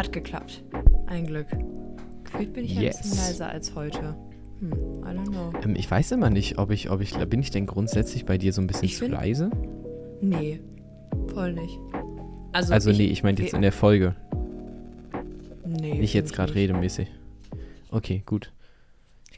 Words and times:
Hat 0.00 0.14
geklappt. 0.14 0.62
Ein 1.08 1.26
Glück. 1.26 1.46
Gefühlt 2.24 2.54
bin 2.54 2.64
ich 2.64 2.74
Yes. 2.74 2.96
ein 2.96 3.02
bisschen 3.02 3.18
leiser 3.18 3.50
als 3.50 3.74
heute. 3.74 4.16
Hm, 4.60 4.72
I 4.72 5.08
don't 5.08 5.26
know. 5.28 5.52
Ähm, 5.62 5.76
ich 5.76 5.90
weiß 5.90 6.12
immer 6.12 6.30
nicht, 6.30 6.56
ob 6.58 6.70
ich, 6.70 6.88
ob 6.90 7.02
ich, 7.02 7.12
bin 7.28 7.40
ich 7.40 7.50
denn 7.50 7.66
grundsätzlich 7.66 8.24
bei 8.24 8.38
dir 8.38 8.54
so 8.54 8.62
ein 8.62 8.66
bisschen 8.66 8.86
Ich 8.86 8.94
zu 8.96 9.04
bin- 9.04 9.12
leise? 9.12 9.50
Nee, 10.22 10.60
voll 11.34 11.52
nicht. 11.52 11.78
Also, 12.52 12.72
Also 12.72 12.92
nee, 12.92 13.08
ich 13.08 13.22
meinte 13.22 13.42
jetzt 13.42 13.52
in 13.52 13.60
der 13.60 13.72
Folge, 13.72 14.16
Nee, 15.66 15.98
nicht 15.98 16.14
jetzt 16.14 16.28
find 16.28 16.36
gerade 16.36 16.52
ich 16.52 16.56
redemäßig. 16.56 17.08
Okay, 17.90 18.22
gut. 18.24 18.52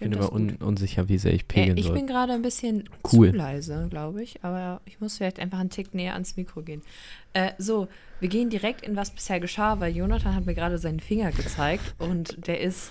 Ich 0.05 0.11
bin 0.11 0.19
immer 0.19 0.33
un 0.33 0.57
unsicher, 0.57 1.09
wie 1.09 1.19
sehr 1.19 1.33
ich 1.33 1.43
Äh, 1.43 1.47
pegeln 1.47 1.77
ich 1.77 1.87
soll. 1.87 1.95
bin 1.95 2.07
gerade 2.07 2.33
ein 2.33 2.43
bisschen 2.43 2.89
Cool. 3.13 3.31
zu 3.31 3.37
leise, 3.37 3.87
glaube 3.91 4.23
ich. 4.23 4.43
Aber 4.45 4.81
ich 4.85 5.01
muss 5.01 5.17
vielleicht 5.17 5.39
einfach 5.41 5.59
einen 5.59 5.71
Tick 5.71 5.95
näher 5.95 6.15
ans 6.15 6.37
Mikro 6.37 6.63
gehen. 6.63 6.83
Äh, 7.33 7.53
so, 7.59 7.89
wir 8.21 8.29
gehen 8.29 8.51
direkt 8.51 8.83
in 8.83 8.97
was 8.97 9.11
bisher 9.11 9.41
geschah, 9.41 9.81
weil 9.81 9.95
Jonathan 9.97 10.35
hat 10.35 10.47
mir 10.47 10.55
gerade 10.55 10.79
seinen 10.79 11.01
Finger 11.01 11.31
gezeigt 11.33 11.95
und 11.99 12.47
der 12.47 12.61
ist 12.61 12.91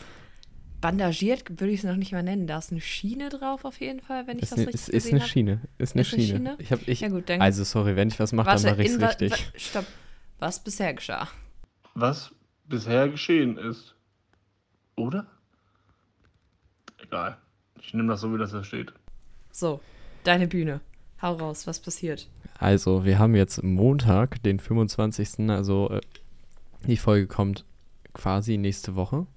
bandagiert, 0.81 1.47
würde 1.59 1.71
ich 1.71 1.79
es 1.81 1.83
noch 1.85 1.95
nicht 1.95 2.11
mal 2.11 2.23
nennen. 2.23 2.47
Da 2.47 2.57
ist 2.57 2.71
eine 2.71 2.81
Schiene 2.81 3.29
drauf 3.29 3.65
auf 3.65 3.79
jeden 3.79 3.99
Fall, 3.99 4.25
wenn 4.25 4.37
ich 4.37 4.43
Ist, 4.43 4.51
das 4.53 4.57
ne, 4.59 4.67
richtig 4.67 4.81
ist, 4.81 4.89
ist 4.89 4.93
gesehen 5.03 5.13
eine 5.13 5.21
habe. 5.21 5.29
Schiene. 5.29 5.61
Ist 5.77 5.93
eine 5.95 6.01
Ist 6.01 6.13
eine 6.13 6.23
Schiene. 6.23 6.37
Schiene? 6.37 6.55
Ich 6.57 6.71
hab, 6.71 6.87
ich, 6.87 6.99
Ja 7.01 7.09
gut, 7.09 7.29
dann 7.29 7.41
also 7.41 7.63
sorry, 7.63 7.95
wenn 7.95 8.07
ich 8.07 8.19
was 8.19 8.33
mache, 8.33 8.49
dann 8.55 8.63
mache 8.63 8.81
ich 8.83 8.89
es 8.91 8.99
richtig. 8.99 9.31
wa- 9.31 9.37
stopp. 9.59 9.85
Was 10.39 10.63
bisher 10.63 10.93
geschah. 10.95 11.27
was 11.93 12.31
bisher 12.65 13.09
geschehen 13.09 13.57
ist. 13.57 13.95
Oder? 14.95 15.27
Egal. 17.11 17.35
Ich 17.81 17.93
nehme 17.93 18.07
das 18.07 18.21
so, 18.21 18.33
wie 18.33 18.37
das 18.37 18.51
da 18.51 18.63
steht. 18.63 18.93
So, 19.51 19.81
deine 20.23 20.47
Bühne. 20.47 20.79
Hau 21.21 21.33
raus, 21.33 21.67
was 21.67 21.81
passiert? 21.81 22.29
Also, 22.57 23.03
wir 23.03 23.19
haben 23.19 23.35
jetzt 23.35 23.61
Montag, 23.63 24.41
den 24.43 24.61
25. 24.61 25.49
Also, 25.49 25.89
äh, 25.89 25.99
die 26.87 26.95
Folge 26.95 27.27
kommt 27.27 27.65
quasi 28.13 28.57
nächste 28.57 28.95
Woche. 28.95 29.27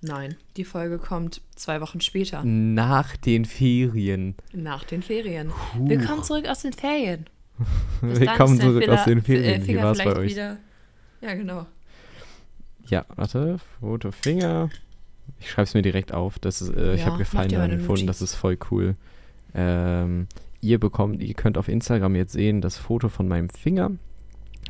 Nein, 0.00 0.36
die 0.56 0.64
Folge 0.64 0.98
kommt 0.98 1.40
zwei 1.56 1.80
Wochen 1.80 2.00
später, 2.00 2.44
Nach 2.44 3.16
den 3.16 3.46
Ferien. 3.46 4.36
nach 4.52 4.84
den 4.84 5.02
Ferien. 5.02 5.50
Willkommen 5.76 6.22
zurück 6.22 6.46
aus 6.46 6.62
den 6.62 6.72
Ferien. 6.72 7.28
Bis 8.00 8.20
ist 8.20 8.20
der 8.20 8.46
zurück 8.46 8.88
aus 8.88 9.04
den 9.06 9.18
äh, 9.18 9.22
Ferien. 9.22 9.62
Wie 9.62 9.66
Finger 9.66 9.82
war 9.82 9.92
es 9.92 9.98
bei 9.98 10.16
euch? 10.16 10.30
Wieder, 10.30 10.58
ja, 11.20 11.34
genau. 11.34 11.66
Ja, 12.86 13.04
warte. 13.16 13.58
Foto 13.80 14.12
Finger. 14.12 14.70
Ich 15.38 15.50
schreibe 15.50 15.64
es 15.64 15.74
mir 15.74 15.82
direkt 15.82 16.12
auf. 16.12 16.38
Das 16.38 16.62
ist, 16.62 16.70
äh, 16.74 16.94
ich 16.94 17.00
Ja, 17.00 17.06
habe 17.06 17.12
mach 17.14 17.18
Gefallen 17.18 17.50
daran 17.50 17.70
gefunden. 17.70 18.06
Das 18.06 18.22
ist 18.22 18.34
voll 18.34 18.56
cool. 18.70 18.96
Ähm, 19.54 20.26
ihr 20.60 20.78
bekommt, 20.80 21.22
ihr 21.22 21.34
könnt 21.34 21.58
auf 21.58 21.68
Instagram 21.68 22.14
jetzt 22.16 22.32
sehen, 22.32 22.60
das 22.60 22.76
Foto 22.76 23.08
von 23.08 23.28
meinem 23.28 23.48
Finger 23.50 23.92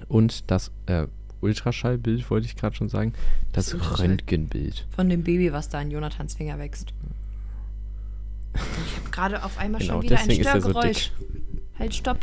und 0.08 0.50
das 0.50 0.72
äh, 0.86 1.06
Ultraschallbild, 1.40 2.28
wollte 2.30 2.46
ich 2.46 2.56
gerade 2.56 2.74
schon 2.74 2.88
sagen. 2.88 3.12
Das, 3.52 3.66
Das. 3.70 3.98
Röntgenbild. 4.00 4.86
Von 4.94 5.08
dem 5.08 5.22
Baby, 5.22 5.52
was 5.52 5.68
da 5.68 5.80
in 5.80 5.90
Jonathans 5.90 6.34
Finger 6.34 6.58
wächst. 6.58 6.92
Ich 8.54 8.96
habe 8.98 9.10
gerade 9.10 9.44
auf 9.44 9.58
einmal 9.58 9.80
Genau, 9.80 9.94
schon 9.94 10.02
wieder 10.02 10.18
ein 10.18 10.30
er 10.30 10.60
so 10.60 10.70
Störgeräusch. 10.70 11.12
halt, 11.78 11.94
stopp. 11.94 12.18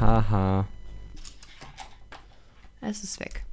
Haha. 0.00 0.66
Es 2.80 3.04
ist 3.04 3.20
weg. 3.20 3.44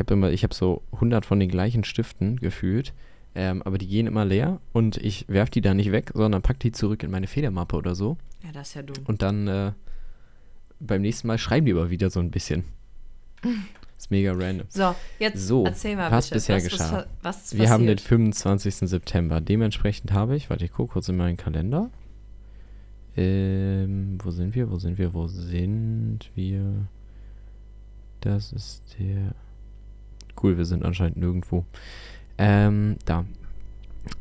Ich 0.00 0.06
habe 0.06 0.14
immer, 0.14 0.30
ich 0.30 0.42
habe 0.44 0.54
so 0.54 0.80
100 0.92 1.26
von 1.26 1.38
den 1.38 1.50
gleichen 1.50 1.84
Stiften 1.84 2.36
gefühlt, 2.36 2.94
ähm, 3.34 3.60
aber 3.64 3.76
die 3.76 3.86
gehen 3.86 4.06
immer 4.06 4.24
leer 4.24 4.58
und 4.72 4.96
ich 4.96 5.28
werf 5.28 5.50
die 5.50 5.60
da 5.60 5.74
nicht 5.74 5.92
weg, 5.92 6.12
sondern 6.14 6.40
pack 6.40 6.58
die 6.58 6.72
zurück 6.72 7.02
in 7.02 7.10
meine 7.10 7.26
Federmappe 7.26 7.76
oder 7.76 7.94
so 7.94 8.16
Ja, 8.42 8.50
das 8.50 8.68
ist 8.68 8.74
ja 8.76 8.82
dumm. 8.82 9.04
und 9.04 9.20
dann 9.20 9.46
äh, 9.46 9.72
beim 10.80 11.02
nächsten 11.02 11.26
Mal 11.28 11.36
schreiben 11.36 11.66
die 11.66 11.72
aber 11.72 11.90
wieder 11.90 12.08
so 12.08 12.18
ein 12.18 12.30
bisschen. 12.30 12.64
ist 13.98 14.10
mega 14.10 14.32
random. 14.32 14.66
So, 14.70 14.94
jetzt 15.18 15.46
So, 15.46 15.66
erzähl 15.66 15.96
mal 15.96 16.10
was 16.10 16.28
bitte. 16.30 16.36
bisher 16.36 16.56
was, 16.56 16.64
geschah. 16.64 17.06
Was, 17.20 17.52
was 17.52 17.58
Wir 17.58 17.68
haben 17.68 17.84
den 17.86 17.96
passiert? 17.96 18.08
25. 18.08 18.74
September. 18.88 19.42
Dementsprechend 19.42 20.12
habe 20.12 20.34
ich, 20.34 20.48
warte, 20.48 20.64
ich 20.64 20.72
gucke 20.72 20.94
kurz 20.94 21.10
in 21.10 21.18
meinen 21.18 21.36
Kalender. 21.36 21.90
Ähm, 23.18 24.16
wo 24.22 24.30
sind 24.30 24.54
wir? 24.54 24.70
Wo 24.70 24.78
sind 24.78 24.96
wir? 24.96 25.12
Wo 25.12 25.26
sind 25.26 26.30
wir? 26.34 26.86
Das 28.22 28.50
ist 28.54 28.96
der. 28.98 29.34
Cool, 30.42 30.56
wir 30.56 30.64
sind 30.64 30.84
anscheinend 30.84 31.16
nirgendwo. 31.16 31.64
Ähm, 32.38 32.96
da. 33.04 33.24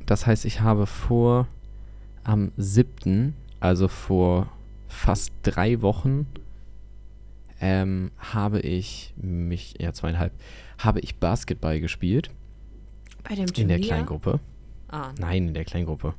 Das 0.05 0.27
heißt, 0.27 0.45
ich 0.45 0.61
habe 0.61 0.85
vor 0.85 1.47
am 2.23 2.51
7., 2.57 3.33
also 3.59 3.87
vor 3.87 4.51
fast 4.87 5.33
drei 5.43 5.81
Wochen, 5.81 6.27
ähm, 7.61 8.11
habe 8.17 8.59
ich 8.61 9.13
mich, 9.17 9.75
ja 9.79 9.93
zweieinhalb, 9.93 10.33
habe 10.77 10.99
ich 11.01 11.17
Basketball 11.17 11.79
gespielt. 11.79 12.29
Bei 13.23 13.35
dem 13.35 13.45
In 13.45 13.67
der 13.67 13.77
Turnier? 13.77 13.79
Kleingruppe. 13.79 14.39
Ah, 14.87 15.11
Nein, 15.19 15.49
in 15.49 15.53
der 15.53 15.65
Kleingruppe. 15.65 16.13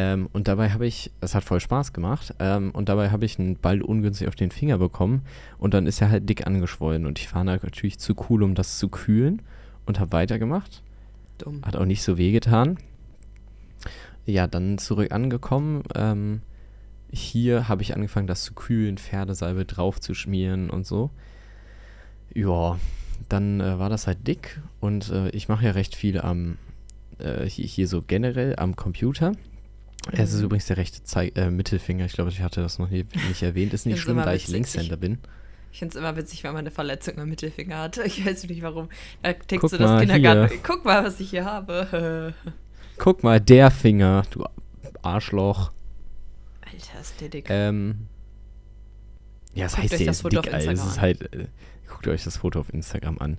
Ähm, 0.00 0.28
und 0.32 0.46
dabei 0.46 0.70
habe 0.70 0.86
ich, 0.86 1.10
es 1.20 1.34
hat 1.34 1.42
voll 1.42 1.58
Spaß 1.58 1.92
gemacht, 1.92 2.32
ähm, 2.38 2.70
und 2.70 2.88
dabei 2.88 3.10
habe 3.10 3.24
ich 3.24 3.36
einen 3.36 3.56
Ball 3.56 3.82
ungünstig 3.82 4.28
auf 4.28 4.36
den 4.36 4.52
Finger 4.52 4.78
bekommen 4.78 5.22
und 5.58 5.74
dann 5.74 5.88
ist 5.88 6.00
er 6.00 6.08
halt 6.08 6.28
dick 6.28 6.46
angeschwollen 6.46 7.04
und 7.04 7.18
ich 7.18 7.34
war 7.34 7.42
natürlich 7.42 7.98
zu 7.98 8.14
cool, 8.30 8.44
um 8.44 8.54
das 8.54 8.78
zu 8.78 8.90
kühlen 8.90 9.42
und 9.86 9.98
habe 9.98 10.12
weitergemacht. 10.12 10.84
dumm. 11.38 11.62
Hat 11.64 11.74
auch 11.74 11.84
nicht 11.84 12.04
so 12.04 12.16
wehgetan. 12.16 12.78
Ja, 14.24 14.46
dann 14.46 14.78
zurück 14.78 15.10
angekommen. 15.10 15.82
Ähm, 15.96 16.42
hier 17.10 17.66
habe 17.66 17.82
ich 17.82 17.96
angefangen, 17.96 18.28
das 18.28 18.44
zu 18.44 18.54
kühlen, 18.54 18.98
Pferdesalbe 18.98 19.64
drauf 19.64 20.00
zu 20.00 20.14
schmieren 20.14 20.70
und 20.70 20.86
so. 20.86 21.10
Ja, 22.32 22.78
dann 23.28 23.60
äh, 23.60 23.80
war 23.80 23.90
das 23.90 24.06
halt 24.06 24.28
dick 24.28 24.60
und 24.78 25.10
äh, 25.10 25.30
ich 25.30 25.48
mache 25.48 25.64
ja 25.64 25.72
recht 25.72 25.96
viel 25.96 26.20
am, 26.20 26.56
äh, 27.18 27.46
hier, 27.46 27.66
hier 27.66 27.88
so 27.88 28.00
generell 28.00 28.54
am 28.54 28.76
Computer. 28.76 29.32
Es 30.12 30.32
ist 30.32 30.38
Mhm. 30.38 30.44
übrigens 30.46 30.66
der 30.66 30.76
rechte 30.78 31.02
Zei 31.04 31.28
äh, 31.34 31.50
Mittelfinger. 31.50 32.04
Ich 32.06 32.12
glaube, 32.12 32.30
ich 32.30 32.40
hatte 32.40 32.62
das 32.62 32.78
noch 32.78 32.88
nie, 32.88 33.04
nicht 33.28 33.42
erwähnt. 33.42 33.74
Ist 33.74 33.84
nicht 33.86 34.00
schlimm, 34.00 34.16
da 34.16 34.32
ich 34.32 34.48
Linkshänder 34.48 34.94
ich- 34.94 35.00
bin. 35.00 35.18
Ich 35.70 35.80
finde 35.80 35.92
es 35.92 35.96
immer 35.96 36.16
witzig, 36.16 36.42
wenn 36.44 36.52
man 36.52 36.60
eine 36.60 36.70
Verletzung 36.70 37.18
am 37.18 37.28
Mittelfinger 37.28 37.76
hat. 37.78 37.98
Ich 37.98 38.24
weiß 38.24 38.44
nicht 38.44 38.62
warum. 38.62 38.88
Da 39.22 39.34
tickst 39.34 39.60
Guck 39.60 39.70
du 39.72 39.76
das 39.78 40.00
Kindergarten. 40.00 40.48
hier. 40.50 40.60
Guck 40.62 40.84
mal, 40.84 41.04
was 41.04 41.20
ich 41.20 41.30
hier 41.30 41.44
habe. 41.44 42.32
Guck 42.96 43.22
mal, 43.22 43.38
der 43.40 43.70
Finger, 43.70 44.22
du 44.30 44.44
Arschloch. 45.02 45.72
Alter, 46.62 47.00
ist 47.00 47.20
der 47.20 47.28
dick. 47.28 47.46
Ähm, 47.50 48.06
ja, 49.54 49.66
es 49.66 49.72
Guckt 49.72 49.82
heißt 49.84 49.92
das 49.94 50.00
jetzt 50.00 50.22
Foto 50.22 50.38
auf 50.38 50.44
dick, 50.46 50.54
also 50.54 50.70
es 50.70 50.80
Instagram 50.80 50.90
ist 50.94 51.00
halt, 51.00 51.34
äh, 51.34 51.46
guckt 51.88 52.06
euch 52.08 52.24
das 52.24 52.36
Foto 52.38 52.60
auf 52.60 52.72
Instagram 52.72 53.18
an. 53.18 53.38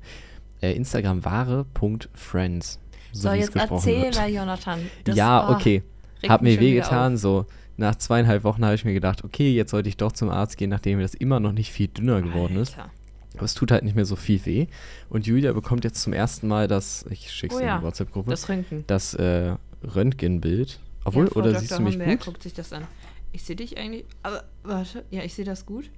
Äh, 0.62 0.74
Instagram 0.74 1.26
wahre.friends. 1.26 2.80
So, 3.12 3.30
so, 3.30 3.34
jetzt 3.34 3.56
erzähl 3.56 4.12
mal, 4.12 4.30
Jonathan. 4.30 4.80
Das 5.03 5.16
ja, 5.16 5.50
okay. 5.50 5.81
Hat 6.28 6.41
mir 6.41 6.59
wehgetan, 6.59 7.18
so 7.18 7.46
nach 7.78 7.96
zweieinhalb 7.96 8.44
Wochen 8.44 8.66
habe 8.66 8.75
ich 8.75 8.84
mir 8.84 8.94
gedacht, 8.94 9.24
okay, 9.24 9.53
jetzt 9.53 9.72
sollte 9.72 9.88
ich 9.88 9.96
doch 9.97 10.12
zum 10.12 10.30
Arzt 10.30 10.57
gehen, 10.57 10.69
nachdem 10.69 10.97
mir 10.97 11.03
das 11.03 11.13
immer 11.13 11.40
noch 11.40 11.53
nicht 11.53 11.72
viel 11.72 11.88
dünner 11.88 12.22
geworden 12.22 12.57
ist. 12.57 12.78
Alter. 12.78 12.91
Aber 13.35 13.46
es 13.46 13.53
tut 13.53 13.72
halt 13.72 13.84
nicht 13.84 13.96
mehr 13.96 14.06
so 14.06 14.16
viel 14.18 14.44
weh. 14.46 14.68
Und 15.09 15.28
Julia 15.28 15.53
bekommt 15.53 15.84
jetzt 15.85 16.02
zum 16.02 16.12
ersten 16.12 16.47
Mal 16.50 16.68
das, 16.68 17.06
ich 17.09 17.31
schick's 17.31 17.56
Oh 17.56 17.59
in 17.59 17.68
die 17.78 17.84
WhatsApp-Gruppe, 17.84 18.31
Das 18.31 18.50
Röntgen. 18.50 18.84
das 18.88 19.13
äh, 19.13 19.56
Röntgenbild. 19.84 20.79
Obwohl, 21.06 21.25
ja, 21.28 21.31
oder 21.34 21.52
Dr. 21.52 21.59
siehst 21.62 21.78
du 21.78 21.84
mich 21.84 21.94
Homberg 21.94 22.18
gut? 22.19 22.25
guckt 22.25 22.44
sich 22.44 22.53
das 22.53 22.74
an. 22.74 22.84
Ich 23.31 23.44
sehe 23.44 23.56
dich 23.56 23.78
eigentlich, 23.78 24.03
aber 24.24 24.44
warte, 24.63 25.06
ja, 25.12 25.24
ich 25.24 25.35
sehe 25.35 25.46
das 25.46 25.66
gut. 25.66 25.90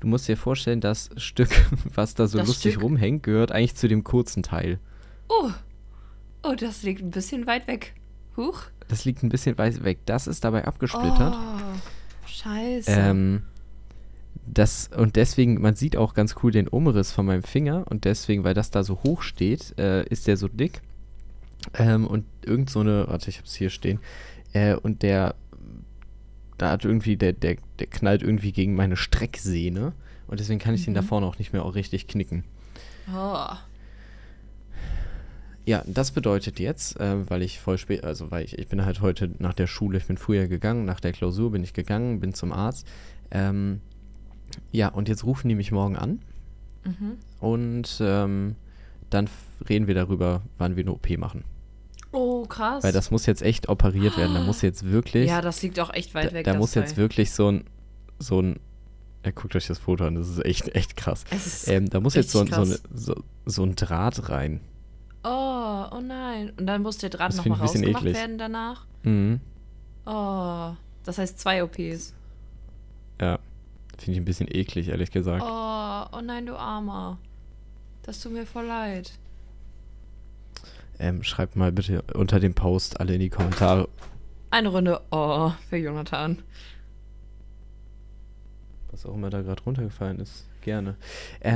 Du 0.00 0.06
musst 0.06 0.26
dir 0.28 0.36
vorstellen, 0.36 0.80
das 0.80 1.10
Stück, 1.16 1.50
was 1.94 2.14
da 2.14 2.26
so 2.26 2.38
Das 2.38 2.48
lustig 2.48 2.72
Stück? 2.72 2.84
rumhängt, 2.84 3.22
gehört 3.22 3.52
eigentlich 3.52 3.76
zu 3.76 3.86
dem 3.88 4.02
kurzen 4.04 4.42
Teil. 4.42 4.78
Oh, 5.28 5.50
oh, 6.42 6.54
das 6.58 6.82
liegt 6.82 7.02
ein 7.02 7.10
bisschen 7.10 7.46
weit 7.46 7.66
weg. 7.68 7.94
Huch. 8.38 8.62
Das 8.88 9.04
liegt 9.04 9.22
ein 9.22 9.28
bisschen 9.28 9.58
weit 9.58 9.84
weg. 9.84 9.98
Das 10.06 10.26
ist 10.26 10.44
dabei 10.44 10.64
abgesplittert. 10.64 11.34
Oh, 11.36 12.26
scheiße. 12.26 12.90
Ähm, 12.90 13.42
das, 14.46 14.88
und 14.96 15.16
deswegen, 15.16 15.60
man 15.60 15.74
sieht 15.74 15.96
auch 15.98 16.14
ganz 16.14 16.36
cool 16.42 16.50
den 16.52 16.68
Umriss 16.68 17.12
von 17.12 17.26
meinem 17.26 17.42
Finger 17.42 17.84
und 17.90 18.06
deswegen, 18.06 18.44
weil 18.44 18.54
das 18.54 18.70
da 18.70 18.82
so 18.82 19.02
hoch 19.04 19.20
steht, 19.20 19.78
äh, 19.78 20.04
ist 20.08 20.26
der 20.26 20.38
so 20.38 20.48
dick. 20.48 20.80
Ähm, 21.74 22.06
und 22.06 22.24
irgend 22.46 22.70
so 22.70 22.80
eine, 22.80 23.08
warte, 23.08 23.28
ich 23.28 23.38
hab's 23.38 23.54
hier 23.54 23.68
stehen, 23.68 23.98
äh, 24.54 24.74
und 24.74 25.02
der, 25.02 25.34
da 26.56 26.70
hat 26.70 26.84
irgendwie, 26.84 27.16
der, 27.16 27.34
der, 27.34 27.56
der 27.78 27.88
knallt 27.88 28.22
irgendwie 28.22 28.52
gegen 28.52 28.74
meine 28.74 28.96
Strecksehne 28.96 29.92
und 30.28 30.40
deswegen 30.40 30.60
kann 30.60 30.74
ich 30.74 30.84
den 30.84 30.94
da 30.94 31.02
Mhm. 31.02 31.06
vorne 31.06 31.26
auch 31.26 31.38
nicht 31.38 31.52
mehr 31.52 31.64
auch 31.64 31.74
richtig 31.74 32.06
knicken. 32.06 32.44
oh. 33.14 33.48
Ja, 35.68 35.82
das 35.86 36.12
bedeutet 36.12 36.58
jetzt, 36.60 36.98
äh, 36.98 37.28
weil 37.28 37.42
ich 37.42 37.60
voll 37.60 37.76
spät, 37.76 38.02
also 38.02 38.30
weil 38.30 38.42
ich, 38.42 38.58
ich 38.58 38.68
bin 38.68 38.86
halt 38.86 39.02
heute 39.02 39.30
nach 39.38 39.52
der 39.52 39.66
Schule, 39.66 39.98
ich 39.98 40.06
bin 40.06 40.16
früher 40.16 40.46
gegangen, 40.48 40.86
nach 40.86 40.98
der 40.98 41.12
Klausur 41.12 41.50
bin 41.52 41.62
ich 41.62 41.74
gegangen, 41.74 42.20
bin 42.20 42.32
zum 42.32 42.52
Arzt. 42.52 42.86
Ähm, 43.30 43.80
ja, 44.72 44.88
und 44.88 45.08
jetzt 45.10 45.24
rufen 45.24 45.48
die 45.50 45.54
mich 45.54 45.70
morgen 45.70 45.96
an 45.96 46.20
Mhm. 46.84 47.18
und 47.40 47.98
ähm, 48.00 48.54
dann 49.10 49.28
reden 49.68 49.88
wir 49.88 49.94
darüber, 49.94 50.40
wann 50.56 50.76
wir 50.76 50.84
eine 50.84 50.92
OP 50.92 51.10
machen. 51.18 51.44
Oh, 52.12 52.46
krass. 52.46 52.82
Weil 52.82 52.92
das 52.92 53.10
muss 53.10 53.26
jetzt 53.26 53.42
echt 53.42 53.68
operiert 53.68 54.16
werden. 54.16 54.32
Da 54.32 54.40
muss 54.40 54.62
jetzt 54.62 54.90
wirklich, 54.90 55.28
ja, 55.28 55.42
das 55.42 55.60
liegt 55.62 55.78
auch 55.80 55.92
echt 55.92 56.14
weit 56.14 56.30
da, 56.30 56.32
weg. 56.32 56.44
da 56.44 56.54
muss 56.54 56.74
jetzt 56.74 56.90
Teil. 56.94 56.96
wirklich 56.96 57.32
so 57.32 57.50
ein, 57.52 57.64
so 58.18 58.40
ein 58.40 58.58
Ja, 59.22 59.32
guckt 59.32 59.54
euch 59.54 59.66
das 59.66 59.78
Foto 59.78 60.06
an, 60.06 60.14
das 60.14 60.28
ist 60.30 60.42
echt, 60.46 60.74
echt 60.74 60.96
krass. 60.96 61.24
Es 61.30 61.46
ist 61.46 61.68
Ähm, 61.68 61.90
da 61.90 62.00
muss 62.00 62.14
jetzt 62.14 62.30
so, 62.30 62.46
so, 62.46 62.64
so, 62.94 63.14
so 63.44 63.62
ein 63.64 63.74
Draht 63.74 64.30
rein. 64.30 64.60
Oh, 65.30 65.86
oh 65.96 66.00
nein. 66.00 66.52
Und 66.56 66.66
dann 66.66 66.80
muss 66.82 66.96
der 66.98 67.10
Draht 67.10 67.34
nochmal 67.36 67.58
rausgemacht 67.58 68.02
eklig. 68.02 68.14
werden 68.14 68.38
danach. 68.38 68.86
Mhm. 69.02 69.40
Oh, 70.06 70.72
das 71.04 71.18
heißt 71.18 71.38
zwei 71.38 71.62
OPs. 71.62 72.14
Ja, 73.20 73.38
finde 73.98 74.12
ich 74.12 74.18
ein 74.18 74.24
bisschen 74.24 74.48
eklig, 74.50 74.88
ehrlich 74.88 75.10
gesagt. 75.10 75.42
Oh, 75.44 76.16
oh 76.16 76.20
nein, 76.22 76.46
du 76.46 76.56
Armer. 76.56 77.18
Das 78.04 78.20
tut 78.20 78.32
mir 78.32 78.46
voll 78.46 78.64
leid. 78.64 79.12
Ähm, 80.98 81.22
schreibt 81.22 81.56
mal 81.56 81.72
bitte 81.72 82.02
unter 82.14 82.40
dem 82.40 82.54
Post 82.54 82.98
alle 83.00 83.14
in 83.14 83.20
die 83.20 83.28
Kommentare, 83.28 83.88
Eine 84.50 84.68
Runde 84.70 85.00
Oh 85.10 85.52
für 85.68 85.76
Jonathan. 85.76 86.38
was 88.90 89.04
auch 89.04 89.14
immer 89.14 89.30
da 89.30 89.42
gerade 89.42 89.62
runtergefallen 89.62 90.18
ist. 90.20 90.47
Gerne. 90.68 90.96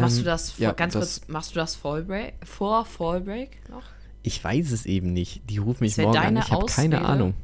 machst 0.00 0.16
du 0.16 0.20
Ähm, 0.20 0.26
das 0.26 0.50
vor, 0.52 0.62
ja, 0.62 0.72
ganz 0.72 0.94
das- 0.94 1.20
kurz, 1.20 1.28
machst 1.28 1.50
du 1.52 1.54
das 1.56 1.74
Fallbreak, 1.76 2.34
vor 2.44 2.84
Fallbreak 2.86 3.68
noch? 3.68 3.82
Ich 4.22 4.42
weiß 4.42 4.70
es 4.72 4.86
eben 4.86 5.12
nicht. 5.12 5.42
Die 5.50 5.58
rufen 5.58 5.84
mich 5.84 5.96
morgen 5.98 6.16
an. 6.16 6.36
Ich 6.36 6.50
habe 6.50 6.66
keine. 6.66 7.04
Ahnung. 7.04 7.34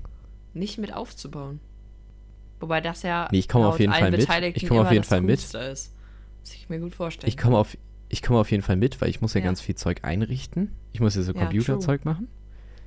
Nicht 0.54 0.78
mit 0.78 0.94
aufzubauen. 0.94 1.60
Wobei 2.60 2.80
das 2.80 3.02
ja 3.02 3.28
Nee, 3.30 3.38
ich 3.38 3.48
komme 3.48 3.66
auf 3.66 3.78
jeden 3.78 3.92
Fall 3.92 4.10
mit. 4.10 4.28
Ich 4.56 4.66
komme 4.66 4.80
auf 4.82 4.92
jeden 4.92 5.04
Fall 5.04 5.20
mit. 5.20 5.38
Ist. 5.40 5.54
Das 5.54 5.90
ich 6.54 6.68
mir 6.68 6.78
gut 6.80 6.94
vorstellen. 6.94 7.28
Ich 7.28 7.36
komme 7.36 7.58
auf, 7.58 7.76
ich 8.08 8.22
komme 8.22 8.38
auf 8.38 8.50
jeden 8.50 8.62
Fall 8.62 8.76
mit, 8.76 9.00
weil 9.00 9.10
ich 9.10 9.20
muss 9.20 9.34
ja, 9.34 9.40
Ja. 9.40 9.46
ganz 9.46 9.60
viel 9.60 9.74
Zeug 9.74 9.98
einrichten. 10.02 10.72
Ich 10.92 11.00
muss 11.00 11.14
ja 11.14 11.22
so 11.22 11.32
Ja, 11.32 11.40
Computerzeug 11.40 12.04
machen. 12.04 12.28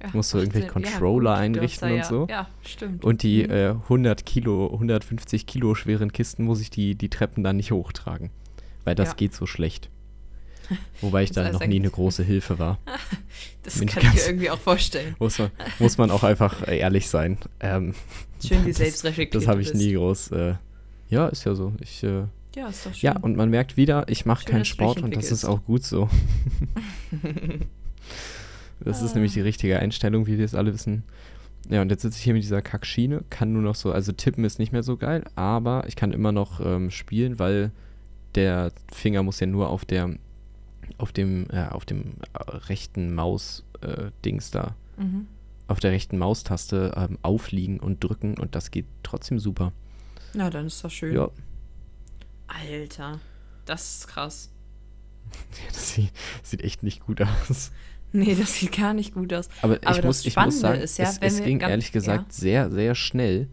Ja, 0.01 0.07
ich 0.07 0.13
muss 0.15 0.29
so 0.31 0.39
irgendwelche 0.39 0.67
Controller 0.67 1.35
einrichten 1.35 1.91
und 1.91 2.05
so. 2.05 2.25
Ja, 2.27 2.47
stimmt. 2.63 3.05
Und 3.05 3.21
die 3.21 3.43
Mhm. 3.43 3.51
äh, 3.51 3.69
100 3.87 4.25
Kilo, 4.25 4.71
150 4.71 5.45
Kilo 5.45 5.75
schweren 5.75 6.11
Kisten 6.11 6.43
muss 6.43 6.59
ich 6.59 6.71
die, 6.71 6.95
die 6.95 7.09
Treppen 7.09 7.43
dann 7.43 7.57
nicht 7.57 7.71
hochtragen. 7.71 8.31
Weil 8.83 8.95
das 8.95 9.09
Ja. 9.09 9.13
geht 9.15 9.33
so 9.33 9.45
schlecht. 9.45 9.89
Wobei 11.01 11.23
ich 11.23 11.31
Das 11.31 11.45
da 11.47 11.51
noch 11.51 11.65
nie 11.67 11.79
eine 11.79 11.89
große 11.89 12.23
Hilfe 12.23 12.57
war. 12.57 12.79
das 13.63 13.79
bin 13.79 13.87
kann 13.89 14.03
ich 14.05 14.13
mir 14.13 14.25
irgendwie 14.25 14.49
auch 14.49 14.59
vorstellen. 14.59 15.15
Muss 15.19 15.37
man, 15.37 15.51
muss 15.79 15.97
man 15.97 16.09
auch 16.11 16.23
einfach 16.23 16.65
ehrlich 16.67 17.09
sein. 17.09 17.37
Ähm, 17.59 17.93
Schön, 18.45 18.61
wie 18.65 18.69
das- 18.69 18.77
selbstreflektiert 18.77 19.43
Das 19.43 19.47
habe 19.49 19.61
ich 19.61 19.73
nie 19.73 19.93
groß. 19.93 20.31
Äh, 20.31 20.55
ja, 21.09 21.27
ist 21.27 21.43
ja 21.43 21.55
so. 21.55 21.73
Ich, 21.81 22.03
äh, 22.03 22.23
Ja, 22.55 22.67
ist 22.69 22.85
doch 22.85 22.93
schön. 22.93 23.01
ja, 23.01 23.17
und 23.17 23.35
man 23.35 23.49
merkt 23.49 23.75
wieder, 23.75 24.05
ich 24.07 24.25
mache 24.25 24.45
keinen 24.45 24.63
Sport 24.65 25.01
und 25.01 25.13
das 25.15 25.25
ist 25.25 25.43
entwickelst. 25.43 25.45
auch 25.45 25.65
gut 25.65 25.83
so. 25.83 26.09
Das 28.83 29.01
ist 29.01 29.11
Ah. 29.11 29.15
nämlich 29.15 29.33
die 29.33 29.41
richtige 29.41 29.77
Einstellung, 29.79 30.25
wie 30.27 30.37
wir 30.37 30.45
es 30.45 30.55
alle 30.55 30.73
wissen. 30.73 31.03
Ja, 31.69 31.81
und 31.81 31.89
jetzt 31.91 32.01
sitze 32.01 32.17
ich 32.17 32.23
hier 32.23 32.33
mit 32.33 32.43
dieser 32.43 32.61
Kackschiene, 32.61 33.23
kann 33.29 33.53
nur 33.53 33.61
noch 33.61 33.75
so, 33.75 33.91
also 33.91 34.11
tippen 34.11 34.43
ist 34.45 34.57
nicht 34.57 34.71
mehr 34.71 34.81
so 34.83 34.97
geil, 34.97 35.23
aber 35.35 35.83
ich 35.87 35.95
kann 35.95 36.11
immer 36.11 36.31
noch 36.31 36.59
ähm, 36.65 36.89
spielen, 36.89 37.37
weil 37.37 37.71
der 38.35 38.71
Finger 38.91 39.23
muss 39.23 39.39
ja 39.39 39.47
nur 39.47 39.69
auf 39.69 39.85
der, 39.85 40.15
auf 40.97 41.11
dem, 41.11 41.47
äh, 41.51 41.67
auf 41.67 41.85
dem 41.85 42.15
äh, 42.33 42.39
rechten 42.67 43.13
Maus-Dings 43.15 44.51
da, 44.51 44.75
Mhm. 44.97 45.27
auf 45.67 45.79
der 45.79 45.91
rechten 45.91 46.17
Maustaste 46.17 46.93
ähm, 46.95 47.17
aufliegen 47.21 47.79
und 47.79 48.03
drücken 48.03 48.37
und 48.37 48.55
das 48.55 48.71
geht 48.71 48.85
trotzdem 49.03 49.39
super. 49.39 49.71
Na, 50.33 50.49
dann 50.49 50.67
ist 50.67 50.83
das 50.83 50.93
schön. 50.93 51.15
Ja, 51.15 51.29
Alter, 52.47 53.19
das 53.65 53.99
ist 53.99 54.07
krass. 54.07 54.49
das 55.73 55.93
sieht, 55.93 56.11
sieht 56.43 56.61
echt 56.63 56.83
nicht 56.83 57.05
gut 57.05 57.21
aus. 57.21 57.71
Nee, 58.13 58.35
das 58.35 58.55
sieht 58.55 58.73
gar 58.77 58.93
nicht 58.93 59.13
gut 59.13 59.33
aus. 59.33 59.47
Aber, 59.61 59.75
Aber 59.75 59.89
ich, 59.91 59.95
das 59.97 60.05
muss, 60.05 60.25
ich 60.25 60.35
muss 60.35 60.59
sagen, 60.59 60.81
ist 60.81 60.97
ja, 60.97 61.05
es, 61.05 61.17
es 61.19 61.41
ging 61.41 61.61
ehrlich 61.61 61.93
gesagt 61.93 62.33
sehr, 62.33 62.69
sehr 62.69 62.93
schnell. 62.93 63.47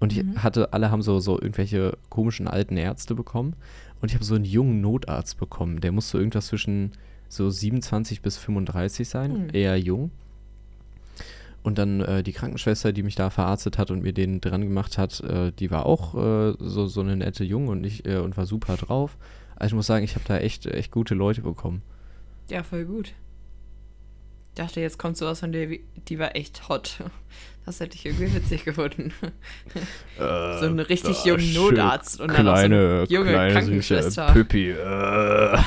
Und 0.00 0.12
ich 0.12 0.22
Mhm. 0.24 0.42
hatte, 0.42 0.72
alle 0.72 0.90
haben 0.90 1.02
so, 1.02 1.18
so 1.20 1.38
irgendwelche 1.40 1.98
komischen 2.08 2.48
alten 2.48 2.76
Ärzte 2.78 3.14
bekommen. 3.14 3.54
Und 4.00 4.10
ich 4.10 4.14
habe 4.14 4.24
so 4.24 4.34
einen 4.34 4.44
jungen 4.44 4.80
Notarzt 4.80 5.38
bekommen. 5.38 5.80
Der 5.80 5.92
muss 5.92 6.08
so 6.10 6.18
irgendwas 6.18 6.46
zwischen 6.46 6.92
so 7.28 7.50
27 7.50 8.22
bis 8.22 8.38
35 8.38 9.08
sein, 9.08 9.32
Hm. 9.34 9.48
eher 9.52 9.76
jung. 9.78 10.10
Und 11.62 11.76
dann 11.78 12.00
äh, 12.00 12.22
die 12.22 12.32
Krankenschwester, 12.32 12.92
die 12.92 13.02
mich 13.02 13.16
da 13.16 13.28
verarztet 13.30 13.76
hat 13.78 13.90
und 13.90 14.02
mir 14.02 14.12
den 14.12 14.40
dran 14.40 14.62
gemacht 14.62 14.96
hat, 14.96 15.20
äh, 15.20 15.52
die 15.52 15.70
war 15.70 15.84
auch 15.86 16.14
äh, 16.14 16.54
so, 16.60 16.86
so 16.86 17.00
eine 17.00 17.16
nette 17.16 17.44
Junge 17.44 17.70
und, 17.72 17.84
ich, 17.84 18.06
äh, 18.06 18.18
und 18.18 18.36
war 18.36 18.46
super 18.46 18.76
drauf. 18.76 19.16
Also 19.56 19.72
ich 19.72 19.76
muss 19.76 19.86
sagen, 19.86 20.04
ich 20.04 20.14
habe 20.14 20.24
da 20.26 20.38
echt, 20.38 20.66
echt 20.66 20.92
gute 20.92 21.14
Leute 21.14 21.42
bekommen. 21.42 21.82
Ja, 22.48 22.62
voll 22.62 22.84
gut. 22.84 23.08
Ich 23.08 24.54
dachte, 24.54 24.80
jetzt 24.80 24.98
kommt 24.98 25.16
sowas 25.16 25.40
von 25.40 25.52
der, 25.52 25.68
die 26.08 26.18
war 26.18 26.34
echt 26.36 26.68
hot. 26.68 27.02
Das 27.68 27.80
hätte 27.80 27.96
ich 27.96 28.06
irgendwie 28.06 28.34
witzig 28.34 28.64
gefunden. 28.64 29.12
so 30.16 30.24
einen 30.24 30.80
richtig 30.80 31.22
jungen 31.26 31.52
Notarzt 31.52 32.18
und 32.18 32.32
dann 32.32 32.48
auch 32.48 32.56
so 32.56 32.62
eine 32.62 33.04
junge 33.10 33.30
Krankenschwester. 33.30 34.32
Püppi. 34.32 34.70
Äh. 34.70 35.58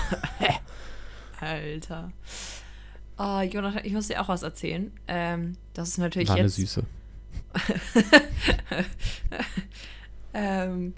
Alter. 1.39 2.11
Oh, 3.19 3.41
Jonathan, 3.41 3.81
ich 3.85 3.93
muss 3.93 4.07
dir 4.07 4.19
auch 4.19 4.29
was 4.29 4.41
erzählen. 4.41 4.91
Ähm, 5.07 5.57
das 5.75 5.89
ist 5.89 5.97
natürlich 5.99 6.29
War 6.29 6.37
eine 6.37 6.45
jetzt. 6.45 6.55
Süße. 6.55 6.83
ähm, 10.33 10.95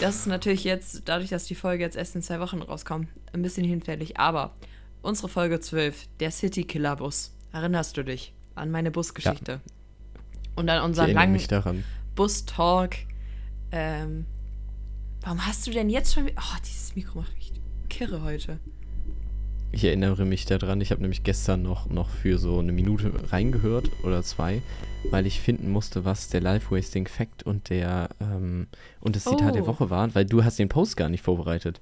das 0.00 0.16
ist 0.16 0.26
natürlich 0.28 0.64
jetzt, 0.64 1.02
dadurch, 1.04 1.28
dass 1.28 1.44
die 1.44 1.56
Folge 1.56 1.84
jetzt 1.84 1.98
erst 1.98 2.14
in 2.14 2.22
zwei 2.22 2.40
Wochen 2.40 2.62
rauskommt, 2.62 3.08
ein 3.34 3.42
bisschen 3.42 3.64
hinfällig. 3.64 4.18
Aber 4.18 4.54
unsere 5.02 5.28
Folge 5.28 5.60
12, 5.60 6.06
der 6.20 6.30
City 6.30 6.64
Killer 6.64 6.96
Bus. 6.96 7.34
Erinnerst 7.52 7.98
du 7.98 8.02
dich 8.02 8.32
an 8.54 8.70
meine 8.70 8.90
Busgeschichte? 8.90 9.60
Und 10.58 10.68
an 10.68 10.82
unseren 10.82 11.12
langen 11.12 11.32
mich 11.32 11.48
daran. 11.48 11.84
Bus-Talk. 12.16 12.96
Ähm, 13.70 14.26
warum 15.22 15.46
hast 15.46 15.66
du 15.66 15.70
denn 15.70 15.88
jetzt 15.88 16.14
schon. 16.14 16.26
Oh, 16.28 16.56
dieses 16.66 16.96
Mikro 16.96 17.20
macht 17.20 17.34
mich 17.36 17.52
kirre 17.88 18.22
heute. 18.22 18.58
Ich 19.70 19.84
erinnere 19.84 20.24
mich 20.24 20.46
daran. 20.46 20.80
Ich 20.80 20.90
habe 20.90 21.02
nämlich 21.02 21.24
gestern 21.24 21.62
noch, 21.62 21.88
noch 21.90 22.08
für 22.08 22.38
so 22.38 22.58
eine 22.58 22.72
Minute 22.72 23.12
reingehört 23.32 23.90
oder 24.02 24.22
zwei, 24.22 24.62
weil 25.10 25.26
ich 25.26 25.40
finden 25.40 25.70
musste, 25.70 26.04
was 26.04 26.28
der 26.28 26.40
Life-Wasting 26.40 27.06
Fact 27.06 27.42
und 27.42 27.68
der 27.68 28.08
ähm, 28.20 28.66
und 29.00 29.14
das 29.14 29.24
Zitat 29.24 29.54
der 29.54 29.64
Oh. 29.64 29.66
Woche 29.66 29.90
waren, 29.90 30.14
weil 30.14 30.24
du 30.24 30.42
hast 30.42 30.58
den 30.58 30.68
Post 30.68 30.96
gar 30.96 31.08
nicht 31.08 31.22
vorbereitet. 31.22 31.80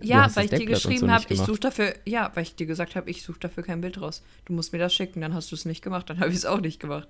Ja, 0.00 0.28
weil 0.36 0.44
ich 0.44 0.50
dir 0.50 0.58
so 0.58 0.64
geschrieben 0.66 1.06
nicht 1.06 1.14
habe, 1.14 1.34
ich 1.34 1.40
suche 1.40 1.60
dafür, 1.60 1.94
ja, 2.04 2.30
weil 2.34 2.42
ich 2.42 2.54
dir 2.54 2.66
gesagt 2.66 2.94
habe, 2.94 3.10
ich 3.10 3.22
suche 3.22 3.40
dafür 3.40 3.62
kein 3.62 3.80
Bild 3.80 4.00
raus. 4.00 4.22
Du 4.44 4.52
musst 4.52 4.72
mir 4.72 4.78
das 4.78 4.94
schicken, 4.94 5.20
dann 5.22 5.34
hast 5.34 5.50
du 5.50 5.56
es 5.56 5.64
nicht 5.64 5.82
gemacht, 5.82 6.10
dann 6.10 6.20
habe 6.20 6.30
ich 6.30 6.36
es 6.36 6.44
auch 6.44 6.60
nicht 6.60 6.78
gemacht. 6.78 7.08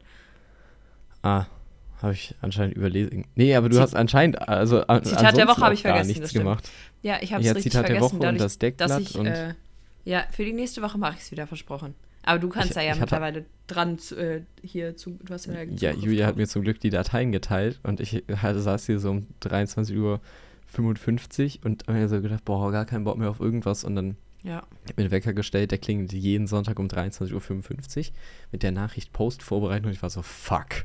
Ah, 1.24 1.46
habe 2.02 2.12
ich 2.12 2.34
anscheinend 2.42 2.76
überlesen. 2.76 3.24
Nee, 3.34 3.54
aber 3.54 3.69
du 3.69 3.76
Zit- 3.76 3.82
hast 3.82 3.96
anscheinend 3.96 4.46
also 4.48 4.86
an, 4.86 5.04
Zitat 5.04 5.36
der 5.36 5.46
Woche 5.48 5.60
hab 5.62 5.69
auch 5.69 5.72
ich 5.72 5.82
vergessen, 5.82 6.08
nichts 6.08 6.32
gemacht. 6.32 6.70
Ja, 7.02 7.19
ich 7.20 7.32
habe 7.32 7.40
es 7.40 7.46
Ja, 7.48 7.52
richtig 7.54 7.72
Zitat 7.72 7.88
der 7.88 7.96
vergessen, 7.96 8.04
Woche 8.04 8.14
und 8.16 8.22
dadurch, 8.22 8.43
das 8.43 8.58
Deckblatt 8.58 9.00
ich, 9.00 9.19
und- 9.19 9.26
äh, 9.26 9.54
ja, 10.04 10.24
für 10.31 10.44
die 10.44 10.52
nächste 10.52 10.82
Woche 10.82 10.98
mache 10.98 11.14
ich 11.16 11.22
es 11.22 11.31
wieder 11.31 11.46
versprochen. 11.46 11.94
Aber 12.26 12.38
du 12.38 12.48
kannst 12.48 12.70
Ich- 12.70 12.74
da 12.74 12.82
ja 12.82 12.94
mittlerweile 12.94 13.44
dran 13.66 13.98
zu, 13.98 14.16
äh, 14.16 14.43
hier 14.62 14.96
zu, 14.96 15.19
du 15.22 15.32
hast 15.32 15.46
ja, 15.46 15.62
Ja, 15.62 15.93
Julia 15.93 16.26
hat 16.26 16.32
drauf. 16.32 16.38
mir 16.38 16.46
zum 16.48 16.62
Glück 16.62 16.81
die 16.81 16.90
Dateien 16.90 17.32
geteilt 17.32 17.81
und 17.82 18.00
ich 18.00 18.22
hatte, 18.36 18.60
saß 18.60 18.86
hier 18.86 18.98
so 18.98 19.10
um 19.10 19.26
23 19.40 19.96
Uhr 19.96 20.20
55 20.66 21.60
und 21.64 21.86
habe 21.86 21.98
mir 21.98 22.08
so 22.08 22.20
gedacht, 22.20 22.44
boah, 22.44 22.70
gar 22.72 22.84
keinen 22.84 23.04
Bock 23.04 23.16
mehr 23.19 23.31
auf 23.31 23.40
irgendwas 23.40 23.84
und 23.84 23.94
dann 23.96 24.16
Ja, 24.43 24.62
Ich 24.84 24.90
habe 24.90 25.02
mir 25.02 25.08
den 25.08 25.10
Wecker 25.10 25.32
gestellt, 25.32 25.70
der 25.70 25.78
klingelt 25.78 26.12
jeden 26.12 26.46
Sonntag 26.46 26.78
um 26.78 26.86
23.55 26.88 28.08
Uhr 28.10 28.14
mit 28.52 28.62
der 28.62 28.72
Nachricht 28.72 29.12
Post 29.14 29.43
vorbereiten 29.43 29.86
und 29.86 29.93
ich 29.93 30.02
war 30.02 30.10
so, 30.10 30.20
fuck. 30.20 30.84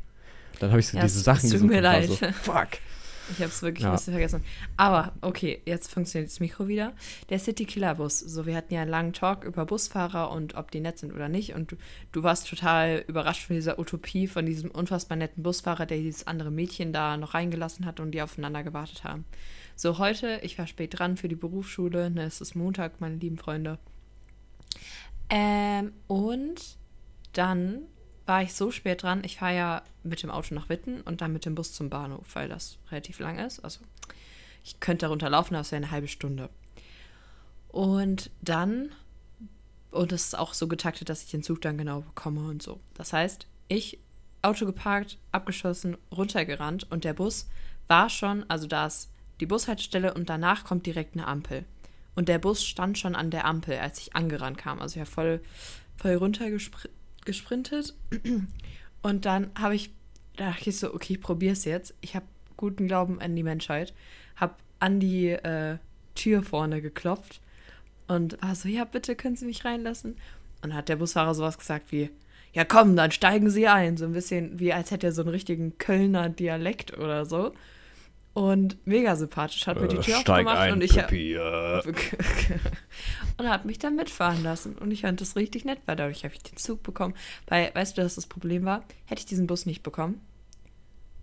Dann 0.60 0.70
habe 0.72 0.80
ich 0.80 0.88
so 0.88 0.98
Ja, 0.98 1.04
diese 1.04 1.20
es- 1.20 1.26
Sachen 1.26 1.38
es 1.38 1.52
tut 1.52 1.52
gesucht 1.54 1.70
mir 1.72 1.82
leid. 1.82 2.10
so, 2.10 2.16
fuck. 2.16 2.68
ich 3.32 3.36
habe 3.38 3.46
es 3.50 3.62
wirklich 3.62 3.84
Ja. 3.84 3.92
ein 3.92 3.96
bisschen 3.96 4.14
vergessen. 4.14 4.44
Aber, 4.76 5.14
okay, 5.22 5.62
jetzt 5.66 5.92
funktioniert 5.92 6.32
das 6.32 6.40
Mikro 6.40 6.68
wieder. 6.68 6.94
Der 7.30 7.38
City 7.40 7.66
Killer 7.66 7.96
Bus. 7.96 8.20
So, 8.20 8.46
wir 8.46 8.56
hatten 8.56 8.74
ja 8.74 8.82
einen 8.82 8.90
langen 8.90 9.14
Talk 9.14 9.44
über 9.44 9.66
Busfahrer 9.66 10.32
und 10.32 10.56
ob 10.56 10.72
die 10.72 10.80
nett 10.80 10.98
sind 10.98 11.14
oder 11.14 11.30
nicht. 11.30 11.54
Und 11.54 11.72
du, 11.72 11.76
du 12.12 12.24
warst 12.24 12.50
total 12.50 13.04
überrascht 13.08 13.46
von 13.46 13.56
dieser 13.56 13.78
Utopie, 13.80 14.28
von 14.28 14.46
diesem 14.48 14.72
unfassbar 14.72 15.16
netten 15.18 15.44
Busfahrer, 15.44 15.86
der 15.86 16.00
dieses 16.00 16.26
andere 16.28 16.50
Mädchen 16.52 16.92
da 16.92 17.18
noch 17.18 17.34
reingelassen 17.36 17.86
hat 17.86 18.00
und 18.00 18.12
die 18.12 18.22
aufeinander 18.22 18.64
gewartet 18.64 19.04
haben. 19.04 19.26
So, 19.76 19.98
heute, 20.00 20.40
ich 20.44 20.58
war 20.58 20.66
spät 20.68 20.98
dran 20.98 21.16
für 21.16 21.28
die 21.30 21.36
Berufsschule. 21.36 22.10
Ne, 22.10 22.24
es 22.24 22.42
ist 22.42 22.56
Montag, 22.56 23.00
meine 23.00 23.16
lieben 23.16 23.38
Freunde. 23.38 23.78
Ähm, 25.30 25.94
und 26.08 26.60
dann 27.34 27.82
war 28.30 28.44
ich 28.44 28.54
so 28.54 28.70
spät 28.70 29.02
dran. 29.02 29.24
Ich 29.26 29.38
fahre 29.38 29.56
ja 29.56 29.84
mit 30.04 30.22
dem 30.22 30.30
Auto 30.30 30.54
nach 30.54 30.70
Witten 30.70 31.02
und 31.02 31.22
dann 31.22 31.34
mit 31.34 31.46
dem 31.46 31.56
Bus 31.56 31.74
zum 31.74 31.90
Bahnhof, 31.90 32.28
weil 32.36 32.48
das 32.48 32.78
relativ 32.92 33.20
lang 33.20 33.40
ist. 33.40 33.60
Also 33.62 33.80
ich 34.64 34.80
könnte 34.80 35.08
darunter 35.08 35.32
laufen, 35.32 35.56
aber 35.56 35.62
es 35.62 35.72
wäre 35.72 35.82
eine 35.82 35.92
halbe 35.92 36.08
Stunde. 36.08 36.50
Und 37.70 38.30
dann, 38.42 38.92
und 39.90 40.12
es 40.12 40.26
ist 40.26 40.38
auch 40.38 40.54
so 40.54 40.68
getaktet, 40.68 41.10
dass 41.10 41.24
ich 41.24 41.32
den 41.32 41.42
Zug 41.42 41.62
dann 41.62 41.78
genau 41.78 42.02
bekomme 42.02 42.48
und 42.48 42.62
so. 42.62 42.80
Das 42.94 43.14
heißt, 43.14 43.48
ich 43.68 44.00
Auto 44.44 44.68
geparkt, 44.68 45.18
abgeschossen, 45.32 45.98
runtergerannt 46.12 46.90
und 46.92 47.04
der 47.04 47.14
Bus 47.14 47.50
war 47.88 48.10
schon, 48.10 48.48
also 48.48 48.68
da 48.68 48.86
ist 48.86 49.10
die 49.40 49.48
Bushaltestelle 49.48 50.14
und 50.14 50.30
danach 50.30 50.64
kommt 50.64 50.86
direkt 50.86 51.16
eine 51.16 51.28
Ampel. 51.28 51.66
Und 52.16 52.30
der 52.30 52.38
Bus 52.38 52.64
stand 52.64 53.00
schon 53.00 53.16
an 53.16 53.32
der 53.32 53.46
Ampel, 53.46 53.80
als 53.80 54.00
ich 54.00 54.16
angerannt 54.16 54.60
kam. 54.60 54.80
Also 54.80 55.00
ja 55.00 55.06
voll, 55.06 55.42
voll 55.98 56.16
runtergesprintet. 57.20 57.94
Und 59.02 59.26
dann 59.26 59.52
habe 59.58 59.76
ich, 59.76 59.92
da 60.36 60.52
dachte 60.52 60.70
ich 60.70 60.78
so, 60.78 60.94
okay, 60.94 61.14
ich 61.14 61.22
probiere 61.22 61.54
es 61.54 61.66
jetzt. 61.66 61.94
Ich 62.02 62.16
habe 62.16 62.26
guten 62.58 62.88
Glauben 62.88 63.22
an 63.22 63.36
die 63.36 63.44
Menschheit. 63.44 63.94
Habe 64.36 64.56
an 64.80 65.00
die 65.00 65.30
äh, 65.30 65.78
Tür 66.16 66.44
vorne 66.44 66.82
geklopft 66.82 67.42
und 68.08 68.42
war 68.42 68.56
so, 68.56 68.68
ja, 68.68 68.86
bitte 68.86 69.16
können 69.16 69.36
Sie 69.36 69.46
mich 69.46 69.66
reinlassen. 69.66 70.18
Und 70.62 70.74
hat 70.74 70.90
der 70.90 70.98
Busfahrer 70.98 71.36
sowas 71.36 71.58
gesagt 71.58 71.92
wie, 71.92 72.10
ja 72.54 72.66
komm, 72.66 72.96
dann 72.96 73.12
steigen 73.12 73.50
Sie 73.50 73.68
ein. 73.68 73.98
So 73.98 74.06
ein 74.06 74.14
bisschen 74.14 74.60
wie, 74.60 74.74
als 74.74 74.92
hätte 74.92 75.08
er 75.08 75.14
so 75.14 75.22
einen 75.22 75.32
richtigen 75.32 75.78
Kölner 75.78 76.30
Dialekt 76.30 76.98
oder 76.98 77.26
so. 77.26 77.54
Und 78.40 78.78
mega 78.88 79.18
sympathisch 79.18 79.68
hat 79.68 79.82
mir 79.82 79.90
die 79.90 79.98
Tür 79.98 80.16
Steig 80.16 80.48
aufgemacht 80.48 80.60
ein, 80.60 80.72
und 80.72 80.82
ich 80.82 80.94
Pippi, 80.94 81.34
äh. 81.34 81.82
und 83.38 83.50
hat 83.50 83.66
mich 83.66 83.80
dann 83.80 83.98
mitfahren 83.98 84.42
lassen. 84.44 84.78
Und 84.78 84.92
ich 84.92 85.02
fand 85.02 85.20
das 85.20 85.36
richtig 85.36 85.66
nett, 85.66 85.80
weil 85.86 85.98
dadurch 85.98 86.24
habe 86.24 86.34
ich 86.34 86.44
den 86.44 86.56
Zug 86.56 86.82
bekommen. 86.82 87.16
Weil, 87.48 87.76
weißt 87.76 87.98
du, 87.98 88.02
dass 88.02 88.16
das 88.16 88.28
Problem 88.28 88.64
war? 88.64 88.86
Hätte 89.04 89.20
ich 89.20 89.26
diesen 89.26 89.46
Bus 89.46 89.66
nicht 89.66 89.84
bekommen, 89.84 90.22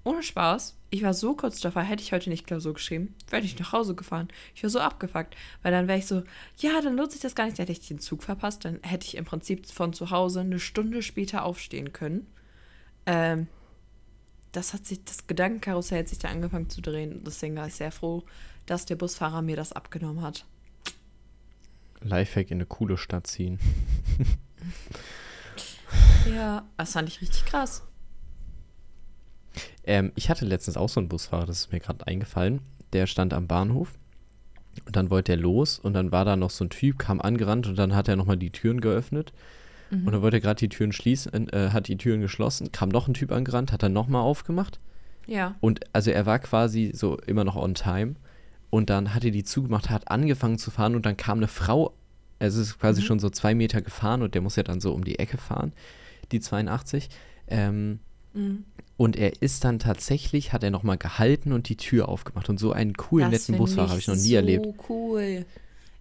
ohne 0.04 0.22
Spaß, 0.22 0.76
ich 0.90 1.04
war 1.04 1.14
so 1.14 1.34
kurz 1.34 1.58
davor, 1.60 1.84
hätte 1.84 2.02
ich 2.02 2.12
heute 2.12 2.28
nicht 2.28 2.46
Klausur 2.46 2.74
geschrieben, 2.74 3.14
wäre 3.30 3.42
ich 3.42 3.58
nach 3.58 3.72
Hause 3.72 3.94
gefahren. 3.94 4.28
Ich 4.54 4.62
war 4.62 4.68
so 4.68 4.80
abgefuckt, 4.80 5.34
weil 5.62 5.72
dann 5.72 5.88
wäre 5.88 5.98
ich 5.98 6.06
so, 6.06 6.22
ja, 6.58 6.82
dann 6.82 6.96
nutze 6.96 7.16
ich 7.16 7.22
das 7.22 7.34
gar 7.34 7.46
nicht, 7.46 7.58
dann 7.58 7.66
hätte 7.66 7.80
ich 7.80 7.88
den 7.88 7.98
Zug 7.98 8.24
verpasst, 8.24 8.66
dann 8.66 8.78
hätte 8.82 9.06
ich 9.06 9.16
im 9.16 9.24
Prinzip 9.24 9.66
von 9.70 9.94
zu 9.94 10.10
Hause 10.10 10.40
eine 10.40 10.60
Stunde 10.60 11.00
später 11.02 11.46
aufstehen 11.46 11.94
können. 11.94 12.26
Ähm, 13.06 13.48
das 14.52 14.72
hat 14.72 14.86
sich, 14.86 15.04
das 15.04 15.26
Gedankenkarussell 15.26 16.00
hat 16.00 16.08
sich 16.08 16.18
da 16.18 16.28
angefangen 16.28 16.70
zu 16.70 16.80
drehen. 16.80 17.22
Deswegen 17.24 17.56
war 17.56 17.66
ich 17.66 17.74
sehr 17.74 17.92
froh, 17.92 18.24
dass 18.66 18.86
der 18.86 18.96
Busfahrer 18.96 19.42
mir 19.42 19.56
das 19.56 19.72
abgenommen 19.72 20.22
hat. 20.22 20.44
Lifehack 22.00 22.50
in 22.50 22.58
eine 22.58 22.66
coole 22.66 22.96
Stadt 22.96 23.26
ziehen. 23.26 23.58
Ja, 26.34 26.64
das 26.76 26.92
fand 26.92 27.08
ich 27.08 27.20
richtig 27.20 27.44
krass. 27.44 27.84
Ähm, 29.84 30.12
ich 30.16 30.28
hatte 30.28 30.44
letztens 30.44 30.76
auch 30.76 30.88
so 30.88 31.00
einen 31.00 31.08
Busfahrer, 31.08 31.46
das 31.46 31.60
ist 31.60 31.72
mir 31.72 31.80
gerade 31.80 32.06
eingefallen. 32.06 32.60
Der 32.92 33.06
stand 33.06 33.32
am 33.32 33.46
Bahnhof 33.46 33.94
und 34.84 34.96
dann 34.96 35.10
wollte 35.10 35.32
er 35.32 35.38
los 35.38 35.78
und 35.78 35.94
dann 35.94 36.12
war 36.12 36.24
da 36.24 36.36
noch 36.36 36.50
so 36.50 36.64
ein 36.64 36.70
Typ, 36.70 36.98
kam 36.98 37.20
angerannt 37.20 37.66
und 37.66 37.76
dann 37.76 37.94
hat 37.94 38.08
er 38.08 38.16
nochmal 38.16 38.36
die 38.36 38.50
Türen 38.50 38.80
geöffnet. 38.80 39.32
Und 39.90 40.06
dann 40.12 40.20
wollte 40.22 40.38
er 40.38 40.40
gerade 40.40 40.58
die 40.58 40.68
Türen 40.68 40.92
schließen, 40.92 41.48
äh, 41.52 41.70
hat 41.72 41.86
die 41.88 41.96
Türen 41.96 42.20
geschlossen, 42.20 42.72
kam 42.72 42.88
noch 42.88 43.06
ein 43.08 43.14
Typ 43.14 43.30
angerannt, 43.30 43.70
hat 43.72 43.82
dann 43.82 43.92
nochmal 43.92 44.22
aufgemacht. 44.22 44.80
Ja. 45.26 45.54
Und 45.60 45.80
also 45.92 46.10
er 46.10 46.26
war 46.26 46.38
quasi 46.40 46.90
so 46.94 47.18
immer 47.26 47.44
noch 47.44 47.56
on 47.56 47.74
time. 47.74 48.14
Und 48.70 48.90
dann 48.90 49.14
hat 49.14 49.24
er 49.24 49.30
die 49.30 49.44
zugemacht, 49.44 49.90
hat 49.90 50.10
angefangen 50.10 50.58
zu 50.58 50.70
fahren 50.72 50.96
und 50.96 51.06
dann 51.06 51.16
kam 51.16 51.38
eine 51.38 51.46
Frau, 51.48 51.94
also 52.40 52.60
es 52.60 52.68
ist 52.68 52.78
quasi 52.80 53.00
schon 53.00 53.20
so 53.20 53.30
zwei 53.30 53.54
Meter 53.54 53.80
gefahren 53.80 54.22
und 54.22 54.34
der 54.34 54.42
muss 54.42 54.56
ja 54.56 54.62
dann 54.64 54.80
so 54.80 54.92
um 54.92 55.04
die 55.04 55.18
Ecke 55.20 55.38
fahren, 55.38 55.72
die 56.32 56.40
82. 56.40 57.08
Ähm, 57.48 58.00
Mhm. 58.34 58.64
und 58.98 59.16
er 59.16 59.40
ist 59.40 59.64
dann 59.64 59.78
tatsächlich, 59.78 60.52
hat 60.52 60.62
er 60.62 60.70
nochmal 60.70 60.98
gehalten 60.98 61.52
und 61.52 61.68
die 61.70 61.76
Tür 61.76 62.08
aufgemacht. 62.08 62.50
Und 62.50 62.58
so 62.58 62.72
einen 62.72 62.92
coolen, 62.94 63.30
Das 63.30 63.48
netten 63.48 63.56
Busfahrer 63.58 63.88
habe 63.90 63.98
ich 64.00 64.08
noch 64.08 64.14
nie 64.14 64.20
so 64.20 64.34
erlebt. 64.36 64.66
cool. 64.90 65.46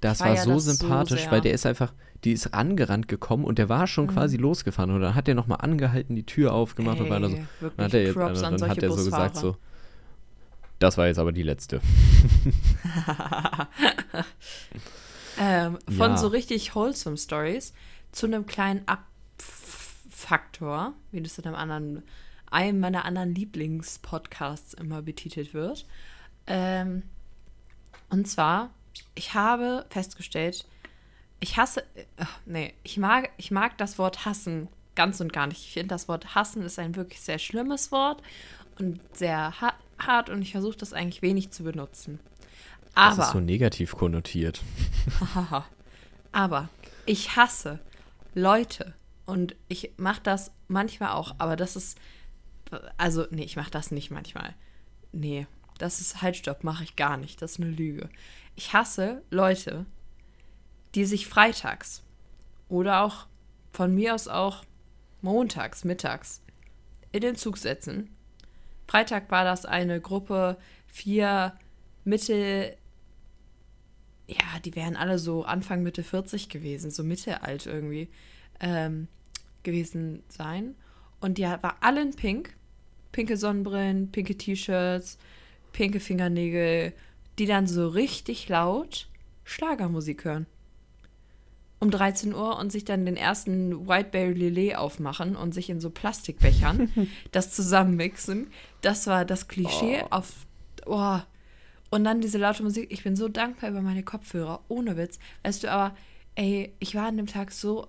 Das 0.09 0.19
Ich 0.19 0.25
war 0.25 0.35
feier 0.35 0.43
so 0.43 0.53
das 0.53 0.65
so 0.65 0.71
sympathisch, 0.73 1.21
sehr. 1.21 1.31
weil 1.31 1.41
der 1.41 1.53
ist 1.53 1.65
einfach, 1.65 1.93
die 2.23 2.31
ist 2.31 2.53
angerannt 2.53 3.07
gekommen 3.07 3.45
und 3.45 3.57
der 3.59 3.69
war 3.69 3.87
schon 3.87 4.05
Mhm. 4.05 4.09
quasi 4.11 4.37
losgefahren. 4.37 4.91
Und 4.91 5.01
dann 5.01 5.15
hat 5.15 5.27
er 5.27 5.35
nochmal 5.35 5.59
angehalten, 5.61 6.15
die 6.15 6.25
Tür 6.25 6.53
aufgemacht 6.53 6.99
und 6.99 7.09
war 7.09 7.19
da 7.19 7.29
so. 7.29 7.35
Ey, 7.35 7.45
Dann 7.77 7.85
hat 7.85 7.93
er, 7.93 8.03
jetzt, 8.03 8.17
an 8.17 8.57
dann 8.57 8.69
hat 8.69 8.83
er 8.83 8.89
so 8.91 9.05
gesagt 9.05 9.35
so, 9.37 9.57
das 10.79 10.97
war 10.97 11.07
jetzt 11.07 11.19
aber 11.19 11.31
die 11.31 11.43
letzte. 11.43 11.79
ähm, 15.39 15.77
von 15.87 16.11
Ja. 16.11 16.17
so 16.17 16.27
richtig 16.27 16.75
wholesome 16.75 17.17
Stories 17.17 17.73
zu 18.11 18.25
einem 18.27 18.45
kleinen 18.45 18.81
Abfaktor, 18.87 20.93
wie 21.11 21.21
das 21.21 21.37
in 21.37 21.45
einem 21.45 21.55
anderen, 21.55 22.03
einem 22.51 22.79
meiner 22.79 23.05
anderen 23.05 23.33
Lieblingspodcasts 23.35 24.73
immer 24.75 25.01
betitelt 25.01 25.53
wird. 25.53 25.85
Ähm, 26.47 27.03
und 28.09 28.27
zwar, 28.27 28.69
ich 29.15 29.33
habe 29.33 29.85
festgestellt, 29.89 30.65
ich 31.39 31.57
hasse, 31.57 31.81
äh, 31.95 32.25
nee, 32.45 32.73
ich 32.83 32.97
mag, 32.97 33.31
ich 33.37 33.51
mag 33.51 33.77
das 33.77 33.97
Wort 33.97 34.25
hassen 34.25 34.67
ganz 34.95 35.19
und 35.19 35.33
gar 35.33 35.47
nicht. 35.47 35.59
Ich 35.65 35.73
finde, 35.73 35.89
das 35.89 36.07
Wort 36.07 36.35
hassen 36.35 36.63
ist 36.63 36.79
ein 36.79 36.95
wirklich 36.95 37.21
sehr 37.21 37.39
schlimmes 37.39 37.91
Wort 37.91 38.21
und 38.79 38.99
sehr 39.13 39.59
ha 39.61 39.73
hart 39.97 40.29
und 40.29 40.41
ich 40.41 40.51
versuche 40.51 40.77
das 40.77 40.91
eigentlich 40.91 41.21
wenig 41.21 41.51
zu 41.51 41.63
benutzen. 41.63 42.19
Das 42.95 43.13
Aber 43.13 43.23
ist 43.23 43.31
so 43.31 43.39
negativ 43.39 43.95
konnotiert. 43.95 44.61
Aber 46.33 46.67
ich 47.05 47.37
hasse 47.37 47.79
Leute 48.33 48.93
und 49.25 49.55
ich 49.69 49.93
mache 49.95 50.21
das 50.21 50.51
manchmal 50.67 51.11
auch, 51.11 51.35
aber 51.37 51.55
das 51.55 51.77
ist 51.77 51.97
also 52.97 53.25
nee, 53.29 53.43
ich 53.43 53.55
mache 53.55 53.71
das 53.71 53.91
nicht 53.91 54.11
manchmal. 54.11 54.53
Nee, 55.11 55.47
das 55.77 56.01
ist 56.01 56.21
halt 56.21 56.35
stopp, 56.35 56.63
mache 56.63 56.83
ich 56.83 56.95
gar 56.95 57.17
nicht, 57.17 57.41
das 57.41 57.53
ist 57.53 57.61
eine 57.61 57.69
Lüge. 57.69 58.09
Ich 58.55 58.73
hasse 58.73 59.21
Leute, 59.29 59.85
die 60.93 61.05
sich 61.05 61.27
freitags 61.27 62.03
oder 62.69 63.01
auch 63.01 63.27
von 63.71 63.93
mir 63.93 64.15
aus 64.15 64.27
auch 64.27 64.63
montags, 65.21 65.83
mittags 65.83 66.41
in 67.11 67.21
den 67.21 67.35
Zug 67.35 67.57
setzen. 67.57 68.09
Freitag 68.87 69.31
war 69.31 69.43
das 69.43 69.65
eine 69.65 69.99
Gruppe 69.99 70.57
vier 70.87 71.57
Mittel 72.03 72.77
ja, 74.27 74.59
die 74.63 74.75
wären 74.75 74.95
alle 74.95 75.19
so 75.19 75.43
Anfang 75.43 75.83
Mitte 75.83 76.03
40 76.03 76.49
gewesen, 76.49 76.89
so 76.91 77.03
Mitte 77.03 77.43
alt 77.43 77.65
irgendwie 77.65 78.09
ähm, 78.59 79.07
gewesen 79.63 80.23
sein. 80.29 80.75
Und 81.19 81.37
die 81.37 81.43
war 81.43 81.77
alle 81.81 82.01
in 82.01 82.15
pink. 82.15 82.55
Pinke 83.11 83.37
Sonnenbrillen, 83.37 84.11
pinke 84.11 84.35
T-Shirts, 84.35 85.17
pinke 85.71 86.01
Fingernägel, 86.01 86.93
die 87.39 87.45
dann 87.45 87.67
so 87.67 87.87
richtig 87.87 88.49
laut 88.49 89.07
Schlagermusik 89.43 90.25
hören. 90.25 90.45
Um 91.79 91.91
13 91.91 92.33
Uhr 92.33 92.57
und 92.57 92.71
sich 92.71 92.85
dann 92.85 93.05
den 93.05 93.17
ersten 93.17 93.87
Whiteberry 93.87 94.33
Lillet 94.33 94.75
aufmachen 94.75 95.35
und 95.35 95.53
sich 95.53 95.69
in 95.69 95.81
so 95.81 95.89
Plastikbechern 95.89 96.91
das 97.31 97.51
zusammenmixen. 97.51 98.47
Das 98.81 99.07
war 99.07 99.25
das 99.25 99.47
Klischee 99.47 100.03
auf. 100.09 100.45
Oh, 100.85 101.19
und 101.91 102.03
dann 102.03 102.21
diese 102.21 102.37
laute 102.37 102.63
Musik. 102.63 102.91
Ich 102.91 103.03
bin 103.03 103.15
so 103.15 103.27
dankbar 103.27 103.69
über 103.69 103.81
meine 103.81 104.03
Kopfhörer. 104.03 104.61
Ohne 104.67 104.97
Witz. 104.97 105.19
Weißt 105.43 105.63
du, 105.63 105.71
aber, 105.71 105.95
ey, 106.35 106.73
ich 106.79 106.95
war 106.95 107.07
an 107.07 107.17
dem 107.17 107.27
Tag 107.27 107.51
so 107.51 107.87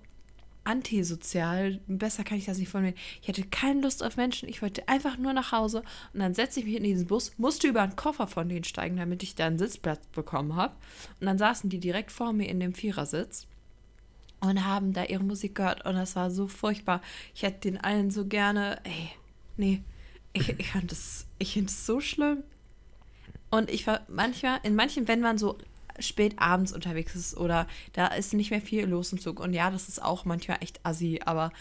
antisozial. 0.66 1.80
Besser 1.86 2.24
kann 2.24 2.38
ich 2.38 2.44
das 2.44 2.58
nicht 2.58 2.68
formulieren. 2.68 2.98
Ich 3.22 3.28
hatte 3.28 3.44
keine 3.44 3.80
Lust 3.80 4.02
auf 4.02 4.16
Menschen. 4.16 4.48
Ich 4.48 4.62
wollte 4.62 4.88
einfach 4.88 5.16
nur 5.16 5.32
nach 5.32 5.52
Hause. 5.52 5.82
Und 6.12 6.20
dann 6.20 6.34
setze 6.34 6.60
ich 6.60 6.66
mich 6.66 6.76
in 6.76 6.84
diesen 6.84 7.06
Bus, 7.06 7.32
musste 7.38 7.68
über 7.68 7.82
einen 7.82 7.96
Koffer 7.96 8.26
von 8.26 8.48
denen 8.48 8.64
steigen, 8.64 8.96
damit 8.96 9.22
ich 9.22 9.34
da 9.34 9.46
einen 9.46 9.58
Sitzplatz 9.58 10.06
bekommen 10.08 10.56
habe. 10.56 10.74
Und 11.20 11.26
dann 11.26 11.38
saßen 11.38 11.70
die 11.70 11.78
direkt 11.78 12.12
vor 12.12 12.32
mir 12.32 12.48
in 12.48 12.60
dem 12.60 12.74
Vierersitz 12.74 13.46
und 14.40 14.64
haben 14.64 14.92
da 14.92 15.04
ihre 15.04 15.24
Musik 15.24 15.54
gehört. 15.54 15.84
Und 15.86 15.94
das 15.94 16.16
war 16.16 16.30
so 16.30 16.48
furchtbar. 16.48 17.00
Ich 17.34 17.42
hätte 17.42 17.60
den 17.60 17.78
allen 17.78 18.10
so 18.10 18.26
gerne. 18.26 18.80
Ey, 18.84 19.10
nee. 19.56 19.82
Ich, 20.32 20.48
ich 20.50 20.70
fand 20.70 20.90
das, 20.90 21.26
ich 21.38 21.54
finde 21.54 21.70
es 21.70 21.86
so 21.86 22.00
schlimm. 22.00 22.42
Und 23.50 23.70
ich 23.70 23.86
war 23.86 24.00
manchmal, 24.08 24.60
in 24.64 24.74
manchen, 24.74 25.08
wenn 25.08 25.20
man 25.20 25.38
so 25.38 25.56
spät 25.98 26.38
abends 26.38 26.72
unterwegs 26.72 27.14
ist 27.14 27.36
oder 27.36 27.66
da 27.92 28.06
ist 28.08 28.34
nicht 28.34 28.50
mehr 28.50 28.60
viel 28.60 28.86
los 28.86 29.12
im 29.12 29.20
Zug. 29.20 29.40
Und 29.40 29.52
ja, 29.52 29.70
das 29.70 29.88
ist 29.88 30.02
auch 30.02 30.24
manchmal 30.24 30.58
echt 30.60 30.80
assi, 30.84 31.20
aber 31.24 31.52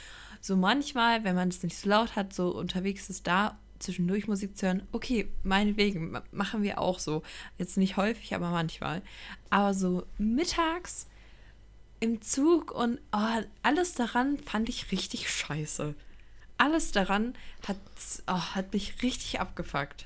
so 0.42 0.56
manchmal, 0.56 1.24
wenn 1.24 1.36
man 1.36 1.50
es 1.50 1.64
nicht 1.64 1.78
so 1.78 1.90
laut 1.90 2.16
hat, 2.16 2.34
so 2.34 2.50
unterwegs 2.56 3.10
ist, 3.10 3.26
da 3.28 3.58
zwischendurch 3.80 4.28
Musik 4.28 4.58
zu 4.58 4.68
hören, 4.68 4.84
okay, 4.92 5.30
meinetwegen, 5.44 6.12
ma- 6.12 6.24
machen 6.32 6.64
wir 6.64 6.80
auch 6.80 7.00
so. 7.00 7.24
Jetzt 7.58 7.78
nicht 7.78 7.98
häufig, 7.98 8.34
aber 8.34 8.50
manchmal. 8.50 9.02
Aber 9.50 9.74
so 9.74 10.06
mittags 10.18 11.08
im 12.00 12.22
Zug 12.22 12.72
und 12.72 13.00
oh, 13.12 13.42
alles 13.64 13.94
daran 13.94 14.38
fand 14.40 14.70
ich 14.70 14.92
richtig 14.92 15.30
scheiße. 15.30 15.96
Alles 16.58 16.92
daran 16.92 17.34
hat, 17.68 17.78
oh, 18.28 18.40
hat 18.56 18.72
mich 18.74 19.02
richtig 19.02 19.40
abgefuckt. 19.40 20.06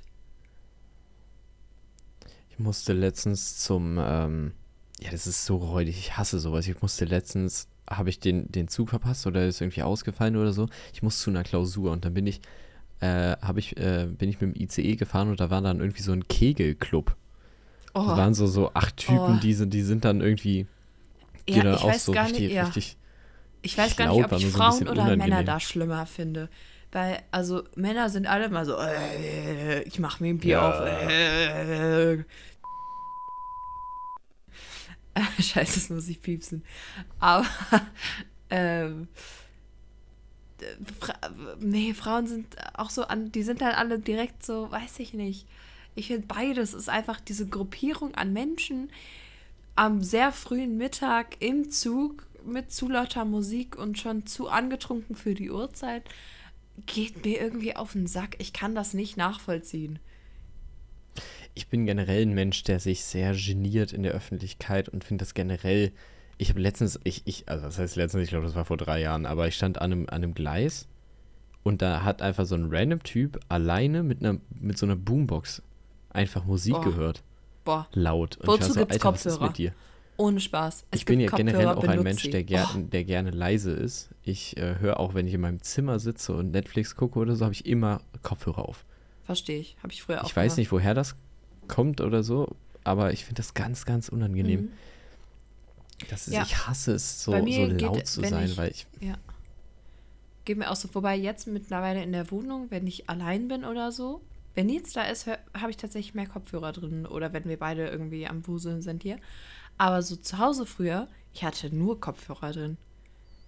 Ich 2.59 2.65
musste 2.65 2.91
letztens 2.91 3.57
zum, 3.59 3.97
ähm, 4.03 4.51
ja, 4.99 5.11
das 5.11 5.27
ist 5.27 5.45
so 5.45 5.55
räudig, 5.55 5.97
ich 5.97 6.17
hasse 6.17 6.41
sowas. 6.41 6.67
Ich 6.67 6.81
musste 6.81 7.05
letztens, 7.05 7.69
habe 7.89 8.09
ich 8.09 8.19
den, 8.19 8.51
den 8.51 8.67
Zug 8.67 8.89
verpasst 8.89 9.25
oder 9.25 9.47
ist 9.47 9.61
irgendwie 9.61 9.81
ausgefallen 9.81 10.35
oder 10.35 10.51
so. 10.51 10.67
Ich 10.91 11.01
musste 11.01 11.23
zu 11.23 11.29
einer 11.29 11.43
Klausur 11.45 11.89
und 11.93 12.03
dann 12.03 12.13
bin 12.13 12.27
ich, 12.27 12.41
äh, 12.99 13.37
habe 13.41 13.59
ich, 13.61 13.77
äh, 13.77 14.07
bin 14.07 14.27
ich 14.27 14.41
mit 14.41 14.53
dem 14.57 14.61
ICE 14.61 14.97
gefahren 14.97 15.29
und 15.29 15.39
da 15.39 15.49
war 15.49 15.61
dann 15.61 15.79
irgendwie 15.79 16.01
so 16.01 16.11
ein 16.11 16.27
Kegelclub. 16.27 17.15
Oh, 17.93 18.01
Da 18.01 18.17
waren 18.17 18.33
so, 18.33 18.45
so 18.45 18.73
acht 18.73 18.97
Typen, 18.97 19.37
Oh. 19.37 19.39
die, 19.41 19.53
sind, 19.53 19.73
die 19.73 19.81
sind 19.81 20.03
dann 20.03 20.19
irgendwie, 20.19 20.67
die 21.47 21.53
ja, 21.53 21.63
dann 21.63 21.75
ich 21.75 21.79
auch 21.79 21.87
weiß 21.87 22.05
so 22.07 22.11
gar 22.11 22.25
richtig, 22.25 22.41
nicht, 22.41 22.51
ja. 22.55 22.65
richtig, 22.65 22.97
Ich 23.61 23.77
weiß 23.77 23.95
gar 23.95 24.13
nicht, 24.13 24.25
ob 24.25 24.33
ich 24.33 24.47
so 24.47 24.57
Frauen 24.57 24.71
bisschen 24.71 24.87
oder 24.89 25.15
Männer 25.15 25.45
da 25.45 25.61
schlimmer 25.61 26.05
finde. 26.05 26.49
Weil, 26.91 27.21
also, 27.31 27.63
Männer 27.75 28.09
sind 28.09 28.25
alle 28.25 28.49
mal 28.49 28.65
so, 28.65 28.75
äh, 28.77 29.83
ich 29.83 29.99
mach 29.99 30.19
mir 30.19 30.29
ein 30.29 30.39
Bier 30.39 30.51
Ja. 30.53 30.69
auf. 30.69 30.87
Äh, 30.87 32.23
Scheiße, 35.41 35.79
das 35.79 35.89
muss 35.89 36.07
ich 36.07 36.21
piepsen. 36.21 36.63
Aber, 37.19 37.45
ähm, 38.49 39.07
Fra 40.99 41.13
nee, 41.59 41.93
Frauen 41.93 42.27
sind 42.27 42.55
auch 42.73 42.89
so 42.89 43.03
an, 43.03 43.31
die 43.31 43.43
sind 43.43 43.61
dann 43.61 43.75
alle 43.75 43.97
direkt 43.99 44.45
so, 44.45 44.69
weiß 44.69 44.99
ich 44.99 45.13
nicht. 45.13 45.45
Ich 45.95 46.07
finde 46.07 46.27
beides 46.27 46.73
ist 46.73 46.89
einfach 46.89 47.19
diese 47.21 47.47
Gruppierung 47.47 48.13
an 48.15 48.33
Menschen 48.33 48.89
am 49.75 50.01
sehr 50.03 50.33
frühen 50.33 50.77
Mittag 50.77 51.37
im 51.41 51.71
Zug 51.71 52.25
mit 52.45 52.73
zu 52.73 52.89
lauter 52.89 53.23
Musik 53.23 53.77
und 53.77 53.97
schon 53.99 54.25
zu 54.25 54.49
angetrunken 54.49 55.15
für 55.15 55.33
die 55.33 55.49
Uhrzeit 55.49 56.03
geht 56.85 57.25
mir 57.25 57.39
irgendwie 57.39 57.75
auf 57.75 57.93
den 57.93 58.07
Sack. 58.07 58.35
Ich 58.39 58.53
kann 58.53 58.75
das 58.75 58.93
nicht 58.93 59.17
nachvollziehen. 59.17 59.99
Ich 61.55 61.67
bin 61.67 61.85
generell 61.85 62.23
ein 62.23 62.33
Mensch, 62.33 62.63
der 62.63 62.79
sich 62.79 63.03
sehr 63.03 63.33
geniert 63.33 63.91
in 63.91 64.03
der 64.03 64.13
Öffentlichkeit 64.13 64.89
und 64.89 65.03
finde 65.03 65.23
das 65.23 65.33
generell. 65.33 65.91
Ich 66.37 66.49
habe 66.49 66.59
letztens, 66.61 66.99
ich, 67.03 67.23
ich, 67.25 67.49
also 67.49 67.65
das 67.65 67.79
heißt 67.79 67.95
letztens, 67.95 68.23
ich 68.23 68.29
glaube, 68.29 68.45
das 68.45 68.55
war 68.55 68.65
vor 68.65 68.77
drei 68.77 69.01
Jahren, 69.01 69.25
aber 69.25 69.47
ich 69.47 69.55
stand 69.55 69.81
an 69.81 69.91
einem, 69.91 70.03
an 70.03 70.23
einem 70.23 70.33
Gleis 70.33 70.87
und 71.63 71.81
da 71.81 72.03
hat 72.03 72.21
einfach 72.21 72.45
so 72.45 72.55
ein 72.55 72.67
random 72.69 73.03
Typ 73.03 73.39
alleine 73.49 74.03
mit 74.03 74.23
einer, 74.23 74.39
mit 74.49 74.77
so 74.77 74.85
einer 74.85 74.95
Boombox 74.95 75.61
einfach 76.09 76.45
Musik 76.45 76.73
Boah. 76.73 76.83
gehört. 76.83 77.23
Boah, 77.65 77.87
Laut. 77.93 78.37
Und 78.37 78.47
Wozu 78.47 78.55
ich 78.55 78.61
war 78.61 78.73
so, 78.73 78.79
gibt's 78.79 78.93
Alter, 78.93 79.13
was 79.13 79.25
ist 79.25 79.31
Kopfhörer? 79.33 79.49
mit 79.49 79.57
dir? 79.57 79.73
Ohne 80.19 80.39
Spaß. 80.39 80.85
Es 80.91 80.99
ich 80.99 81.05
bin 81.05 81.19
ja 81.19 81.27
gibt 81.27 81.37
generell 81.37 81.65
Kopfhörer, 81.65 81.93
auch 81.93 81.97
ein 81.97 82.03
Mensch, 82.03 82.29
der, 82.29 82.43
ger 82.43 82.69
Oh, 82.75 82.79
der 82.79 83.03
gerne 83.05 83.31
leise 83.31 83.71
ist. 83.71 84.09
Ich 84.23 84.57
äh, 84.57 84.75
höre 84.79 84.99
auch, 84.99 85.13
wenn 85.13 85.27
ich 85.27 85.33
in 85.33 85.41
meinem 85.41 85.61
Zimmer 85.61 85.99
sitze 85.99 86.33
und 86.35 86.51
Netflix 86.51 86.95
gucke 86.95 87.17
oder 87.19 87.35
so, 87.35 87.45
habe 87.45 87.53
ich 87.53 87.65
immer 87.65 88.01
Kopfhörer 88.21 88.67
auf. 88.67 88.85
Verstehe 89.23 89.59
ich. 89.59 89.77
Habe 89.81 89.93
ich 89.93 90.03
früher 90.03 90.23
auch 90.23 90.27
Ich 90.29 90.35
weiß 90.35 90.51
gemacht. 90.53 90.57
nicht, 90.57 90.71
woher 90.71 90.93
das 90.93 91.15
kommt 91.67 92.01
oder 92.01 92.21
so, 92.23 92.55
aber 92.83 93.13
ich 93.13 93.25
finde 93.25 93.39
das 93.39 93.53
ganz, 93.53 93.85
ganz 93.85 94.09
unangenehm. 94.09 94.61
Mhm. 94.61 94.71
Das 96.09 96.27
ist, 96.27 96.33
Ja. 96.33 96.43
Ich 96.43 96.67
hasse 96.67 96.93
es, 96.93 97.23
so, 97.23 97.31
so 97.31 97.43
mir 97.43 97.67
geht- 97.69 97.81
laut 97.81 98.07
zu 98.07 98.21
sein, 98.21 98.45
ich- 98.45 98.57
weil 98.57 98.71
ich. 98.71 98.87
Geht 100.45 100.57
mir 100.57 100.71
auch 100.71 100.75
so. 100.75 100.89
Wobei 100.93 101.15
jetzt 101.15 101.47
mittlerweile 101.47 102.01
in 102.03 102.11
der 102.11 102.31
Wohnung, 102.31 102.67
wenn 102.69 102.87
ich 102.87 103.09
allein 103.09 103.47
bin 103.47 103.65
oder 103.65 103.91
so, 103.91 104.21
wenn 104.55 104.65
Nils 104.65 104.93
da 104.93 105.03
ist, 105.03 105.27
habe 105.27 105.69
ich 105.69 105.77
tatsächlich 105.77 106.15
mehr 106.15 106.25
Kopfhörer 106.27 106.71
drin. 106.71 107.05
Oder 107.05 107.33
wenn 107.33 107.45
wir 107.45 107.57
beide 107.57 107.87
irgendwie 107.87 108.25
am 108.27 108.45
Wuseln 108.47 108.81
sind 108.81 109.03
hier. 109.03 109.17
Aber 109.79 110.03
so 110.03 110.15
zu 110.17 110.37
Hause 110.37 110.65
früher, 110.67 111.07
ich 111.33 111.43
hatte 111.43 111.73
nur 111.73 111.99
Kopfhörer 111.99 112.51
drin. 112.51 112.77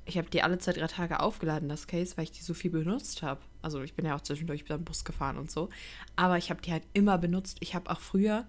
Ich 0.06 0.18
habe 0.18 0.30
die 0.30 0.42
alle 0.42 0.58
zwei, 0.58 0.72
drei 0.74 0.88
Tage 0.88 1.20
aufgeladen, 1.20 1.70
das 1.70 1.88
Case, 1.88 2.18
weil 2.18 2.24
ich 2.24 2.32
die 2.32 2.42
so 2.42 2.54
viel 2.54 2.72
benutzt 2.72 3.22
habe. 3.22 3.42
Also 3.62 3.82
ich 3.84 3.94
bin 3.94 4.06
ja 4.06 4.16
auch 4.16 4.22
zwischendurch 4.22 4.66
dann 4.66 4.84
Bus 4.84 5.04
gefahren 5.06 5.38
und 5.38 5.52
so. 5.52 5.70
Aber 6.16 6.38
ich 6.38 6.50
habe 6.50 6.62
die 6.62 6.72
halt 6.72 6.84
immer 6.94 7.18
benutzt. 7.18 7.58
Ich 7.60 7.76
habe 7.76 7.90
auch 7.92 8.00
früher, 8.00 8.48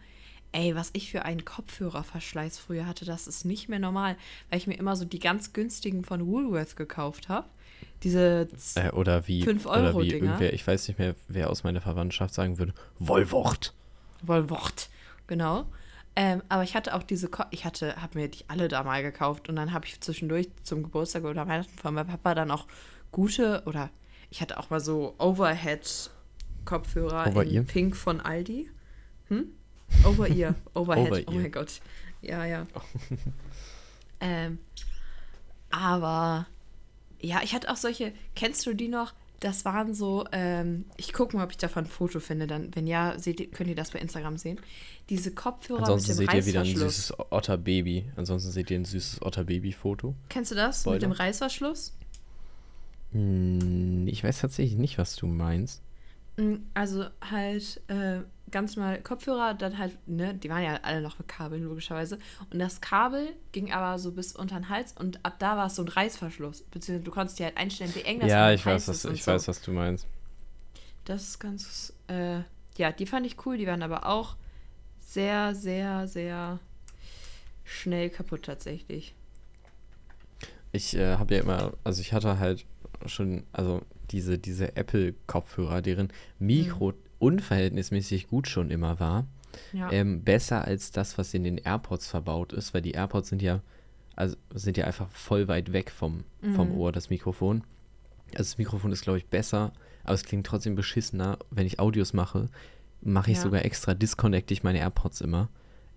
ey, 0.52 0.74
was 0.74 0.90
ich 0.92 1.10
für 1.10 1.24
einen 1.24 1.44
Kopfhörerverschleiß 1.44 2.58
früher 2.58 2.86
hatte, 2.86 3.04
das 3.04 3.26
ist 3.26 3.44
nicht 3.44 3.68
mehr 3.68 3.80
normal. 3.80 4.16
Weil 4.48 4.58
ich 4.58 4.66
mir 4.66 4.78
immer 4.78 4.96
so 4.96 5.04
die 5.04 5.18
ganz 5.18 5.52
günstigen 5.52 6.04
von 6.04 6.26
Woolworth 6.26 6.76
gekauft 6.76 7.28
habe. 7.28 7.48
Diese 8.04 8.48
Äh, 8.76 8.90
oder 8.90 9.26
wie, 9.26 9.42
Fünf 9.42 9.66
oder 9.66 9.88
Euro 9.88 10.02
wie 10.02 10.08
Dinger. 10.08 10.24
irgendwer, 10.26 10.52
ich 10.52 10.64
weiß 10.66 10.86
nicht 10.88 10.98
mehr, 10.98 11.16
wer 11.28 11.50
aus 11.50 11.64
meiner 11.64 11.80
Verwandtschaft 11.80 12.32
sagen 12.32 12.58
würde, 12.58 12.74
Wollwort. 12.98 13.74
Wollwort. 14.22 14.88
Genau. 15.26 15.66
Ähm, 16.14 16.42
aber 16.48 16.62
ich 16.62 16.76
hatte 16.76 16.94
auch 16.94 17.02
diese, 17.02 17.28
Ko 17.28 17.44
ich 17.50 17.64
hatte, 17.64 17.96
habe 18.00 18.18
mir 18.18 18.28
die 18.28 18.44
alle 18.48 18.68
da 18.68 18.82
mal 18.82 19.02
gekauft 19.02 19.48
und 19.48 19.56
dann 19.56 19.72
habe 19.72 19.86
ich 19.86 19.98
zwischendurch 20.00 20.48
zum 20.62 20.82
Geburtstag 20.82 21.24
oder 21.24 21.48
Weihnachten 21.48 21.78
von 21.78 21.94
meinem 21.94 22.08
Papa 22.08 22.34
dann 22.34 22.50
auch 22.50 22.66
gute 23.12 23.62
oder 23.64 23.88
ich 24.30 24.42
hatte 24.42 24.58
auch 24.58 24.68
mal 24.70 24.80
so 24.80 25.14
Overhead-Kopfhörer 25.18 27.28
Over-Ear? 27.28 27.62
in 27.62 27.66
Pink 27.66 27.96
von 27.96 28.20
Aldi. 28.20 28.68
Hm? 29.28 29.52
Over-Ear, 30.04 30.54
Overhead, 30.74 31.06
oh 31.06 31.12
Over-Ear. 31.12 31.40
mein 31.40 31.52
Gott. 31.52 31.80
Ja, 32.20 32.44
ja. 32.44 32.66
ähm, 34.20 34.58
aber 35.70 36.46
ja, 37.20 37.40
ich 37.42 37.54
hatte 37.54 37.70
auch 37.70 37.76
solche, 37.76 38.12
kennst 38.34 38.66
du 38.66 38.74
die 38.74 38.88
noch? 38.88 39.14
Das 39.42 39.64
waren 39.64 39.92
so, 39.92 40.24
ähm, 40.30 40.84
ich 40.96 41.12
gucke 41.12 41.36
mal, 41.36 41.42
ob 41.42 41.50
ich 41.50 41.56
davon 41.56 41.82
ein 41.82 41.90
Foto 41.90 42.20
finde. 42.20 42.46
Dann, 42.46 42.72
wenn 42.76 42.86
ja, 42.86 43.18
seht 43.18 43.50
könnt 43.52 43.68
ihr 43.68 43.74
das 43.74 43.90
bei 43.90 43.98
Instagram 43.98 44.38
sehen. 44.38 44.60
Diese 45.10 45.32
Kopfhörer 45.34 45.80
Ansonsten 45.80 46.16
mit 46.16 46.20
dem 46.20 46.26
seht 46.30 46.34
ihr 46.34 46.46
wieder 46.46 46.60
ein 46.60 46.66
Reißverschluss. 46.66 46.96
süßes 47.08 47.16
Otterbaby. 47.30 48.04
Ansonsten 48.14 48.52
seht 48.52 48.70
ihr 48.70 48.78
ein 48.78 48.84
süßes 48.84 49.20
Otterbaby-Foto. 49.22 50.14
Kennst 50.28 50.52
du 50.52 50.54
das 50.54 50.82
Spoiler. 50.82 50.94
mit 50.94 51.02
dem 51.02 51.10
Reißverschluss? 51.10 51.92
Hm, 53.10 54.06
ich 54.06 54.22
weiß 54.22 54.42
tatsächlich 54.42 54.78
nicht, 54.78 54.98
was 54.98 55.16
du 55.16 55.26
meinst. 55.26 55.82
Mm, 56.36 56.56
Also 56.74 57.06
halt 57.30 57.80
äh, 57.88 58.20
ganz 58.50 58.76
normal 58.76 59.00
Kopfhörer, 59.02 59.54
dann 59.54 59.78
halt, 59.78 59.96
ne, 60.06 60.34
die 60.34 60.48
waren 60.50 60.62
ja 60.62 60.78
alle 60.82 61.00
noch 61.00 61.18
mit 61.18 61.26
Kabeln, 61.26 61.64
logischerweise. 61.64 62.18
Und 62.50 62.58
das 62.58 62.80
Kabel 62.80 63.30
ging 63.52 63.72
aber 63.72 63.98
so 63.98 64.12
bis 64.12 64.36
unter 64.36 64.56
den 64.56 64.68
Hals 64.68 64.92
und 64.92 65.24
ab 65.24 65.36
da 65.38 65.56
war 65.56 65.66
es 65.66 65.76
so 65.76 65.82
ein 65.82 65.88
Reißverschluss. 65.88 66.62
Beziehungsweise 66.70 67.04
du 67.04 67.10
konntest 67.10 67.38
dir 67.38 67.46
halt 67.46 67.56
einstellen, 67.56 67.94
wie 67.94 68.02
eng 68.02 68.20
das 68.20 68.28
ja, 68.28 68.52
ich 68.52 68.64
weiß, 68.64 68.72
Hals 68.72 68.88
was, 68.88 68.96
ist 68.98 69.04
und 69.06 69.14
ich 69.14 69.24
so. 69.24 69.32
weiß, 69.32 69.48
was 69.48 69.62
du 69.62 69.72
meinst. 69.72 70.06
Das 71.04 71.22
ist 71.22 71.38
ganz, 71.40 71.92
äh, 72.08 72.40
ja, 72.76 72.92
die 72.92 73.06
fand 73.06 73.26
ich 73.26 73.44
cool, 73.44 73.56
die 73.56 73.66
waren 73.66 73.82
aber 73.82 74.06
auch 74.06 74.36
sehr, 75.00 75.54
sehr, 75.54 76.06
sehr 76.06 76.60
schnell 77.64 78.10
kaputt 78.10 78.44
tatsächlich. 78.44 79.14
Ich 80.72 80.94
äh, 80.94 81.16
habe 81.16 81.34
ja 81.34 81.42
immer, 81.42 81.72
also 81.84 82.00
ich 82.00 82.12
hatte 82.12 82.38
halt 82.38 82.64
schon, 83.06 83.44
also 83.52 83.82
diese, 84.12 84.38
diese 84.38 84.76
Apple-Kopfhörer, 84.76 85.82
deren 85.82 86.08
Mikro 86.38 86.92
unverhältnismäßig 87.18 88.28
gut 88.28 88.48
schon 88.48 88.70
immer 88.70 89.00
war. 89.00 89.26
Ja. 89.72 89.90
Ähm, 89.92 90.22
besser 90.22 90.64
als 90.64 90.92
das, 90.92 91.18
was 91.18 91.34
in 91.34 91.44
den 91.44 91.58
AirPods 91.58 92.06
verbaut 92.08 92.52
ist, 92.52 92.72
weil 92.74 92.82
die 92.82 92.92
AirPods 92.92 93.28
sind 93.28 93.42
ja, 93.42 93.60
also 94.16 94.36
sind 94.54 94.76
ja 94.76 94.86
einfach 94.86 95.08
voll 95.10 95.48
weit 95.48 95.72
weg 95.72 95.90
vom, 95.90 96.24
vom 96.54 96.68
Mhm. 96.70 96.74
Ohr, 96.74 96.92
das 96.92 97.10
Mikrofon. 97.10 97.62
Also 98.30 98.38
das 98.50 98.58
Mikrofon 98.58 98.92
ist, 98.92 99.02
glaube 99.02 99.18
ich, 99.18 99.26
besser, 99.26 99.72
aber 100.04 100.14
es 100.14 100.24
klingt 100.24 100.46
trotzdem 100.46 100.74
beschissener. 100.74 101.38
Wenn 101.50 101.66
ich 101.66 101.80
Audios 101.80 102.12
mache, 102.14 102.48
mache 103.02 103.30
ich 103.30 103.36
Ja. 103.38 103.42
sogar 103.42 103.64
extra, 103.64 103.94
disconnecte 103.94 104.54
ich 104.54 104.62
meine 104.62 104.78
AirPods 104.78 105.20
immer. 105.20 105.48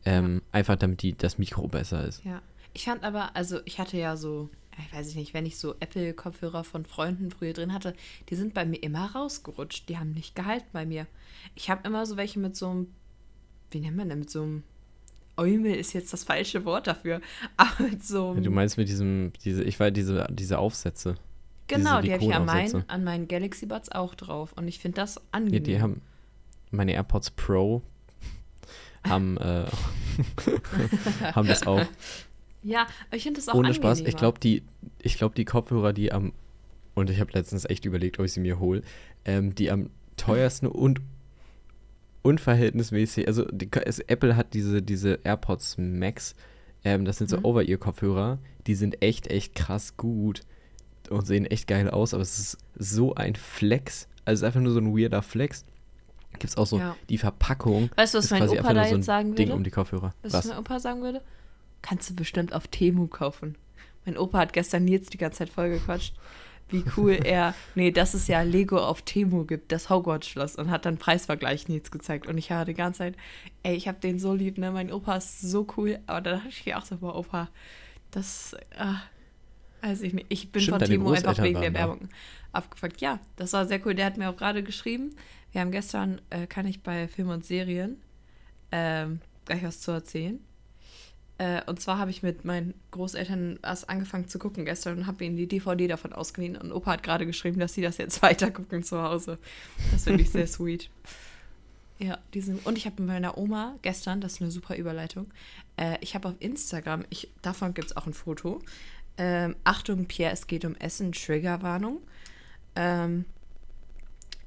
Ähm, 0.04 0.42
Einfach 0.52 0.76
damit 0.76 1.02
die, 1.02 1.18
das 1.18 1.38
Mikro 1.38 1.68
besser 1.68 2.06
ist. 2.06 2.24
Ja. 2.26 2.42
Ich 2.76 2.84
fand 2.86 3.04
aber, 3.04 3.36
also 3.36 3.60
ich 3.64 3.80
hatte 3.80 3.98
ja 3.98 4.18
so, 4.18 4.50
ich 4.78 4.94
weiß 4.94 5.16
nicht, 5.16 5.34
wenn 5.34 5.46
ich 5.46 5.58
so 5.58 5.76
Apple-Kopfhörer 5.80 6.66
von 6.66 6.86
Freunden 6.86 7.32
früher 7.32 7.54
drin 7.54 7.74
hatte, 7.74 7.96
die 8.30 8.36
sind 8.36 8.54
bei 8.54 8.66
mir 8.66 8.84
immer 8.84 9.12
rausgerutscht. 9.16 9.88
Die 9.88 9.98
haben 9.98 10.12
nicht 10.12 10.36
gehalten 10.36 10.68
bei 10.74 10.86
mir. 10.86 11.08
Ich 11.56 11.70
habe 11.70 11.88
immer 11.88 12.06
so 12.06 12.18
welche 12.18 12.38
mit 12.40 12.58
so 12.58 12.70
einem, 12.70 12.88
wie 13.72 13.80
nennt 13.80 13.96
man 13.96 14.10
denn, 14.10 14.20
mit 14.20 14.30
so 14.30 14.44
einem 14.44 14.64
Eumel 15.38 15.74
ist 15.74 15.94
jetzt 15.94 16.12
das 16.12 16.26
falsche 16.26 16.66
Wort 16.66 16.88
dafür, 16.88 17.22
aber 17.58 17.84
mit 17.90 18.04
so 18.04 18.32
einem, 18.32 18.44
Du 18.44 18.52
meinst 18.52 18.78
mit 18.78 18.90
diesem, 18.90 19.32
diese, 19.46 19.64
ich 19.64 19.80
weiß, 19.80 19.94
diese, 19.94 20.28
diese 20.30 20.60
Aufsätze. 20.60 21.16
genau, 21.68 22.02
diese 22.02 22.08
die 22.08 22.14
habe 22.14 22.24
ich 22.26 22.36
an 22.36 22.46
meinen, 22.46 22.90
an 22.90 23.04
meinen 23.06 23.28
Galaxy 23.30 23.66
Buds 23.68 23.90
auch 23.92 24.16
drauf 24.16 24.52
und 24.58 24.68
ich 24.68 24.80
finde 24.80 24.98
das 24.98 25.16
Ja, 25.16 25.22
angenehm. 25.32 25.64
die 25.64 25.82
haben, 25.82 26.02
meine 26.72 26.92
AirPods 26.94 27.32
Pro 27.32 27.82
haben, 29.08 29.38
äh, 29.38 29.66
haben 31.34 31.48
das 31.48 31.66
auch. 31.68 31.86
Ja, 32.66 32.88
ich 33.12 33.24
finde 33.24 33.40
das 33.40 33.48
auch 33.48 33.56
Ohne 33.56 33.74
Spaß. 33.74 34.02
Ich 34.02 34.18
glaube, 34.18 34.40
die, 34.40 34.64
ich 35.02 35.18
glaube, 35.18 35.36
die 35.36 35.46
Kopfhörer, 35.46 35.94
die 35.94 36.12
am, 36.12 36.34
und 36.96 37.10
ich 37.10 37.20
habe 37.20 37.32
letztens 37.34 37.66
echt 37.66 37.86
überlegt, 37.86 38.20
ob 38.20 38.26
ich 38.26 38.34
sie 38.34 38.40
mir 38.42 38.60
hole, 38.60 38.82
ähm, 39.24 39.56
die 39.56 39.72
am 39.72 39.90
teuersten 40.18 40.68
und 40.68 41.00
unverhältnismäßig, 42.22 43.28
also 43.28 43.46
die, 43.46 43.70
es, 43.86 44.00
Apple 44.00 44.36
hat 44.36 44.54
diese, 44.54 44.82
diese 44.82 45.20
AirPods 45.24 45.78
Max, 45.78 46.36
ähm, 46.84 47.06
das 47.06 47.18
sind 47.18 47.30
so 47.30 47.38
Mhm. 47.38 47.46
Over-Ear-Kopfhörer, 47.46 48.40
die 48.68 48.76
sind 48.76 49.02
echt, 49.02 49.28
echt 49.28 49.56
krass 49.56 49.96
gut 49.98 50.42
und 51.10 51.26
sehen 51.28 51.46
echt 51.46 51.68
geil 51.68 51.90
aus, 51.90 52.14
aber 52.14 52.24
es 52.24 52.40
ist 52.40 52.58
so 52.78 53.14
ein 53.16 53.36
Flex, 53.36 54.08
also 54.26 54.40
es 54.40 54.42
ist 54.42 54.44
einfach 54.48 54.62
nur 54.62 54.74
so 54.74 54.80
ein 54.80 54.98
weirder 54.98 55.22
Flex. 55.22 55.66
Gibt 56.34 56.46
es 56.46 56.58
auch 56.58 56.66
so 56.68 56.80
Ja. 56.80 56.98
die 57.08 57.18
Verpackung. 57.18 57.90
Weißt 57.96 58.14
du, 58.14 58.18
was 58.18 58.30
mein 58.30 58.50
Opa 58.50 58.74
da 58.74 58.86
jetzt 58.86 59.06
sagen 59.06 59.36
Ding 59.36 59.48
würde? 59.48 59.56
um 59.58 59.64
die 59.64 59.72
Kopfhörer. 59.72 60.14
Was, 60.22 60.34
Was? 60.34 60.46
mein 60.48 60.58
Opa 60.58 60.80
sagen 60.80 61.02
würde? 61.02 61.22
Kannst 61.82 62.10
du 62.10 62.16
bestimmt 62.16 62.54
auf 62.54 62.68
Temu 62.68 63.08
kaufen. 63.08 63.58
Mein 64.06 64.18
Opa 64.18 64.40
hat 64.40 64.54
gestern 64.54 64.86
Nils 64.86 65.10
die 65.10 65.18
ganze 65.18 65.40
Zeit 65.40 65.50
vollgequatscht, 65.50 66.16
wie 66.70 66.84
cool 66.98 67.12
er, 67.24 67.54
nee, 67.76 67.92
dass 67.92 68.14
es 68.14 68.28
ja 68.28 68.42
Lego 68.42 68.78
auf 68.78 69.02
Temu 69.02 69.46
gibt, 69.46 69.72
das 69.72 69.90
Hogwarts-Schloss, 69.90 70.56
und 70.56 70.70
hat 70.70 70.86
dann 70.86 70.98
Preisvergleich 70.98 71.68
Nils 71.68 71.92
gezeigt. 71.92 72.28
Und 72.28 72.38
ich 72.38 72.52
habe 72.52 72.66
die 72.66 72.74
ganze 72.74 73.00
Zeit, 73.00 73.16
ey, 73.64 73.76
ich 73.76 73.88
habe 73.88 74.00
den 74.00 74.20
so 74.20 74.34
lieb, 74.34 74.58
ne? 74.58 74.72
Mein 74.72 74.92
Opa 74.92 75.18
ist 75.18 75.42
so 75.42 75.68
cool. 75.78 76.00
Aber 76.08 76.22
da 76.22 76.32
dachte 76.34 76.50
ich 76.50 76.66
mir 76.66 76.78
auch 76.78 76.86
so, 76.86 76.98
boah, 76.98 77.16
Opa, 77.16 77.50
das, 78.12 78.56
ah, 78.78 79.02
weiß 79.82 80.02
ich 80.02 80.14
nicht. 80.14 80.28
Ich 80.30 80.52
bin 80.52 80.62
Stimmt, 80.62 80.80
von 80.80 80.88
Temu 80.88 81.12
einfach 81.12 81.38
wegen 81.42 81.62
der 81.62 81.74
waren 81.74 81.74
da. 81.74 81.80
Werbung 81.80 82.10
abgefuckt. 82.52 83.02
Ja, 83.02 83.20
das 83.36 83.54
war 83.54 83.66
sehr 83.66 83.86
cool. 83.86 83.94
Der 83.94 84.06
hat 84.06 84.18
mir 84.18 84.30
auch 84.30 84.38
gerade 84.38 84.64
geschrieben. 84.64 85.16
Wir 85.52 85.62
haben 85.62 85.72
gestern, 85.72 86.22
äh, 86.30 86.48
kann 86.48 86.66
ich 86.66 86.82
bei 86.82 87.08
Film 87.08 87.30
und 87.30 87.46
Serien, 87.46 88.02
ähm, 88.72 89.20
gleich 89.46 89.64
was 89.64 89.82
zu 89.82 89.92
erzählen. 89.92 90.40
Äh, 91.38 91.62
und 91.66 91.82
zwar 91.82 91.98
habe 91.98 92.12
ich 92.12 92.24
mit 92.24 92.46
meinen 92.46 92.74
Großeltern 92.92 93.60
erst 93.62 93.90
angefangen 93.90 94.28
zu 94.28 94.40
gucken 94.40 94.64
gestern 94.64 95.00
und 95.00 95.08
habe 95.08 95.26
ihnen 95.26 95.36
die 95.36 95.48
DVD 95.48 95.88
davon 95.88 96.14
ausgeliehen. 96.14 96.56
Und 96.56 96.72
Opa 96.72 96.92
hat 96.92 97.04
gerade 97.04 97.26
geschrieben, 97.26 97.60
dass 97.60 97.74
sie 97.74 97.82
das 97.82 97.98
jetzt 97.98 98.22
weiter 98.22 98.52
gucken 98.52 98.84
zu 98.84 99.02
Hause. 99.02 99.38
Das 99.92 100.04
finde 100.04 100.24
ich 100.24 100.30
sehr 100.30 100.48
sweet. 100.48 100.90
Ja, 101.98 102.18
diesen, 102.34 102.60
und 102.60 102.78
ich 102.78 102.86
habe 102.86 103.02
mit 103.02 103.08
meiner 103.08 103.38
Oma 103.38 103.76
gestern, 103.82 104.20
das 104.20 104.34
ist 104.34 104.42
eine 104.42 104.52
super 104.52 104.76
Überleitung, 104.76 105.28
äh, 105.78 105.98
ich 106.02 106.14
habe 106.14 106.28
auf 106.28 106.36
Instagram, 106.40 107.06
ich, 107.10 107.32
davon 107.42 107.74
gibt 107.74 107.92
es 107.92 107.98
auch 107.98 108.06
ein 108.06 108.14
Foto. 108.14 108.62
Ähm, 109.18 109.56
Achtung, 109.64 110.06
Pierre, 110.06 110.34
es 110.34 110.48
geht 110.48 110.66
um 110.66 110.76
Essen, 110.76 111.14
Triggerwarnung. 111.14 112.02
Ähm, 112.76 113.24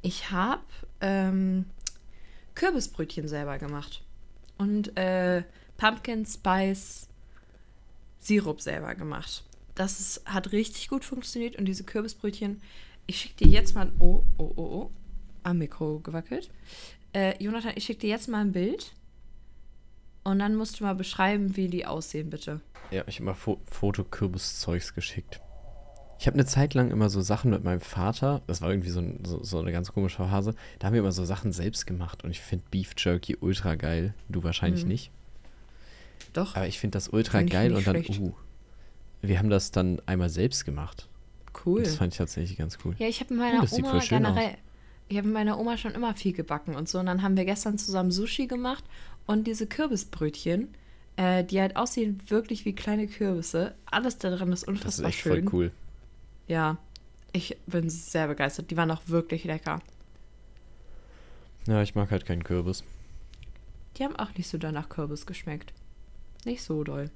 ich 0.03 0.31
habe 0.31 0.63
ähm, 1.01 1.65
Kürbisbrötchen 2.55 3.29
selber 3.29 3.59
gemacht. 3.59 4.03
Und 4.59 4.97
äh, 4.99 5.43
Pumpkin 5.79 6.27
Spice 6.27 7.09
Sirup 8.19 8.61
selber 8.61 8.95
gemacht. 8.95 9.45
Das 9.75 10.01
ist, 10.01 10.27
hat 10.27 10.53
richtig 10.53 10.89
gut 10.89 11.05
funktioniert 11.05 11.57
und 11.57 11.65
diese 11.65 11.85
Kürbisbrötchen, 11.85 12.61
ich 13.07 13.21
schicke 13.21 13.45
dir 13.45 13.49
jetzt 13.49 13.75
mal, 13.75 13.93
oh, 14.01 14.25
oh, 14.37 14.53
oh, 14.57 14.63
oh, 14.63 14.91
am 15.45 15.59
Mikro 15.59 16.01
gewackelt. 16.01 16.51
Äh, 17.15 17.43
Jonathan, 17.43 17.73
ich 17.77 17.85
schicke 17.85 18.01
dir 18.01 18.11
jetzt 18.11 18.29
mal 18.29 18.41
ein 18.41 18.53
Bild 18.53 18.93
und 20.25 20.41
dann 20.41 20.57
musst 20.57 20.81
du 20.81 20.85
mal 20.85 20.97
beschreiben, 20.97 21.57
wie 21.57 21.69
die 21.69 21.87
aussehen, 21.87 22.29
bitte. 22.29 22.61
Ja, 22.91 23.05
ich 23.07 23.17
habe 23.17 23.27
mal 23.27 23.35
Fo 23.35 23.61
Fotokürbiszeugs 23.65 24.95
geschickt. 24.95 25.41
Ich 26.19 26.27
habe 26.27 26.35
eine 26.35 26.47
Zeit 26.47 26.75
lang 26.75 26.91
immer 26.91 27.09
so 27.09 27.21
Sachen 27.21 27.53
mit 27.53 27.63
meinem 27.63 27.81
Vater, 27.81 28.43
das 28.49 28.61
war 28.61 28.71
irgendwie 28.71 28.91
so, 28.91 28.99
ein, 28.99 29.25
so, 29.25 29.45
so, 29.45 29.61
eine 29.61 29.71
ganz 29.71 29.93
komische 29.93 30.17
Phase, 30.17 30.57
da 30.81 30.89
haben 30.89 30.95
wir 30.95 31.01
immer 31.01 31.13
so 31.13 31.25
Sachen 31.25 31.53
selbst 31.53 31.87
gemacht 31.87 32.25
und 32.25 32.33
ich 32.33 32.41
finde 32.41 32.65
Beef 32.73 32.95
Jerky 32.99 33.37
ultra 33.41 33.77
geil. 33.77 34.15
Du 34.29 34.43
wahrscheinlich 34.43 34.83
mhm. 34.83 34.89
nicht. 34.89 35.13
Doch. 36.33 36.55
Aber 36.57 36.67
ich 36.67 36.79
finde 36.79 36.97
das 36.97 37.09
ultra 37.09 37.43
geil 37.43 37.75
und 37.75 37.87
dann, 37.87 38.03
schlecht. 38.03 38.21
uh, 38.21 38.33
wir 39.23 39.39
haben 39.39 39.51
das 39.51 39.71
dann 39.71 40.01
einmal 40.07 40.29
selbst 40.29 40.65
gemacht. 40.65 41.09
Cool. 41.65 41.83
Das 41.83 41.97
fand 41.97 42.15
ich 42.15 42.19
tatsächlich 42.19 42.59
ganz 42.59 42.79
cool. 42.85 42.95
Ja, 42.99 43.09
ich 43.09 43.21
habe 43.21 43.35
mit 43.35 43.43
meiner 43.43 43.63
oh, 43.63 43.77
Oma 43.77 43.99
generell, 44.01 44.57
ich 45.09 45.17
habe 45.17 45.27
mit 45.27 45.35
meiner 45.35 45.59
Oma 45.59 45.77
schon 45.77 45.93
immer 45.93 46.15
viel 46.15 46.33
gebacken 46.33 46.75
und 46.75 46.89
so. 46.89 46.99
Und 46.99 47.07
dann 47.07 47.23
haben 47.23 47.37
wir 47.37 47.45
gestern 47.45 47.79
zusammen 47.79 48.11
Sushi 48.11 48.47
gemacht 48.47 48.85
und 49.27 49.47
diese 49.47 49.67
Kürbisbrötchen, 49.67 50.69
äh, 51.17 51.45
die 51.45 51.61
halt 51.61 51.77
aussehen 51.77 52.21
wirklich 52.29 52.65
wie 52.65 52.75
kleine 52.75 53.07
Kürbisse. 53.09 53.75
Alles 53.87 54.19
daran 54.19 54.53
ist 54.53 54.69
unfassbar 54.69 54.91
schön. 54.91 54.91
Das 54.91 54.99
ist 54.99 55.05
echt 55.05 55.19
schön. 55.19 55.49
voll 55.49 55.61
cool. 55.61 55.73
Ja, 56.47 56.79
ich 57.33 57.57
bin 57.67 57.91
sehr 57.91 58.29
begeistert. 58.29 58.71
Die 58.71 58.77
waren 58.77 58.91
auch 58.91 59.03
wirklich 59.07 59.45
lecker. 59.45 59.81
Ja, 61.67 61.83
ich 61.83 61.95
mag 61.95 62.11
halt 62.11 62.25
keinen 62.25 62.45
Kürbis. 62.45 62.85
Die 63.97 64.05
haben 64.05 64.17
auch 64.17 64.35
nicht 64.35 64.49
so 64.49 64.59
danach 64.59 64.89
Kürbis 64.89 65.27
geschmeckt. 65.27 65.73
Nicht 66.49 66.63
so 66.63 66.83
doll. 66.83 67.11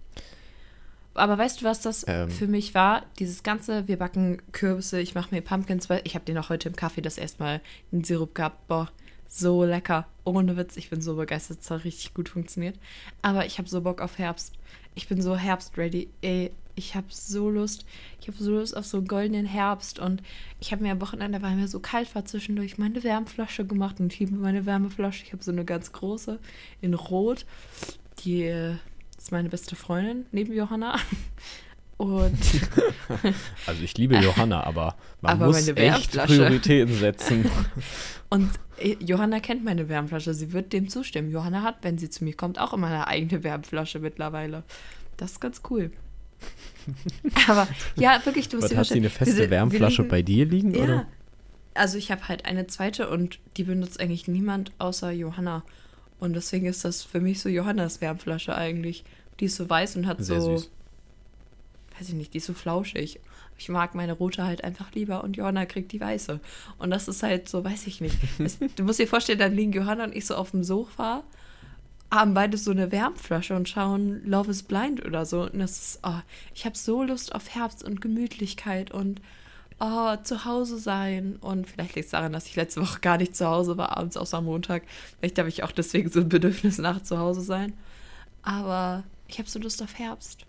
Aber 1.14 1.38
weißt 1.38 1.62
du, 1.62 1.64
was 1.64 1.80
das 1.80 2.04
ähm. 2.06 2.30
für 2.30 2.46
mich 2.46 2.74
war? 2.74 3.06
Dieses 3.18 3.42
ganze, 3.42 3.88
wir 3.88 3.98
backen 3.98 4.42
Kürbisse, 4.52 5.00
ich 5.00 5.14
mache 5.14 5.34
mir 5.34 5.40
Pumpkins, 5.40 5.88
weil 5.88 6.02
ich 6.04 6.14
habe 6.14 6.26
den 6.26 6.36
auch 6.36 6.50
heute 6.50 6.68
im 6.68 6.76
Kaffee 6.76 7.00
das 7.00 7.16
erstmal 7.16 7.62
in 7.90 8.04
Sirup 8.04 8.34
gehabt. 8.34 8.68
Boah, 8.68 8.90
so 9.28 9.64
lecker. 9.64 10.06
Ohne 10.24 10.58
Witz, 10.58 10.76
ich 10.76 10.90
bin 10.90 11.00
so 11.00 11.16
begeistert, 11.16 11.60
es 11.62 11.70
hat 11.70 11.84
richtig 11.84 12.12
gut 12.12 12.28
funktioniert. 12.28 12.78
Aber 13.22 13.46
ich 13.46 13.56
habe 13.56 13.70
so 13.70 13.80
Bock 13.80 14.02
auf 14.02 14.18
Herbst. 14.18 14.52
Ich 14.94 15.08
bin 15.08 15.22
so 15.22 15.34
Herbst-ready. 15.34 16.10
Ey, 16.20 16.50
ich 16.74 16.94
habe 16.94 17.06
so 17.08 17.48
Lust. 17.48 17.86
Ich 18.20 18.28
habe 18.28 18.36
so 18.36 18.50
Lust 18.50 18.76
auf 18.76 18.84
so 18.84 18.98
einen 18.98 19.08
goldenen 19.08 19.46
Herbst. 19.46 19.98
Und 19.98 20.22
ich 20.60 20.72
habe 20.72 20.82
mir 20.82 20.92
am 20.92 21.00
Wochenende, 21.00 21.40
weil 21.40 21.56
mir 21.56 21.68
so 21.68 21.80
kalt 21.80 22.14
war, 22.14 22.26
zwischendurch 22.26 22.76
meine 22.76 23.02
Wärmflasche 23.02 23.66
gemacht. 23.66 23.98
Und 23.98 24.12
ich 24.12 24.18
liebe 24.20 24.34
meine 24.34 24.66
Wärmeflasche. 24.66 25.24
Ich 25.24 25.32
habe 25.32 25.42
so 25.42 25.52
eine 25.52 25.64
ganz 25.64 25.92
große 25.92 26.38
in 26.82 26.92
Rot. 26.92 27.46
Die 28.24 28.76
ist 29.22 29.32
meine 29.32 29.48
beste 29.48 29.76
Freundin 29.76 30.26
neben 30.32 30.52
Johanna. 30.52 30.98
Und 31.96 32.36
also 33.66 33.82
ich 33.84 33.96
liebe 33.96 34.16
Johanna, 34.16 34.64
aber 34.64 34.96
man 35.20 35.34
aber 35.34 35.46
muss 35.46 35.68
echt 35.68 36.12
Prioritäten 36.12 36.92
setzen. 36.92 37.48
Und 38.28 38.50
äh, 38.78 38.96
Johanna 38.98 39.38
kennt 39.38 39.62
meine 39.62 39.88
Wärmflasche, 39.88 40.34
sie 40.34 40.52
wird 40.52 40.72
dem 40.72 40.88
zustimmen. 40.88 41.30
Johanna 41.30 41.62
hat, 41.62 41.76
wenn 41.82 41.98
sie 41.98 42.10
zu 42.10 42.24
mir 42.24 42.34
kommt, 42.34 42.58
auch 42.58 42.72
immer 42.72 42.88
eine 42.88 43.06
eigene 43.06 43.44
Wärmflasche 43.44 44.00
mittlerweile. 44.00 44.64
Das 45.16 45.32
ist 45.32 45.40
ganz 45.40 45.62
cool. 45.70 45.92
Aber 47.46 47.68
ja, 47.94 48.20
wirklich, 48.24 48.48
du 48.48 48.56
musst 48.56 48.72
dir 48.72 48.78
Hat 48.78 48.86
sie 48.86 48.94
eine 48.94 49.10
feste 49.10 49.36
diese, 49.36 49.50
Wärmflasche 49.50 50.02
liegen, 50.02 50.10
bei 50.10 50.22
dir 50.22 50.46
liegen? 50.46 50.74
Ja. 50.74 50.82
Oder? 50.82 51.06
Also 51.74 51.98
ich 51.98 52.10
habe 52.10 52.26
halt 52.26 52.46
eine 52.46 52.66
zweite 52.66 53.08
und 53.08 53.38
die 53.56 53.62
benutzt 53.62 54.00
eigentlich 54.00 54.26
niemand 54.26 54.72
außer 54.78 55.12
Johanna. 55.12 55.62
Und 56.22 56.34
deswegen 56.34 56.66
ist 56.66 56.84
das 56.84 57.02
für 57.02 57.20
mich 57.20 57.40
so 57.40 57.48
Johannas 57.48 58.00
Wärmflasche 58.00 58.54
eigentlich. 58.54 59.02
Die 59.40 59.46
ist 59.46 59.56
so 59.56 59.68
weiß 59.68 59.96
und 59.96 60.06
hat 60.06 60.22
Sehr 60.22 60.40
so. 60.40 60.56
Süß. 60.56 60.70
Weiß 61.98 62.08
ich 62.10 62.14
nicht, 62.14 62.32
die 62.32 62.38
ist 62.38 62.46
so 62.46 62.54
flauschig. 62.54 63.18
Ich 63.58 63.68
mag 63.68 63.96
meine 63.96 64.12
rote 64.12 64.44
halt 64.44 64.62
einfach 64.62 64.92
lieber 64.92 65.24
und 65.24 65.36
Johanna 65.36 65.66
kriegt 65.66 65.90
die 65.90 66.00
weiße. 66.00 66.38
Und 66.78 66.90
das 66.90 67.08
ist 67.08 67.24
halt 67.24 67.48
so, 67.48 67.64
weiß 67.64 67.88
ich 67.88 68.00
nicht. 68.00 68.16
Es, 68.38 68.60
du 68.60 68.84
musst 68.84 69.00
dir 69.00 69.08
vorstellen, 69.08 69.40
dann 69.40 69.56
liegen 69.56 69.72
Johanna 69.72 70.04
und 70.04 70.14
ich 70.14 70.24
so 70.24 70.36
auf 70.36 70.52
dem 70.52 70.62
Sofa, 70.62 71.24
haben 72.08 72.34
beide 72.34 72.56
so 72.56 72.70
eine 72.70 72.92
Wärmflasche 72.92 73.56
und 73.56 73.68
schauen 73.68 74.24
Love 74.24 74.52
is 74.52 74.62
Blind 74.62 75.04
oder 75.04 75.26
so. 75.26 75.42
Und 75.42 75.58
das 75.58 75.72
ist, 75.72 76.00
oh, 76.04 76.20
ich 76.54 76.64
habe 76.64 76.78
so 76.78 77.02
Lust 77.02 77.34
auf 77.34 77.52
Herbst 77.52 77.82
und 77.82 78.00
Gemütlichkeit 78.00 78.92
und 78.92 79.20
oh, 79.82 80.16
zu 80.22 80.44
Hause 80.44 80.78
sein. 80.78 81.36
Und 81.40 81.68
vielleicht 81.68 81.96
liegt 81.96 82.06
es 82.06 82.12
daran, 82.12 82.32
dass 82.32 82.46
ich 82.46 82.56
letzte 82.56 82.80
Woche 82.80 83.00
gar 83.00 83.18
nicht 83.18 83.36
zu 83.36 83.46
Hause 83.46 83.76
war, 83.76 83.96
abends 83.96 84.16
außer 84.16 84.38
am 84.38 84.44
Montag. 84.44 84.84
Vielleicht 85.18 85.38
habe 85.38 85.48
ich 85.48 85.62
auch 85.62 85.72
deswegen 85.72 86.10
so 86.10 86.20
ein 86.20 86.28
Bedürfnis 86.28 86.78
nach 86.78 87.02
zu 87.02 87.18
Hause 87.18 87.42
sein. 87.42 87.72
Aber 88.42 89.02
ich 89.28 89.38
habe 89.38 89.48
so 89.48 89.58
Lust 89.58 89.82
auf 89.82 89.98
Herbst. 89.98 90.46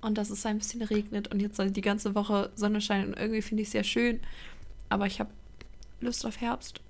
Und 0.00 0.18
dass 0.18 0.30
es 0.30 0.44
ein 0.44 0.58
bisschen 0.58 0.82
regnet 0.82 1.28
und 1.28 1.40
jetzt 1.40 1.60
die 1.60 1.80
ganze 1.80 2.16
Woche 2.16 2.50
Sonne 2.56 2.80
scheint 2.80 3.06
und 3.06 3.16
irgendwie 3.16 3.40
finde 3.40 3.62
ich 3.62 3.68
es 3.68 3.72
sehr 3.72 3.84
schön. 3.84 4.18
Aber 4.88 5.06
ich 5.06 5.20
habe 5.20 5.30
Lust 6.00 6.26
auf 6.26 6.40
Herbst. 6.40 6.80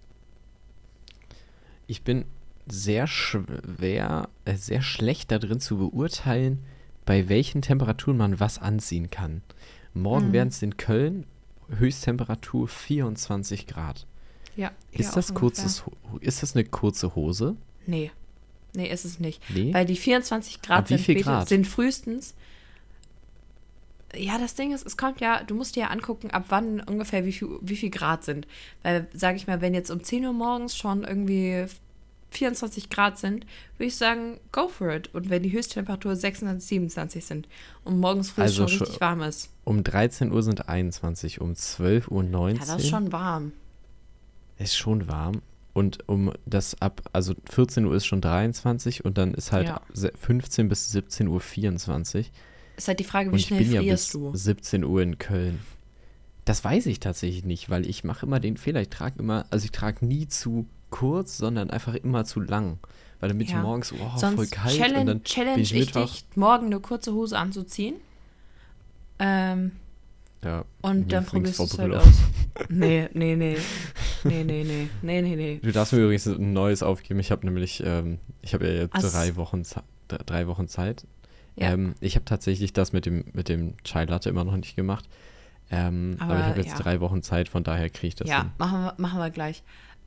Ich 1.86 2.02
bin 2.02 2.24
sehr 2.66 3.06
schwer, 3.06 4.30
äh, 4.46 4.54
sehr 4.54 4.80
schlecht 4.80 5.30
darin 5.30 5.60
zu 5.60 5.76
beurteilen, 5.76 6.64
bei 7.04 7.28
welchen 7.28 7.60
Temperaturen 7.60 8.16
man 8.16 8.40
was 8.40 8.58
anziehen 8.58 9.10
kann. 9.10 9.42
Morgen 9.92 10.28
mhm. 10.28 10.32
werden 10.32 10.48
es 10.48 10.62
in 10.62 10.78
Köln 10.78 11.26
Höchsttemperatur 11.78 12.68
24 12.68 13.66
Grad. 13.66 14.06
Ja. 14.56 14.70
Ist 14.90 15.16
das, 15.16 15.34
kurzes, 15.34 15.84
ist 16.20 16.42
das 16.42 16.54
eine 16.54 16.64
kurze 16.64 17.14
Hose? 17.14 17.56
Nee. 17.86 18.10
Nee, 18.74 18.90
ist 18.90 19.04
es 19.04 19.18
nicht. 19.18 19.42
Nee? 19.50 19.72
Weil 19.72 19.86
die 19.86 19.96
24 19.96 20.62
Grad, 20.62 20.88
sind, 20.88 21.06
Grad? 21.22 21.48
sind 21.48 21.66
frühestens. 21.66 22.34
Ja, 24.14 24.38
das 24.38 24.54
Ding 24.54 24.72
ist, 24.72 24.84
es 24.86 24.96
kommt 24.96 25.20
ja, 25.20 25.42
du 25.42 25.54
musst 25.54 25.76
dir 25.76 25.80
ja 25.80 25.86
angucken, 25.88 26.30
ab 26.30 26.46
wann 26.48 26.80
ungefähr 26.80 27.24
wie 27.24 27.32
viel, 27.32 27.48
wie 27.62 27.76
viel 27.76 27.90
Grad 27.90 28.24
sind. 28.24 28.46
Weil, 28.82 29.08
sage 29.14 29.36
ich 29.36 29.46
mal, 29.46 29.60
wenn 29.60 29.74
jetzt 29.74 29.90
um 29.90 30.02
10 30.02 30.26
Uhr 30.26 30.32
morgens 30.32 30.76
schon 30.76 31.04
irgendwie 31.04 31.66
24 32.32 32.90
Grad 32.90 33.18
sind, 33.18 33.46
würde 33.76 33.86
ich 33.86 33.96
sagen, 33.96 34.38
go 34.50 34.68
for 34.68 34.90
it. 34.90 35.14
Und 35.14 35.30
wenn 35.30 35.42
die 35.42 35.52
Höchsttemperatur 35.52 36.16
26, 36.16 36.68
27 36.68 37.24
sind 37.24 37.48
und 37.84 37.98
morgens 37.98 38.30
früh 38.30 38.42
also 38.42 38.66
schon 38.68 38.80
richtig 38.80 39.00
warm 39.00 39.22
ist. 39.22 39.50
Um 39.64 39.84
13 39.84 40.32
Uhr 40.32 40.42
sind 40.42 40.68
21, 40.68 41.40
um 41.40 41.54
12 41.54 42.08
Uhr 42.08 42.22
19. 42.22 42.60
Ja, 42.60 42.74
das 42.74 42.84
ist 42.84 42.90
schon 42.90 43.12
warm. 43.12 43.52
Ist 44.58 44.76
schon 44.76 45.08
warm. 45.08 45.42
Und 45.74 46.06
um 46.08 46.32
das 46.44 46.80
ab, 46.82 47.02
also 47.12 47.34
14 47.50 47.86
Uhr 47.86 47.94
ist 47.94 48.04
schon 48.04 48.20
23 48.20 49.04
und 49.04 49.16
dann 49.16 49.32
ist 49.32 49.52
halt 49.52 49.68
ja. 49.68 49.80
15 49.94 50.68
bis 50.68 50.90
17 50.92 51.28
Uhr 51.28 51.40
24. 51.40 52.30
Ist 52.76 52.88
halt 52.88 53.00
die 53.00 53.04
Frage, 53.04 53.32
wie 53.32 53.38
schnell 53.38 53.64
frierst 53.64 53.74
ja 53.74 53.82
bis 53.82 54.10
du? 54.10 54.34
17 54.34 54.84
Uhr 54.84 55.02
in 55.02 55.18
Köln. 55.18 55.60
Das 56.44 56.64
weiß 56.64 56.86
ich 56.86 57.00
tatsächlich 57.00 57.44
nicht, 57.44 57.70
weil 57.70 57.86
ich 57.86 58.04
mache 58.04 58.26
immer 58.26 58.40
den 58.40 58.56
Fehler, 58.56 58.82
ich 58.82 58.88
trage 58.88 59.18
immer, 59.18 59.46
also 59.50 59.64
ich 59.64 59.70
trage 59.70 60.04
nie 60.04 60.26
zu 60.26 60.66
kurz, 60.92 61.36
sondern 61.36 61.70
einfach 61.70 61.94
immer 61.94 62.24
zu 62.24 62.40
lang. 62.40 62.78
Weil 63.18 63.30
dann 63.30 63.38
bin 63.38 63.48
ja. 63.48 63.56
ich 63.56 63.62
morgens 63.62 63.92
oh, 63.92 64.18
Sonst 64.18 64.36
voll 64.36 64.46
kalt 64.46 64.76
challenge, 64.76 65.00
und 65.00 65.06
dann 65.06 65.24
challenge 65.24 65.54
bin 65.54 65.62
ich, 65.62 65.74
ich 65.74 65.92
dich, 65.92 66.24
morgen 66.36 66.66
eine 66.66 66.78
kurze 66.78 67.12
Hose 67.12 67.36
anzuziehen. 67.36 67.96
Ähm, 69.18 69.72
ja. 70.44 70.64
Und 70.80 71.12
dann 71.12 71.24
probierst 71.24 71.58
du 71.58 71.64
es 71.64 71.78
halt 71.78 71.94
aus. 71.94 72.06
Nee, 72.68 73.08
nee, 73.14 73.36
nee. 73.36 73.56
Nee, 74.24 74.44
nee, 74.44 74.64
nee. 74.64 74.88
Nee, 75.02 75.22
nee, 75.22 75.36
nee. 75.36 75.60
Du 75.62 75.72
darfst 75.72 75.92
mir 75.92 76.00
übrigens 76.00 76.26
ein 76.26 76.52
neues 76.52 76.82
aufgeben. 76.82 77.18
Ich 77.20 77.30
habe 77.30 77.46
nämlich, 77.46 77.82
ähm, 77.84 78.18
ich 78.42 78.54
habe 78.54 78.66
ja 78.66 78.82
jetzt 78.82 78.94
As 78.94 79.12
drei 79.12 79.36
Wochen, 79.36 79.62
drei 80.08 80.46
Wochen 80.46 80.68
Zeit. 80.68 81.06
Ja. 81.56 81.72
Ähm, 81.72 81.94
ich 82.00 82.14
habe 82.16 82.24
tatsächlich 82.24 82.72
das 82.72 82.92
mit 82.92 83.06
dem, 83.06 83.24
mit 83.32 83.48
dem 83.48 83.74
Chai 83.84 84.04
Latte 84.04 84.28
immer 84.28 84.44
noch 84.44 84.56
nicht 84.56 84.76
gemacht. 84.76 85.08
Ähm, 85.70 86.16
aber, 86.18 86.32
aber, 86.32 86.40
ich 86.40 86.46
habe 86.46 86.60
jetzt 86.60 86.72
ja. 86.72 86.78
drei 86.78 87.00
Wochen 87.00 87.22
Zeit, 87.22 87.48
von 87.48 87.64
daher 87.64 87.88
kriege 87.88 88.08
ich 88.08 88.14
das 88.14 88.28
ja, 88.28 88.42
hin. 88.42 88.50
Machen 88.58 88.82
wir, 88.82 88.94
machen 88.98 89.18
wir 89.18 89.30
gleich. 89.30 89.62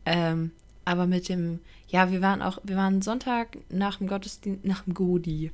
Ähm, 0.05 0.51
aber 0.85 1.07
mit 1.07 1.27
dem, 1.29 1.59
ja, 1.87 2.11
wir 2.11 2.21
waren 2.21 2.41
auch, 2.41 2.59
wir 2.63 2.77
waren 2.77 3.01
Sonntag 3.01 3.57
nach 3.69 3.97
dem 3.97 4.07
Gottesdienst, 4.07 4.63
nach 4.63 4.83
dem 4.83 4.93
Godi, 4.93 5.51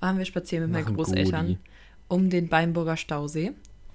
waren 0.00 0.18
wir 0.18 0.26
spazieren 0.26 0.70
mit 0.70 0.72
nach 0.72 0.86
meinen 0.86 0.96
Großeltern 0.96 1.46
Godi. 1.46 1.58
um 2.08 2.30
den 2.30 2.48
Beinburger 2.48 2.96
Stausee. 2.96 3.52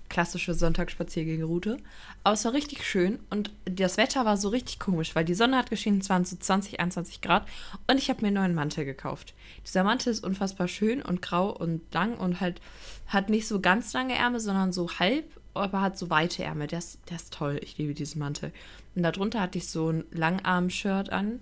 Klassische 0.09 0.55
Sonntagsspaziergängeroute. 0.55 1.77
Aber 2.23 2.33
es 2.33 2.43
war 2.43 2.53
richtig 2.53 2.83
schön 2.83 3.19
und 3.29 3.51
das 3.65 3.97
Wetter 3.97 4.25
war 4.25 4.37
so 4.37 4.49
richtig 4.49 4.79
komisch, 4.79 5.13
weil 5.13 5.23
die 5.23 5.35
Sonne 5.35 5.55
hat 5.55 5.69
geschienen, 5.69 5.99
es 5.99 6.09
waren 6.09 6.25
so 6.25 6.35
20, 6.35 6.79
21 6.79 7.21
Grad 7.21 7.47
und 7.85 7.99
ich 7.99 8.09
habe 8.09 8.21
mir 8.21 8.29
einen 8.29 8.37
neuen 8.37 8.55
Mantel 8.55 8.85
gekauft. 8.85 9.35
Dieser 9.67 9.83
Mantel 9.83 10.11
ist 10.11 10.23
unfassbar 10.23 10.67
schön 10.67 11.03
und 11.03 11.21
grau 11.21 11.51
und 11.55 11.81
lang 11.93 12.17
und 12.17 12.41
halt 12.41 12.59
hat 13.05 13.29
nicht 13.29 13.47
so 13.47 13.59
ganz 13.59 13.93
lange 13.93 14.15
Ärmel, 14.15 14.39
sondern 14.39 14.73
so 14.73 14.89
halb, 14.97 15.25
aber 15.53 15.81
hat 15.81 15.97
so 15.97 16.09
weite 16.09 16.43
Ärmel. 16.43 16.65
Der 16.65 16.79
ist, 16.79 16.99
der 17.09 17.17
ist 17.17 17.31
toll. 17.33 17.59
Ich 17.61 17.77
liebe 17.77 17.93
diesen 17.93 18.17
Mantel. 18.17 18.51
Und 18.99 19.03
darunter 19.03 19.39
hatte 19.39 19.57
ich 19.57 19.69
so 19.69 19.89
ein 19.89 20.03
Langarm-Shirt 20.11 21.09
an. 21.09 21.39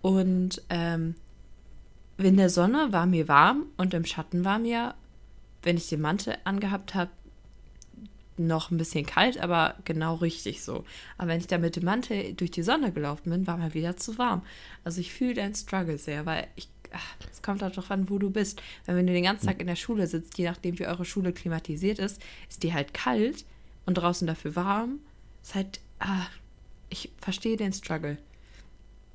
Und 0.00 0.62
ähm, 0.70 1.16
in 2.18 2.36
der 2.36 2.50
Sonne 2.50 2.92
war 2.92 3.06
mir 3.06 3.26
warm 3.26 3.66
und 3.76 3.94
im 3.94 4.04
Schatten 4.04 4.44
war 4.44 4.60
mir, 4.60 4.94
wenn 5.62 5.76
ich 5.76 5.88
den 5.88 6.00
Mantel 6.00 6.36
angehabt 6.44 6.94
habe, 6.94 7.10
noch 8.36 8.70
ein 8.70 8.78
bisschen 8.78 9.04
kalt, 9.04 9.38
aber 9.38 9.74
genau 9.84 10.14
richtig 10.14 10.62
so. 10.62 10.84
Aber 11.18 11.28
wenn 11.28 11.40
ich 11.40 11.48
da 11.48 11.58
mit 11.58 11.76
dem 11.76 11.84
Mantel 11.84 12.32
durch 12.34 12.52
die 12.52 12.62
Sonne 12.62 12.92
gelaufen 12.92 13.30
bin, 13.30 13.46
war 13.46 13.56
mal 13.56 13.74
wieder 13.74 13.96
zu 13.96 14.16
warm. 14.16 14.42
Also 14.84 15.00
ich 15.00 15.12
fühle 15.12 15.34
deinen 15.34 15.54
Struggle 15.54 15.98
sehr, 15.98 16.24
weil 16.26 16.46
ich, 16.54 16.68
es 17.30 17.42
kommt 17.42 17.62
auch 17.64 17.70
darauf 17.70 17.90
an, 17.90 18.08
wo 18.08 18.18
du 18.18 18.30
bist. 18.30 18.62
Weil 18.86 18.96
wenn 18.96 19.06
du 19.08 19.12
den 19.12 19.24
ganzen 19.24 19.46
Tag 19.46 19.60
in 19.60 19.66
der 19.66 19.76
Schule 19.76 20.06
sitzt, 20.06 20.38
je 20.38 20.48
nachdem 20.48 20.78
wie 20.78 20.86
eure 20.86 21.04
Schule 21.04 21.32
klimatisiert 21.32 21.98
ist, 21.98 22.22
ist 22.48 22.62
die 22.62 22.72
halt 22.72 22.94
kalt 22.94 23.44
und 23.84 23.94
draußen 23.94 24.28
dafür 24.28 24.54
warm. 24.54 25.00
Ist 25.42 25.56
halt, 25.56 25.80
ah, 25.98 26.26
ich 26.90 27.10
verstehe 27.18 27.56
den 27.56 27.72
Struggle. 27.72 28.18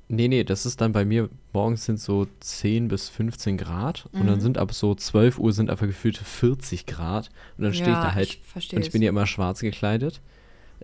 Nee, 0.08 0.28
nee, 0.28 0.44
das 0.44 0.66
ist 0.66 0.80
dann 0.80 0.92
bei 0.92 1.04
mir, 1.04 1.28
morgens 1.52 1.84
sind 1.84 1.98
so 1.98 2.28
10 2.38 2.86
bis 2.86 3.08
15 3.08 3.56
Grad 3.56 4.08
und 4.12 4.28
dann 4.28 4.40
sind 4.40 4.56
ab 4.56 4.72
so 4.72 4.94
12 4.94 5.38
Uhr 5.38 5.52
sind 5.52 5.68
einfach 5.68 5.86
gefühlte 5.86 6.24
40 6.24 6.86
Grad 6.86 7.30
und 7.58 7.64
dann 7.64 7.74
stehe 7.74 7.90
ich 7.90 7.96
Ja, 7.96 8.02
da 8.10 8.14
halt 8.14 8.38
ich 8.56 8.72
und 8.72 8.82
ich 8.82 8.92
bin 8.92 9.02
ja 9.02 9.08
immer 9.08 9.26
schwarz 9.26 9.60
gekleidet. 9.60 10.20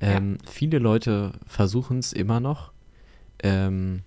Ähm, 0.01 0.39
Viele 0.51 0.79
Leute 0.79 1.33
versuchen 1.47 1.99
es 2.01 2.13
immer 2.13 2.41
noch. 2.41 2.73
Ähm, 3.45 4.03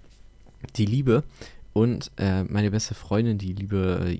die 0.75 0.85
Liebe 0.85 1.23
und 1.71 2.11
äh, 2.17 2.43
meine 2.43 2.71
beste 2.71 2.93
Freundin, 2.93 3.37
die 3.37 3.53
liebe, 3.53 4.01
äh, 4.05 4.19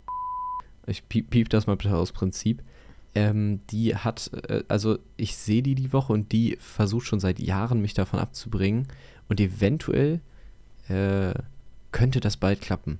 ich 0.88 1.08
piep, 1.10 1.30
piep 1.30 1.50
das 1.50 1.68
mal 1.68 1.76
bitte 1.76 1.96
aus 1.96 2.14
Prinzip, 2.14 2.62
ähm, 3.16 3.62
die 3.70 3.96
hat, 3.96 4.30
äh, 4.50 4.64
also 4.68 5.00
ich 5.18 5.36
sehe 5.36 5.64
die 5.64 5.76
die 5.76 5.94
Woche 5.94 6.14
und 6.14 6.32
die 6.32 6.58
versucht 6.60 7.08
schon 7.08 7.20
seit 7.20 7.40
Jahren 7.40 7.82
mich 7.82 7.94
davon 7.94 8.20
abzubringen 8.20 8.88
und 9.30 9.40
eventuell 9.40 10.20
äh, 10.90 11.34
könnte 11.92 12.20
das 12.20 12.38
bald 12.38 12.62
klappen, 12.62 13.00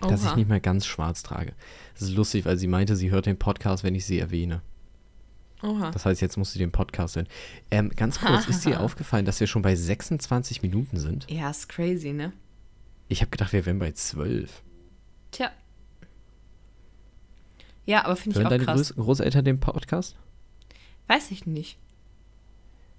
dass 0.00 0.22
ich 0.22 0.28
Oha. 0.28 0.36
nicht 0.36 0.48
mehr 0.48 0.60
ganz 0.60 0.86
schwarz 0.86 1.22
trage. 1.22 1.54
Das 1.94 2.02
ist 2.02 2.14
lustig, 2.14 2.44
weil 2.44 2.58
sie 2.58 2.66
meinte, 2.66 2.94
sie 2.94 3.10
hört 3.10 3.26
den 3.26 3.38
Podcast, 3.38 3.82
wenn 3.82 3.94
ich 3.94 4.04
sie 4.04 4.18
erwähne. 4.18 4.60
Oha. 5.62 5.90
Das 5.90 6.04
heißt, 6.04 6.20
jetzt 6.20 6.36
musst 6.36 6.54
du 6.54 6.58
den 6.58 6.70
Podcast 6.70 7.16
hören. 7.16 7.26
Ähm, 7.70 7.90
ganz 7.96 8.20
kurz, 8.20 8.46
ist 8.46 8.64
dir 8.64 8.80
aufgefallen, 8.82 9.24
dass 9.24 9.40
wir 9.40 9.46
schon 9.46 9.62
bei 9.62 9.74
26 9.74 10.62
Minuten 10.62 10.98
sind? 10.98 11.28
Ja, 11.28 11.50
ist 11.50 11.68
crazy, 11.68 12.12
ne? 12.12 12.32
Ich 13.08 13.22
habe 13.22 13.30
gedacht, 13.30 13.52
wir 13.52 13.64
wären 13.66 13.78
bei 13.78 13.90
12. 13.92 14.62
Tja. 15.32 15.50
Ja, 17.88 18.04
aber 18.04 18.16
finde 18.16 18.38
ich 18.38 18.44
auch 18.44 18.50
deine 18.50 18.64
krass. 18.64 18.94
Groß 18.94 18.96
Großeltern 18.96 19.46
den 19.46 19.60
Podcast? 19.60 20.14
Weiß 21.06 21.30
ich 21.30 21.46
nicht. 21.46 21.78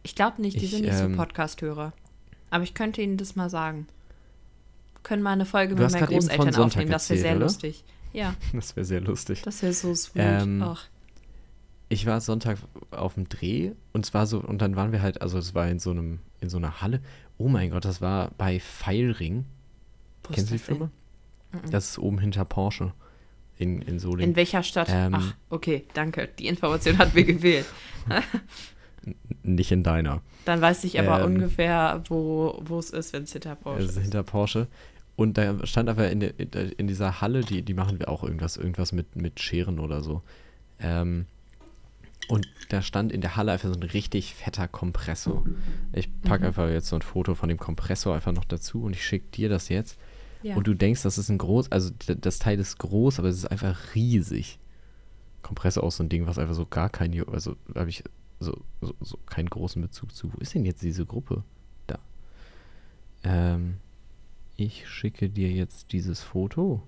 Ich 0.01 0.15
glaube 0.15 0.41
nicht, 0.41 0.59
die 0.59 0.65
Ich, 0.65 0.71
sind 0.71 0.81
nicht 0.81 0.99
ähm, 0.99 1.11
so 1.11 1.17
Podcast-Hörer. 1.17 1.93
Aber 2.49 2.63
ich 2.63 2.73
könnte 2.73 2.99
ihnen 3.03 3.17
das 3.17 3.35
mal 3.35 3.51
sagen. 3.51 3.85
Können 5.03 5.21
mal 5.21 5.33
eine 5.33 5.45
Folge 5.45 5.75
mit 5.75 5.91
meinen 5.91 6.05
Großeltern 6.07 6.55
aufnehmen. 6.55 6.89
Das 6.89 7.07
wäre 7.11 7.19
sehr 7.19 7.35
oder? 7.35 7.45
lustig. 7.45 7.83
Ja, 8.13 8.33
Das 8.53 8.75
wäre 8.75 8.83
sehr 8.83 8.99
lustig. 8.99 9.43
das 9.43 9.61
wäre 9.61 9.73
so 9.73 9.93
sweet. 9.93 10.23
Ähm, 10.25 10.63
Ach. 10.63 10.83
Ich 11.89 12.07
war 12.07 12.19
Sonntag 12.19 12.57
auf 12.89 13.13
dem 13.13 13.29
Dreh 13.29 13.73
und 13.93 14.07
zwar 14.07 14.25
so, 14.25 14.39
und 14.39 14.59
dann 14.59 14.75
waren 14.75 14.91
wir 14.91 15.03
halt, 15.03 15.21
also 15.21 15.37
es 15.37 15.53
war 15.53 15.67
in 15.67 15.77
so 15.77 15.91
einem, 15.91 16.17
in 16.41 16.49
so 16.49 16.57
einer 16.57 16.81
Halle. 16.81 16.99
Oh 17.37 17.47
mein 17.47 17.69
Gott, 17.69 17.85
das 17.85 18.01
war 18.01 18.31
bei 18.39 18.59
Feilring. 18.59 19.45
Kennst 20.31 20.49
du 20.49 20.53
die? 20.55 20.59
Firma? 20.59 20.89
Das 21.69 21.91
ist 21.91 21.99
oben 21.99 22.17
hinter 22.17 22.43
Porsche 22.43 22.91
in, 23.59 23.81
in 23.83 23.99
Solingen. 23.99 24.31
In 24.31 24.35
welcher 24.35 24.63
Stadt? 24.63 24.87
Ähm, 24.89 25.13
Ach, 25.15 25.33
okay, 25.49 25.85
danke. 25.93 26.29
Die 26.39 26.47
Information 26.47 26.97
hat 26.97 27.13
mir 27.13 27.23
gewählt. 27.25 27.65
Nicht 29.43 29.71
in 29.71 29.83
deiner. 29.83 30.21
Dann 30.45 30.61
weiß 30.61 30.83
ich 30.85 30.99
aber 30.99 31.19
Ähm, 31.19 31.35
ungefähr, 31.35 32.01
wo 32.09 32.63
es 32.79 32.89
ist, 32.89 33.13
wenn 33.13 33.23
es 33.23 33.33
hinter 33.33 33.55
Porsche 33.55 33.83
Es 33.83 33.89
ist 33.91 33.97
ist. 33.97 34.01
hinter 34.03 34.23
Porsche. 34.23 34.67
Und 35.15 35.37
da 35.37 35.65
stand 35.65 35.89
aber 35.89 36.09
in, 36.09 36.21
in 36.21 36.87
dieser 36.87 37.19
Halle, 37.21 37.41
die, 37.41 37.61
die 37.61 37.73
machen 37.73 37.99
wir 37.99 38.07
auch 38.09 38.23
irgendwas, 38.23 38.55
irgendwas 38.55 38.93
mit, 38.93 39.15
mit 39.17 39.39
Scheren 39.41 39.79
oder 39.79 40.01
so. 40.01 40.21
Ähm, 40.79 41.25
und 42.29 42.47
da 42.69 42.81
stand 42.81 43.11
in 43.11 43.19
der 43.21 43.35
Halle 43.35 43.51
einfach 43.51 43.67
so 43.69 43.75
ein 43.75 43.83
richtig 43.83 44.33
fetter 44.35 44.67
Kompressor. 44.67 45.43
Ich 45.91 46.09
packe 46.21 46.45
einfach 46.47 46.69
jetzt 46.69 46.87
so 46.87 46.95
ein 46.95 47.01
Foto 47.01 47.35
von 47.35 47.49
dem 47.49 47.57
Kompressor 47.57 48.15
einfach 48.15 48.31
noch 48.31 48.45
dazu 48.45 48.83
und 48.83 48.93
ich 48.95 49.03
schicke 49.03 49.25
dir 49.33 49.49
das 49.49 49.67
jetzt. 49.67 49.97
Ja. 50.41 50.55
Und 50.55 50.67
du 50.67 50.73
denkst, 50.73 51.03
das 51.03 51.17
ist 51.17 51.29
ein 51.29 51.37
groß, 51.37 51.71
also 51.71 51.91
das 52.07 52.39
Teil 52.39 52.59
ist 52.59 52.77
groß, 52.79 53.19
aber 53.19 53.27
es 53.27 53.37
ist 53.37 53.45
einfach 53.45 53.95
riesig. 53.95 54.59
Kompressor 55.41 55.83
auch 55.83 55.91
so 55.91 56.03
ein 56.03 56.09
Ding, 56.09 56.27
was 56.27 56.37
einfach 56.39 56.55
so 56.55 56.65
gar 56.65 56.89
kein, 56.89 57.13
also 57.29 57.55
habe 57.75 57.89
ich 57.89 58.03
so, 58.39 58.61
so, 58.81 58.93
so 59.01 59.17
keinen 59.25 59.49
großen 59.49 59.81
Bezug 59.81 60.15
zu. 60.15 60.33
Wo 60.33 60.37
ist 60.39 60.53
denn 60.53 60.65
jetzt 60.65 60.81
diese 60.81 61.05
Gruppe? 61.05 61.43
Da. 61.87 61.99
Ähm, 63.23 63.77
ich 64.55 64.87
schicke 64.87 65.29
dir 65.29 65.51
jetzt 65.51 65.91
dieses 65.91 66.21
Foto. 66.21 66.83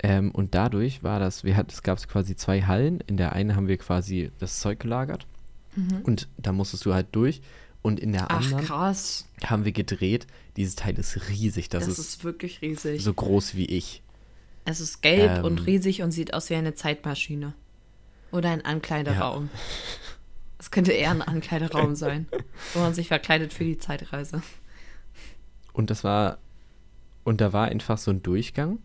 Ähm, 0.00 0.30
und 0.30 0.54
dadurch 0.54 1.02
war 1.02 1.18
das, 1.18 1.44
wir 1.44 1.56
hat, 1.56 1.72
es 1.72 1.82
gab 1.82 1.98
quasi 2.08 2.36
zwei 2.36 2.62
Hallen. 2.62 3.00
In 3.06 3.16
der 3.16 3.32
einen 3.32 3.56
haben 3.56 3.68
wir 3.68 3.78
quasi 3.78 4.30
das 4.38 4.60
Zeug 4.60 4.80
gelagert 4.80 5.26
und 6.04 6.28
da 6.36 6.52
musstest 6.52 6.86
du 6.86 6.94
halt 6.94 7.08
durch. 7.12 7.40
Und 7.84 8.00
in 8.00 8.12
der. 8.12 8.30
Ach, 8.30 8.42
anderen 8.42 8.64
krass. 8.64 9.28
haben 9.44 9.66
wir 9.66 9.72
gedreht. 9.72 10.26
Dieses 10.56 10.74
Teil 10.74 10.98
ist 10.98 11.28
riesig. 11.28 11.68
Das, 11.68 11.84
Das, 11.84 11.98
ist, 11.98 11.98
ist, 11.98 12.24
wirklich 12.24 12.62
riesig. 12.62 13.04
so 13.04 13.12
groß 13.12 13.56
wie 13.56 13.66
ich. 13.66 14.02
Es 14.64 14.80
ist 14.80 15.02
gelb 15.02 15.40
Ähm, 15.40 15.44
und 15.44 15.66
riesig 15.66 16.00
und 16.00 16.10
sieht 16.10 16.32
aus 16.32 16.48
wie 16.48 16.54
eine 16.54 16.74
Zeitmaschine. 16.74 17.52
Oder 18.32 18.50
ein 18.50 18.64
Ankleideraum. 18.64 19.50
Es 20.56 20.70
könnte 20.70 20.92
eher 20.92 21.10
ein 21.10 21.20
Ankleideraum 21.20 21.94
sein, 21.94 22.26
wo 22.72 22.78
man 22.78 22.94
sich 22.94 23.08
verkleidet 23.08 23.52
für 23.52 23.64
die 23.64 23.76
Zeitreise. 23.76 24.40
Und 25.74 25.90
das 25.90 26.04
war, 26.04 26.38
und 27.22 27.42
da 27.42 27.52
war 27.52 27.66
einfach 27.66 27.98
so 27.98 28.10
ein 28.10 28.22
Durchgang. 28.22 28.78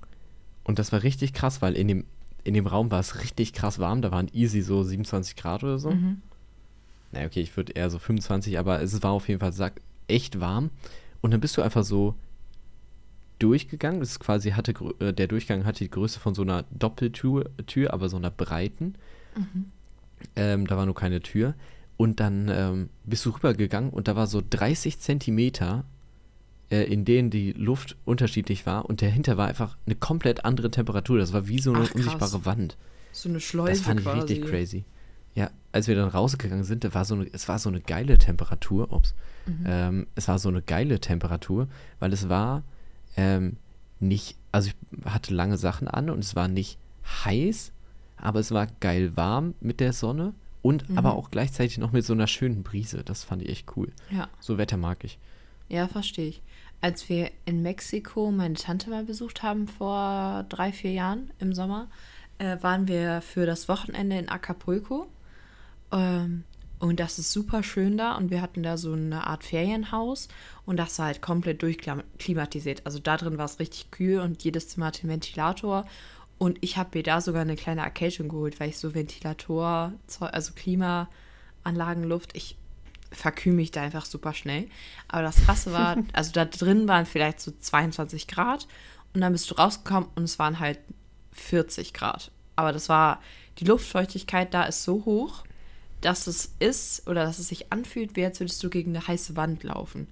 Und 0.65 0.77
das 0.77 0.91
war 0.91 1.03
richtig 1.03 1.31
krass, 1.31 1.61
weil 1.61 1.77
in 1.77 1.87
dem, 1.87 2.05
in 2.43 2.53
dem 2.53 2.67
Raum 2.67 2.91
war 2.91 2.99
es 2.99 3.21
richtig 3.21 3.53
krass 3.53 3.79
warm. 3.79 4.01
Da 4.01 4.11
waren 4.11 4.27
easy 4.33 4.61
so 4.61 4.83
27 4.83 5.37
Grad 5.37 5.63
oder 5.63 5.79
so. 5.79 5.91
Mhm. 5.91 6.21
Naja, 7.11 7.25
okay, 7.27 7.41
ich 7.41 7.55
würde 7.57 7.73
eher 7.73 7.89
so 7.89 7.99
25, 7.99 8.59
aber 8.59 8.81
es 8.81 9.01
war 9.01 9.11
auf 9.11 9.27
jeden 9.27 9.39
Fall 9.39 9.53
sack, 9.53 9.81
echt 10.07 10.39
warm. 10.39 10.69
Und 11.21 11.31
dann 11.31 11.39
bist 11.41 11.57
du 11.57 11.61
einfach 11.61 11.83
so 11.83 12.15
durchgegangen. 13.39 13.99
Das 13.99 14.11
ist 14.11 14.19
quasi 14.19 14.51
hatte, 14.51 14.73
äh, 14.99 15.13
der 15.13 15.27
Durchgang 15.27 15.65
hatte 15.65 15.83
die 15.83 15.89
Größe 15.89 16.19
von 16.19 16.35
so 16.35 16.41
einer 16.41 16.65
Doppeltür, 16.71 17.49
Tür, 17.67 17.93
aber 17.93 18.09
so 18.09 18.17
einer 18.17 18.31
breiten. 18.31 18.95
Ähm, 20.35 20.67
da 20.67 20.77
war 20.77 20.85
nur 20.85 20.95
keine 20.95 21.21
Tür. 21.21 21.55
Und 21.97 22.19
dann 22.19 22.49
ähm, 22.49 22.89
bist 23.05 23.25
du 23.25 23.31
rübergegangen 23.31 23.89
und 23.89 24.07
da 24.07 24.15
war 24.15 24.27
so 24.27 24.41
30 24.47 24.99
Zentimeter, 24.99 25.83
äh, 26.69 26.83
in 26.83 27.03
denen 27.03 27.29
die 27.29 27.51
Luft 27.53 27.97
unterschiedlich 28.05 28.65
war. 28.65 28.85
Und 28.85 29.01
dahinter 29.01 29.35
war 29.37 29.47
einfach 29.47 29.77
eine 29.85 29.95
komplett 29.95 30.45
andere 30.45 30.71
Temperatur. 30.71 31.17
Das 31.17 31.33
war 31.33 31.47
wie 31.47 31.59
so 31.59 31.73
eine 31.73 31.85
Ach, 31.89 31.95
unsichtbare 31.95 32.45
Wand. 32.45 32.77
So 33.11 33.27
eine 33.27 33.39
Schleuse 33.39 33.71
Das 33.71 33.81
fand 33.81 33.99
ich 33.99 34.05
quasi. 34.05 34.19
richtig 34.19 34.45
crazy. 34.45 34.85
Ja, 35.39 35.51
als 35.71 35.87
wir 35.87 35.95
dann 35.95 36.09
rausgegangen 36.09 36.65
sind, 36.65 36.83
da 36.83 36.93
war 36.93 37.05
so 37.05 37.15
eine, 37.15 37.27
es 37.31 37.47
war 37.47 37.59
so 37.59 37.69
eine 37.69 37.79
geile 37.79 38.17
Temperatur. 38.17 38.91
Ups. 38.91 39.13
Ähm, 39.65 40.07
es 40.15 40.27
war 40.27 40.37
so 40.37 40.49
eine 40.49 40.61
geile 40.61 40.99
Temperatur, 40.99 41.67
weil 41.99 42.11
es 42.11 42.27
war 42.27 42.63
ähm, 43.15 43.55
nicht, 43.99 44.37
also 44.51 44.69
ich 44.69 45.05
hatte 45.05 45.33
lange 45.33 45.57
Sachen 45.57 45.87
an 45.87 46.09
und 46.09 46.19
es 46.19 46.35
war 46.35 46.49
nicht 46.49 46.77
heiß, 47.23 47.71
aber 48.17 48.39
es 48.41 48.51
war 48.51 48.67
geil 48.81 49.15
warm 49.15 49.55
mit 49.61 49.79
der 49.79 49.93
Sonne 49.93 50.33
und 50.61 50.85
aber 50.95 51.13
auch 51.15 51.31
gleichzeitig 51.31 51.77
noch 51.77 51.93
mit 51.93 52.05
so 52.05 52.11
einer 52.11 52.27
schönen 52.27 52.63
Brise. 52.63 53.03
Das 53.03 53.23
fand 53.23 53.41
ich 53.41 53.49
echt 53.49 53.77
cool. 53.77 53.91
Ja. 54.11 54.27
So 54.41 54.57
Wetter 54.57 54.77
mag 54.77 55.05
ich. 55.05 55.17
Ja, 55.69 55.87
verstehe 55.87 56.27
ich. 56.27 56.41
Als 56.81 57.07
wir 57.07 57.31
in 57.45 57.61
Mexiko 57.61 58.31
meine 58.31 58.55
Tante 58.55 58.89
mal 58.89 59.05
besucht 59.05 59.41
haben 59.41 59.67
vor 59.67 60.45
drei, 60.49 60.73
vier 60.73 60.91
Jahren 60.91 61.31
im 61.39 61.53
Sommer, 61.53 61.87
äh, 62.39 62.57
waren 62.61 62.87
wir 62.87 63.21
für 63.21 63.45
das 63.45 63.69
Wochenende 63.69 64.17
in 64.17 64.29
Acapulco. 64.29 65.07
Ähm, 65.91 66.43
und 66.79 66.99
das 67.01 67.19
ist 67.19 67.33
super 67.33 67.61
schön 67.61 67.97
da. 67.97 68.15
Und 68.15 68.31
wir 68.31 68.41
hatten 68.41 68.63
da 68.63 68.77
so 68.77 68.93
eine 68.93 69.27
Art 69.27 69.43
Ferienhaus. 69.43 70.29
Und 70.65 70.77
das 70.77 70.97
war 70.99 71.07
halt 71.07 71.21
komplett 71.21 71.61
durchklimatisiert. 71.61 72.85
Also 72.85 72.99
da 72.99 73.17
drin 73.17 73.37
war 73.37 73.45
es 73.45 73.59
richtig 73.59 73.91
kühl 73.91 74.19
und 74.19 74.43
jedes 74.43 74.69
Zimmer 74.69 74.87
hatte 74.87 75.01
einen 75.01 75.11
Ventilator. 75.11 75.85
Und 76.37 76.57
ich 76.61 76.77
habe 76.77 76.97
mir 76.97 77.03
da 77.03 77.19
sogar 77.19 77.41
eine 77.41 77.57
kleine 77.57 77.81
Erkältung 77.81 78.29
geholt, 78.29 78.59
weil 78.59 78.69
ich 78.69 78.77
so 78.77 78.95
Ventilator, 78.95 79.91
also 80.19 80.53
Klimaanlagenluft, 80.53 82.35
ich 82.35 82.57
verkühle 83.11 83.55
mich 83.55 83.71
da 83.71 83.81
einfach 83.81 84.05
super 84.05 84.33
schnell. 84.33 84.69
Aber 85.09 85.23
das 85.23 85.43
Krasse 85.43 85.73
war, 85.73 85.97
also 86.13 86.31
da 86.31 86.45
drin 86.45 86.87
waren 86.87 87.05
vielleicht 87.05 87.41
so 87.41 87.51
22 87.51 88.27
Grad 88.27 88.67
und 89.13 89.19
dann 89.19 89.33
bist 89.33 89.51
du 89.51 89.55
rausgekommen 89.55 90.09
und 90.15 90.23
es 90.23 90.39
waren 90.39 90.59
halt 90.59 90.79
40 91.33 91.93
Grad. 91.93 92.31
Aber 92.55 92.71
das 92.71 92.87
war, 92.87 93.21
die 93.57 93.65
Luftfeuchtigkeit 93.65 94.53
da 94.53 94.63
ist 94.63 94.83
so 94.83 95.03
hoch, 95.03 95.43
dass 96.01 96.27
es 96.27 96.53
ist 96.59 97.07
oder 97.07 97.25
dass 97.25 97.39
es 97.39 97.49
sich 97.49 97.71
anfühlt, 97.71 98.15
wie 98.15 98.25
als 98.25 98.39
würdest 98.39 98.63
du 98.63 98.69
gegen 98.69 98.95
eine 98.95 99.07
heiße 99.07 99.35
Wand 99.35 99.63
laufen. 99.63 100.07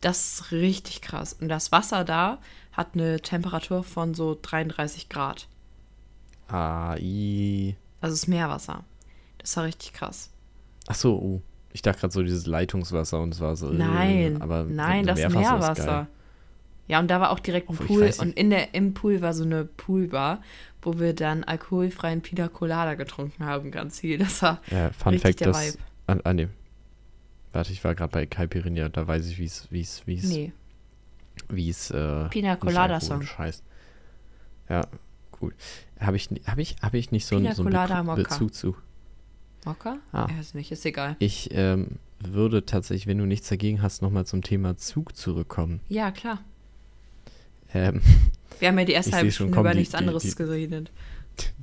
Das 0.00 0.34
ist 0.34 0.52
richtig 0.52 1.02
krass. 1.02 1.34
Und 1.40 1.48
das 1.48 1.72
Wasser 1.72 2.04
da 2.04 2.38
hat 2.72 2.88
eine 2.94 3.20
Temperatur 3.20 3.82
von 3.84 4.14
so 4.14 4.38
33 4.40 5.08
Grad. 5.08 5.46
Ah, 6.48 6.96
i. 6.98 7.76
Also 8.00 8.14
es 8.14 8.20
ist 8.20 8.28
Meerwasser. 8.28 8.84
Das 9.38 9.56
war 9.56 9.64
richtig 9.64 9.92
krass. 9.92 10.30
Ach 10.86 10.94
so, 10.94 11.14
oh. 11.14 11.42
Ich 11.72 11.82
dachte 11.82 12.00
gerade 12.00 12.12
so 12.12 12.22
dieses 12.22 12.46
Leitungswasser 12.46 13.20
und 13.20 13.32
es 13.32 13.40
war 13.40 13.54
so. 13.54 13.70
äh, 13.70 13.74
Nein, 13.74 14.42
aber 14.42 14.64
nein, 14.64 15.04
so 15.04 15.08
das 15.08 15.18
Meerwasser 15.18 15.34
ist 15.34 15.40
Meerwasser. 15.40 16.08
Ja, 16.90 16.98
und 16.98 17.08
da 17.08 17.20
war 17.20 17.30
auch 17.30 17.38
direkt 17.38 17.68
ein 17.70 17.76
Obwohl, 17.78 18.10
Pool 18.10 18.26
und 18.26 18.36
in 18.36 18.50
der, 18.50 18.74
im 18.74 18.94
Pool 18.94 19.20
war 19.22 19.32
so 19.32 19.44
eine 19.44 19.64
Poolbar, 19.64 20.42
wo 20.82 20.98
wir 20.98 21.14
dann 21.14 21.44
alkoholfreien 21.44 22.20
Pina 22.20 22.48
Colada 22.48 22.94
getrunken 22.94 23.44
haben, 23.44 23.70
ganz 23.70 24.00
viel. 24.00 24.18
Das 24.18 24.42
war 24.42 24.60
Äh, 24.70 24.90
Fun 24.92 25.12
Richtig 25.12 25.22
Fact, 25.22 25.40
der 25.40 25.48
das. 25.48 25.74
Vibe. 25.74 25.78
Ah, 26.08 26.16
ah, 26.24 26.32
nee. 26.34 26.48
Warte, 27.52 27.72
ich 27.72 27.82
war 27.84 27.94
gerade 27.94 28.10
bei 28.10 28.26
Caipirinha, 28.26 28.88
da 28.88 29.06
weiß 29.06 29.26
ich, 29.28 29.38
wie 29.38 29.44
es, 29.44 29.68
wie 29.70 29.80
es, 29.80 30.06
wie 30.06 30.14
es, 30.16 30.24
nee, 30.24 30.52
wie 31.48 31.70
es, 31.70 31.90
äh, 31.92 32.28
Pina 32.28 32.56
Colada 32.56 33.00
Song. 33.00 33.22
heißt. 33.38 33.62
Ja, 34.68 34.82
gut. 35.32 35.54
Habe 36.00 36.16
ich, 36.16 36.30
ni- 36.30 36.42
hab 36.46 36.58
ich, 36.58 36.76
hab 36.82 36.94
ich 36.94 37.10
nicht 37.12 37.26
so, 37.26 37.36
Pina 37.36 37.50
einen 37.50 37.56
so 37.56 37.62
einen 37.62 37.70
Colada 37.72 38.00
Beku- 38.00 38.04
Mokka. 38.04 38.22
Bezug 38.22 38.54
zu. 38.54 38.76
Mokka? 39.64 39.98
Ah. 40.12 40.26
Ich 40.30 40.38
weiß 40.38 40.54
nicht, 40.54 40.72
ist 40.72 40.84
egal. 40.86 41.16
Ich 41.18 41.50
ähm, 41.52 41.98
würde 42.18 42.64
tatsächlich, 42.66 43.06
wenn 43.06 43.18
du 43.18 43.26
nichts 43.26 43.48
dagegen 43.48 43.80
hast, 43.82 44.00
nochmal 44.02 44.26
zum 44.26 44.42
Thema 44.42 44.76
Zug 44.76 45.14
zurückkommen. 45.16 45.80
Ja, 45.88 46.10
klar. 46.10 46.38
Ähm, 47.74 48.00
Wir 48.58 48.68
haben 48.68 48.78
ja 48.78 48.84
die 48.84 48.92
erste 48.94 49.12
halbe 49.12 49.30
Stunde 49.32 49.58
über 49.58 49.74
nichts 49.74 49.90
die- 49.92 49.96
anderes 49.96 50.22
die- 50.22 50.34
geredet. 50.34 50.90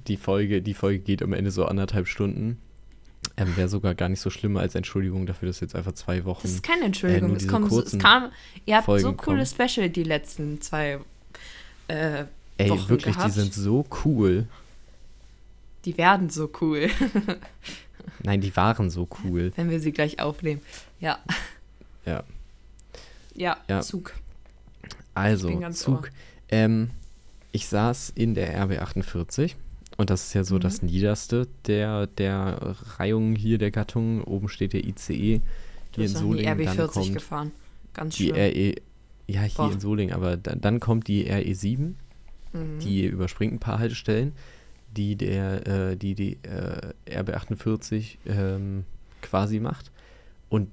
die 0.08 0.18
Folge, 0.18 0.62
die 0.62 0.74
Folge 0.74 1.00
geht 1.00 1.22
am 1.22 1.34
Ende 1.34 1.52
so 1.52 1.66
anderthalb 1.66 2.08
Stunden. 2.08 2.58
Ähm, 3.36 3.56
Wäre 3.58 3.68
sogar 3.68 3.94
gar 3.94 4.10
nicht 4.10 4.22
so 4.22 4.30
schlimm 4.30 4.58
als 4.58 4.74
Entschuldigung 4.76 5.26
dafür, 5.26 5.48
dass 5.48 5.60
jetzt 5.60 5.76
einfach 5.76 5.92
zwei 5.94 6.24
Wochen. 6.26 6.42
Das 6.44 6.52
ist 6.52 6.64
keine 6.64 6.86
Entschuldigung. 6.86 7.30
nur 7.30 7.38
es, 7.38 7.44
so- 7.70 7.82
es 7.84 7.98
kam, 8.00 8.32
ihr 8.66 8.76
habt 8.78 8.86
so 8.86 8.92
Folgen 8.94 9.18
coole 9.18 9.44
kommen. 9.46 9.70
Special 9.70 9.90
die 9.90 10.04
letzten 10.04 10.62
zwei 10.62 11.00
äh, 11.88 12.24
Ey, 12.58 12.70
Wochen 12.70 12.90
wirklich, 12.90 13.16
gehabt. 13.16 13.28
die 13.36 13.40
sind 13.40 13.54
so 13.54 13.86
cool. 14.06 14.48
Die 15.86 15.98
werden 15.98 16.30
so 16.30 16.50
cool, 16.62 16.90
Nein, 18.24 18.42
die 18.42 18.56
waren 18.56 18.90
so 18.90 19.08
cool. 19.24 19.52
wenn 19.56 19.70
wir 19.70 19.80
sie 19.80 19.92
gleich 19.92 20.20
aufnehmen. 20.20 20.62
Ja. 21.00 21.20
Ja. 22.06 22.24
Ja, 23.36 23.58
Ja. 23.70 23.82
Zug. 23.82 24.14
Also, 25.18 25.70
Zug. 25.72 26.12
Ähm, 26.50 26.92
ich 27.52 27.68
saß 27.68 28.12
in 28.16 28.36
der 28.36 28.58
RB48 28.68 29.56
und 29.98 30.10
das 30.10 30.28
ist 30.28 30.34
ja 30.34 30.44
so 30.44 30.56
Mhm. 30.56 30.60
das 30.62 30.82
niederste 30.82 31.48
der, 31.66 32.08
der 32.08 32.76
Reihung 32.98 33.36
hier 33.36 33.58
der 33.58 33.72
Gattung. 33.72 34.24
Oben 34.24 34.48
steht 34.50 34.74
der 34.74 34.86
ICE. 34.86 35.42
Du 35.92 36.02
Hier 36.02 36.06
in 36.06 36.16
Solingen, 36.16 36.58
dann 36.58 36.78
RB40 36.78 36.88
kommt 36.92 37.14
gefahren. 37.14 37.52
Ganz 37.94 38.16
die 38.16 38.26
schlimm. 38.30 38.36
RE. 38.36 38.76
Ja, 39.30 39.42
hier 39.42 39.56
Boah. 39.58 39.72
in 39.72 39.80
Solingen, 39.80 40.14
aber 40.14 40.38
dann, 40.38 40.62
dann 40.62 40.80
kommt 40.80 41.08
die 41.08 41.30
RE7. 41.30 41.94
Mhm. 42.54 42.80
Die 42.80 43.06
überspringt 43.06 43.54
ein 43.54 43.60
paar 43.60 43.80
Haltestellen, 43.80 44.34
die 44.96 45.16
der, 45.16 45.68
äh, 45.68 45.98
die, 45.98 46.16
die 46.16 46.38
äh, 46.44 46.94
RB48 47.20 48.18
ähm, 48.28 48.86
quasi 49.22 49.60
macht. 49.60 49.92
Und 50.50 50.70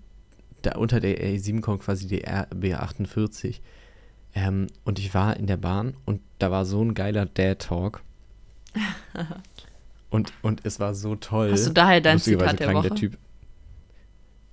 da 0.63 0.77
unter 0.77 1.01
der 1.01 1.19
RE7 1.19 1.61
kommt 1.63 1.83
quasi 1.83 2.07
die 2.07 2.25
RB48. 2.27 3.61
Ähm, 4.35 4.67
und 4.85 4.99
ich 4.99 5.15
war 5.15 5.37
in 5.37 5.47
der 5.47 5.57
Bahn 5.57 5.97
und 6.05 6.21
da 6.39 6.51
war 6.51 6.65
so 6.65 6.83
ein 6.83 6.95
geiler 6.95 7.27
Dad-Talk. 7.27 8.03
und, 10.11 10.33
und 10.43 10.61
es 10.65 10.81
war 10.81 10.95
so 10.95 11.15
toll. 11.15 11.53
Hast 11.53 11.67
du 11.69 11.73
daher 11.73 12.01
dein 12.01 12.19
Zitat 12.19 12.59
der 12.59 12.75
Woche? 12.75 12.91
Typ. 12.91 13.17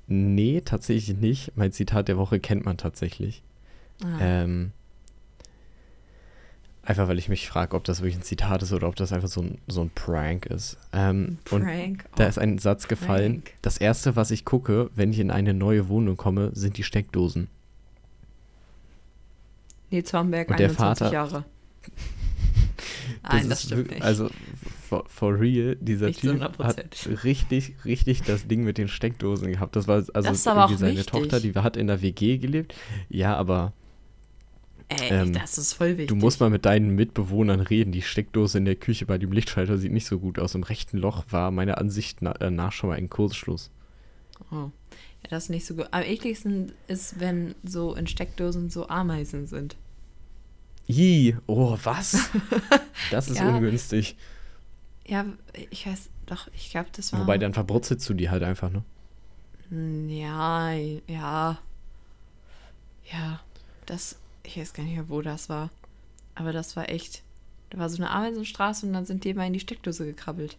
Nee, 0.07 0.61
tatsächlich 0.63 1.17
nicht. 1.17 1.53
Mein 1.55 1.71
Zitat 1.71 2.07
der 2.07 2.17
Woche 2.17 2.39
kennt 2.39 2.65
man 2.65 2.77
tatsächlich. 2.77 3.43
Ah. 4.03 4.17
Ähm, 4.19 4.71
einfach 6.83 7.07
weil 7.07 7.17
ich 7.17 7.29
mich 7.29 7.47
frage, 7.47 7.75
ob 7.75 7.83
das 7.83 8.01
wirklich 8.01 8.17
ein 8.17 8.23
Zitat 8.23 8.61
ist 8.61 8.73
oder 8.73 8.87
ob 8.87 8.95
das 8.95 9.13
einfach 9.13 9.29
so 9.29 9.41
ein, 9.41 9.57
so 9.67 9.81
ein 9.81 9.89
Prank 9.89 10.45
ist. 10.47 10.77
Ähm, 10.93 11.37
und 11.49 11.63
Prank. 11.63 12.05
da 12.15 12.25
Oh, 12.25 12.27
ist 12.27 12.37
ein 12.37 12.57
Satz 12.57 12.87
gefallen. 12.87 13.41
Prank. 13.41 13.53
Das 13.61 13.77
erste, 13.77 14.15
was 14.15 14.31
ich 14.31 14.45
gucke, 14.45 14.89
wenn 14.95 15.11
ich 15.11 15.19
in 15.19 15.31
eine 15.31 15.53
neue 15.53 15.87
Wohnung 15.87 16.17
komme, 16.17 16.51
sind 16.53 16.77
die 16.77 16.83
Steckdosen. 16.83 17.47
Nils 19.91 20.13
Hornberg, 20.13 20.49
und 20.49 20.59
der 20.59 20.69
21 20.69 21.05
Vater- 21.07 21.13
Jahre. 21.13 21.45
Nein, 23.23 23.49
das 23.49 23.59
ist 23.59 23.65
stimmt 23.65 23.77
wirklich- 23.79 23.95
nicht. 23.99 24.05
Also, 24.05 24.29
for, 24.87 25.03
for 25.07 25.39
real, 25.39 25.75
dieser 25.79 26.07
Nicht 26.07 26.21
Typ 26.21 26.39
hat 26.41 26.59
100%. 26.59 27.23
richtig, 27.23 27.73
richtig 27.85 28.23
das 28.23 28.47
Ding 28.47 28.63
mit 28.63 28.77
den 28.77 28.87
Steckdosen 28.87 29.51
gehabt. 29.51 29.75
Das 29.75 29.87
war 29.87 29.95
also 29.95 30.11
Das 30.13 30.45
irgendwie 30.45 30.75
seine 30.75 30.91
wichtig. 30.97 31.05
Tochter, 31.07 31.39
die 31.39 31.53
hat 31.53 31.77
in 31.77 31.87
der 31.87 32.01
WG 32.01 32.37
gelebt. 32.37 32.73
Ja, 33.09 33.35
aber 33.35 33.73
Ey, 34.89 35.09
ähm, 35.09 35.33
das 35.33 35.57
ist 35.57 35.73
voll 35.73 35.91
wichtig. 35.91 36.07
Du 36.09 36.15
musst 36.15 36.39
mal 36.41 36.49
mit 36.49 36.65
deinen 36.65 36.95
Mitbewohnern 36.95 37.61
reden. 37.61 37.91
Die 37.91 38.01
Steckdose 38.01 38.57
in 38.57 38.65
der 38.65 38.75
Küche 38.75 39.05
bei 39.05 39.17
dem 39.17 39.31
Lichtschalter 39.31 39.77
sieht 39.77 39.91
nicht 39.93 40.05
so 40.05 40.19
gut 40.19 40.37
aus. 40.39 40.53
Im 40.55 40.63
rechten 40.63 40.97
Loch 40.97 41.23
war 41.29 41.51
meiner 41.51 41.77
Ansicht 41.77 42.21
äh, 42.21 42.49
nach 42.51 42.71
schon 42.73 42.89
mal 42.89 42.97
ein 42.97 43.09
Kursschluss. 43.09 43.71
Oh. 44.51 44.71
Ja, 45.23 45.29
das 45.29 45.43
ist 45.43 45.49
nicht 45.49 45.65
so 45.65 45.75
gut. 45.75 45.87
Am 45.91 46.01
ekligsten 46.03 46.71
ist, 46.87 47.19
wenn 47.19 47.55
so 47.63 47.93
in 47.95 48.07
Steckdosen 48.07 48.69
so 48.69 48.87
Ameisen 48.89 49.45
sind. 49.47 49.75
Ih, 50.87 51.35
oh, 51.47 51.77
was? 51.83 52.29
Das 53.11 53.29
ist 53.29 53.37
Ja. 53.39 53.47
ungünstig. 53.49 54.15
Ja, 55.07 55.25
ich 55.69 55.85
weiß, 55.87 56.09
doch, 56.27 56.47
ich 56.53 56.69
glaube, 56.71 56.89
das 56.95 57.11
war. 57.13 57.21
Wobei, 57.21 57.37
dann 57.37 57.53
verbrutzelst 57.53 58.07
du 58.09 58.13
die 58.13 58.29
halt 58.29 58.43
einfach, 58.43 58.69
ne? 58.69 58.83
Ja, 60.07 60.71
ja. 61.07 61.57
Ja, 63.11 63.39
das, 63.85 64.17
ich 64.43 64.57
weiß 64.57 64.73
gar 64.73 64.83
nicht 64.83 64.95
mehr, 64.95 65.09
wo 65.09 65.21
das 65.21 65.49
war. 65.49 65.69
Aber 66.35 66.51
das 66.53 66.75
war 66.75 66.89
echt. 66.89 67.23
Da 67.69 67.77
war 67.77 67.89
so 67.89 67.97
eine 67.97 68.09
Ameisenstraße 68.11 68.85
und 68.85 68.93
dann 68.93 69.05
sind 69.05 69.23
die 69.23 69.29
immer 69.29 69.45
in 69.45 69.53
die 69.53 69.59
Steckdose 69.59 70.05
gekrabbelt. 70.05 70.57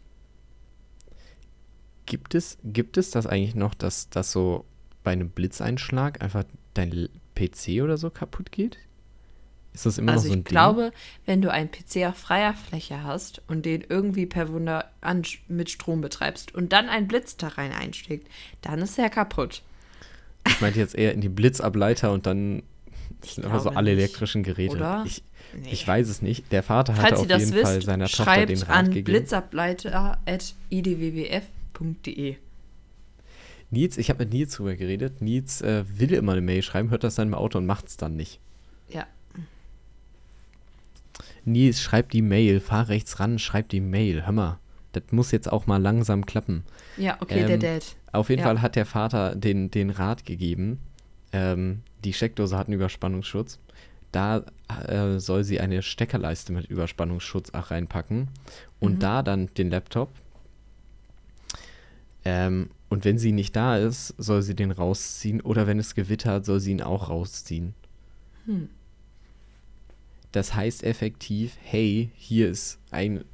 Gibt 2.07 2.35
es, 2.35 2.59
gibt 2.65 2.97
es 2.97 3.11
das 3.11 3.27
eigentlich 3.27 3.55
noch, 3.55 3.75
dass, 3.75 4.09
dass 4.11 4.33
so 4.33 4.65
bei 5.05 5.13
einem 5.13 5.31
Blitzeinschlag 5.31 6.23
einfach 6.23 6.45
dein 6.75 7.09
PC 7.35 7.83
oder 7.83 7.97
so 7.97 8.11
kaputt 8.11 8.53
geht? 8.53 8.79
Ist 9.75 9.87
das 9.87 9.99
immer 9.99 10.13
also 10.13 10.25
noch 10.25 10.29
so 10.29 10.33
ein 10.35 10.39
ich 10.41 10.45
Ding? 10.45 10.51
glaube, 10.53 10.93
wenn 11.25 11.41
du 11.41 11.51
einen 11.51 11.71
PC 11.71 12.07
auf 12.09 12.17
freier 12.19 12.55
Fläche 12.55 13.05
hast 13.05 13.41
und 13.49 13.65
den 13.65 13.85
irgendwie 13.89 14.27
per 14.27 14.51
Wunder 14.51 14.91
an, 15.01 15.23
mit 15.49 15.71
Strom 15.71 16.01
betreibst 16.01 16.55
und 16.55 16.73
dann 16.73 16.89
ein 16.89 17.09
Blitz 17.09 17.37
da 17.37 17.49
rein 17.49 17.73
einschlägt, 17.73 18.29
dann 18.61 18.81
ist 18.81 18.99
er 18.99 19.09
kaputt. 19.09 19.63
Ich 20.47 20.61
meinte 20.61 20.79
jetzt 20.79 20.95
eher 20.95 21.15
in 21.15 21.21
die 21.21 21.29
Blitzableiter 21.29 22.13
und 22.13 22.27
dann 22.27 22.63
sind 23.25 23.45
einfach 23.47 23.61
so 23.61 23.71
alle 23.71 23.95
nicht. 23.95 24.01
elektrischen 24.03 24.43
Geräte. 24.43 24.77
Oder? 24.77 25.05
Ich, 25.07 25.23
Nee. 25.55 25.69
ich 25.71 25.87
weiß 25.87 26.09
es 26.09 26.23
nicht. 26.23 26.51
Der 26.51 26.63
Vater 26.63 26.95
hatte 26.95 27.03
Falls 27.17 27.21
auf 27.21 27.29
jeden 27.29 27.53
wisst, 27.53 27.63
Fall 27.63 27.83
seiner 27.83 28.09
Tochter 28.09 28.47
den 28.47 28.57
schreibt 28.57 28.69
Rat 28.71 28.77
an 28.77 28.91
gegeben. 28.91 29.27
blitzableiter.idwwf.de. 31.73 32.37
Nils, 33.71 33.97
ich 33.97 34.11
habe 34.11 34.25
mit 34.25 34.33
Nils 34.35 34.55
drüber 34.55 34.77
geredet. 34.77 35.23
Nils 35.23 35.63
äh, 35.63 35.85
will 35.99 36.13
immer 36.13 36.33
eine 36.33 36.43
Mail 36.43 36.63
schreiben, 36.63 36.91
hört 36.91 37.05
das 37.05 37.15
dann 37.15 37.29
im 37.29 37.35
Auto 37.35 37.59
und 37.59 37.67
macht 37.67 37.87
es 37.89 37.97
dann 37.97 38.17
nicht. 38.17 38.39
Ja, 38.89 39.07
Nils, 41.45 41.81
schreib 41.81 42.11
die 42.11 42.23
Mail, 42.23 42.61
fahr 42.61 42.89
rechts 42.89 43.19
ran, 43.19 43.39
schreib 43.39 43.69
die 43.71 43.81
Mail. 43.81 44.25
Hör 44.25 44.33
mal, 44.33 44.59
das 44.93 45.05
muss 45.11 45.33
jetzt 45.33 45.51
auch 45.51 45.67
mal 45.67 45.79
langsam 45.81 46.25
klappen. 46.27 46.65
ja, 46.97 47.17
okay, 47.21 47.45
der 47.47 47.55
Ähm, 47.55 47.61
Dad. 47.61 47.97
Auf 48.13 48.29
jeden 48.29 48.41
Ja. 48.41 48.47
Fall 48.49 48.61
hat 48.63 48.77
der 48.77 48.87
Vater 48.87 49.35
den, 49.35 49.71
den 49.71 49.91
Rat 49.91 50.25
gegeben, 50.27 50.79
ähm, 51.33 51.81
die 52.05 52.13
Steckdose 52.13 52.57
hat 52.57 52.67
einen 52.69 52.75
Überspannungsschutz. 52.75 53.59
Da 54.13 54.45
äh, 54.87 55.19
soll 55.19 55.43
sie 55.45 55.59
eine 55.61 55.81
Steckerleiste 55.83 56.53
mit 56.53 56.67
Überspannungsschutz 56.67 57.51
auch 57.55 57.71
reinpacken 57.71 58.29
und 58.81 58.95
Mhm. 58.97 58.99
da 58.99 59.23
dann 59.23 59.47
den 59.57 59.71
Laptop. 59.71 60.11
Ähm, 62.25 62.71
und 62.89 63.05
wenn 63.05 63.19
sie 63.19 63.33
nicht 63.33 63.57
da 63.57 63.77
ist, 63.77 64.15
soll 64.19 64.43
sie 64.43 64.55
den 64.55 64.71
rausziehen 64.71 65.41
oder 65.41 65.67
wenn 65.67 65.79
es 65.79 65.95
gewittert, 65.95 66.45
soll 66.45 66.61
sie 66.61 66.73
ihn 66.73 66.83
auch 66.83 67.09
rausziehen. 67.09 67.75
Hm. 68.47 68.69
Das 70.31 70.55
heißt 70.55 70.83
effektiv, 70.85 71.57
hey, 71.63 72.11
hier 72.15 72.49
ist 72.49 72.79
ein, 72.91 73.25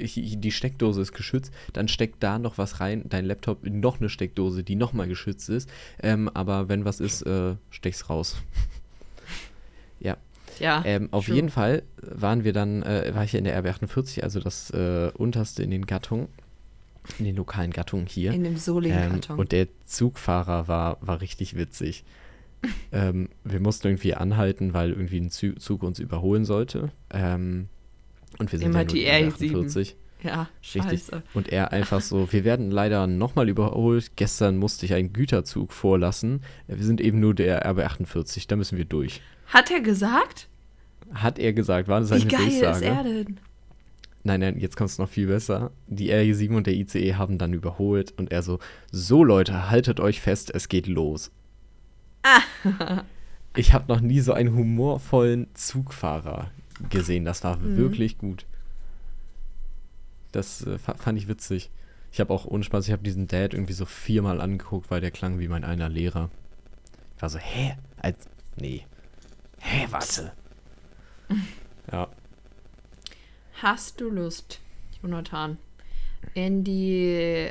hi- 0.00 0.36
die 0.36 0.50
Steckdose 0.52 1.00
ist 1.02 1.12
geschützt, 1.12 1.52
dann 1.72 1.86
steck 1.88 2.18
da 2.20 2.38
noch 2.38 2.58
was 2.58 2.80
rein, 2.80 3.04
dein 3.08 3.24
Laptop 3.26 3.64
in 3.64 3.80
noch 3.80 4.00
eine 4.00 4.08
Steckdose, 4.08 4.64
die 4.64 4.74
nochmal 4.74 5.06
geschützt 5.08 5.48
ist, 5.50 5.68
ähm, 6.02 6.28
aber 6.34 6.68
wenn 6.68 6.84
was 6.84 6.98
ist, 7.00 7.22
äh, 7.22 7.54
steck's 7.70 8.08
raus. 8.10 8.36
ja, 10.00 10.16
Ja, 10.58 10.82
ähm, 10.84 11.08
auf 11.12 11.26
true. 11.26 11.36
jeden 11.36 11.50
Fall 11.50 11.82
waren 12.02 12.42
wir 12.44 12.52
dann, 12.52 12.82
äh, 12.82 13.12
war 13.14 13.22
ich 13.24 13.34
in 13.34 13.44
der 13.44 13.62
RB48, 13.62 14.22
also 14.22 14.40
das 14.40 14.70
äh, 14.70 15.12
unterste 15.16 15.62
in 15.62 15.70
den 15.70 15.86
Gattungen, 15.86 16.26
in 17.18 17.24
den 17.24 17.36
lokalen 17.36 17.70
Gattungen 17.72 18.06
hier. 18.06 18.32
in 18.32 18.44
dem 18.44 18.54
Ähm, 18.54 18.58
Solingen-Karton. 18.58 19.38
und 19.38 19.52
der 19.52 19.68
Zugfahrer 19.86 20.68
war, 20.68 20.98
war 21.00 21.20
richtig 21.20 21.56
witzig. 21.56 22.04
ähm, 22.92 23.28
wir 23.44 23.60
mussten 23.60 23.86
irgendwie 23.86 24.14
anhalten, 24.14 24.74
weil 24.74 24.90
irgendwie 24.90 25.18
ein 25.20 25.30
Zug, 25.30 25.60
Zug 25.60 25.82
uns 25.82 25.98
überholen 26.00 26.44
sollte. 26.44 26.90
Ähm, 27.10 27.68
und 28.38 28.50
wir 28.52 28.58
sind 28.58 28.68
Immer 28.70 28.80
ja 28.80 28.84
die 28.84 28.94
die 28.94 29.06
RE7. 29.08 29.28
48. 29.54 29.96
ja, 30.24 30.48
Richtig. 30.62 30.82
scheiße. 30.82 31.22
Und 31.34 31.48
er 31.50 31.72
einfach 31.72 32.00
so, 32.00 32.30
wir 32.32 32.44
werden 32.44 32.70
leider 32.72 33.06
nochmal 33.06 33.48
überholt. 33.48 34.10
Gestern 34.16 34.56
musste 34.58 34.86
ich 34.86 34.94
einen 34.94 35.12
Güterzug 35.12 35.72
vorlassen. 35.72 36.42
Wir 36.66 36.84
sind 36.84 37.00
eben 37.00 37.20
nur 37.20 37.34
der 37.34 37.64
RB48, 37.72 38.46
da 38.48 38.56
müssen 38.56 38.76
wir 38.76 38.84
durch. 38.84 39.22
Hat 39.46 39.70
er 39.70 39.80
gesagt? 39.80 40.48
Hat 41.14 41.38
er 41.38 41.52
gesagt, 41.52 41.88
war 41.88 42.00
das 42.00 42.08
seine 42.10 42.24
Wie 42.24 42.28
geil 42.28 42.40
Durchsage? 42.46 42.76
ist 42.76 42.82
er 42.82 43.04
denn? 43.04 43.40
Nein, 44.24 44.40
nein, 44.40 44.58
jetzt 44.58 44.76
kommt 44.76 44.90
es 44.90 44.98
noch 44.98 45.08
viel 45.08 45.28
besser. 45.28 45.70
Die 45.86 46.12
RE7 46.12 46.54
und 46.56 46.66
der 46.66 46.74
ICE 46.74 47.14
haben 47.14 47.38
dann 47.38 47.52
überholt 47.52 48.12
und 48.18 48.30
er 48.32 48.42
so, 48.42 48.58
so 48.90 49.24
Leute, 49.24 49.70
haltet 49.70 50.00
euch 50.00 50.20
fest, 50.20 50.50
es 50.54 50.68
geht 50.68 50.86
los. 50.86 51.30
ich 53.56 53.72
habe 53.72 53.92
noch 53.92 54.00
nie 54.00 54.20
so 54.20 54.32
einen 54.32 54.54
humorvollen 54.54 55.46
Zugfahrer 55.54 56.50
gesehen. 56.90 57.24
Das 57.24 57.42
war 57.44 57.56
Mhm. 57.58 57.76
wirklich 57.76 58.18
gut. 58.18 58.44
Das 60.32 60.66
äh, 60.66 60.78
fa- 60.78 60.94
fand 60.94 61.18
ich 61.18 61.28
witzig. 61.28 61.70
Ich 62.12 62.20
habe 62.20 62.32
auch 62.32 62.44
ohne 62.46 62.64
Spaß, 62.64 62.86
ich 62.86 62.92
habe 62.92 63.02
diesen 63.02 63.26
Dad 63.28 63.54
irgendwie 63.54 63.72
so 63.72 63.84
viermal 63.84 64.40
angeguckt, 64.40 64.90
weil 64.90 65.00
der 65.00 65.10
klang 65.10 65.38
wie 65.38 65.48
mein 65.48 65.64
einer 65.64 65.88
Lehrer. 65.88 66.30
Ich 67.16 67.22
war 67.22 67.28
so, 67.30 67.38
hä? 67.38 67.76
Als, 68.00 68.26
nee. 68.56 68.84
Hä, 69.58 69.86
warte. 69.90 70.32
Ja, 71.90 72.06
Hast 73.62 74.00
du 74.00 74.10
Lust, 74.10 74.60
Jonathan, 75.02 75.58
in 76.34 76.64
die 76.64 77.50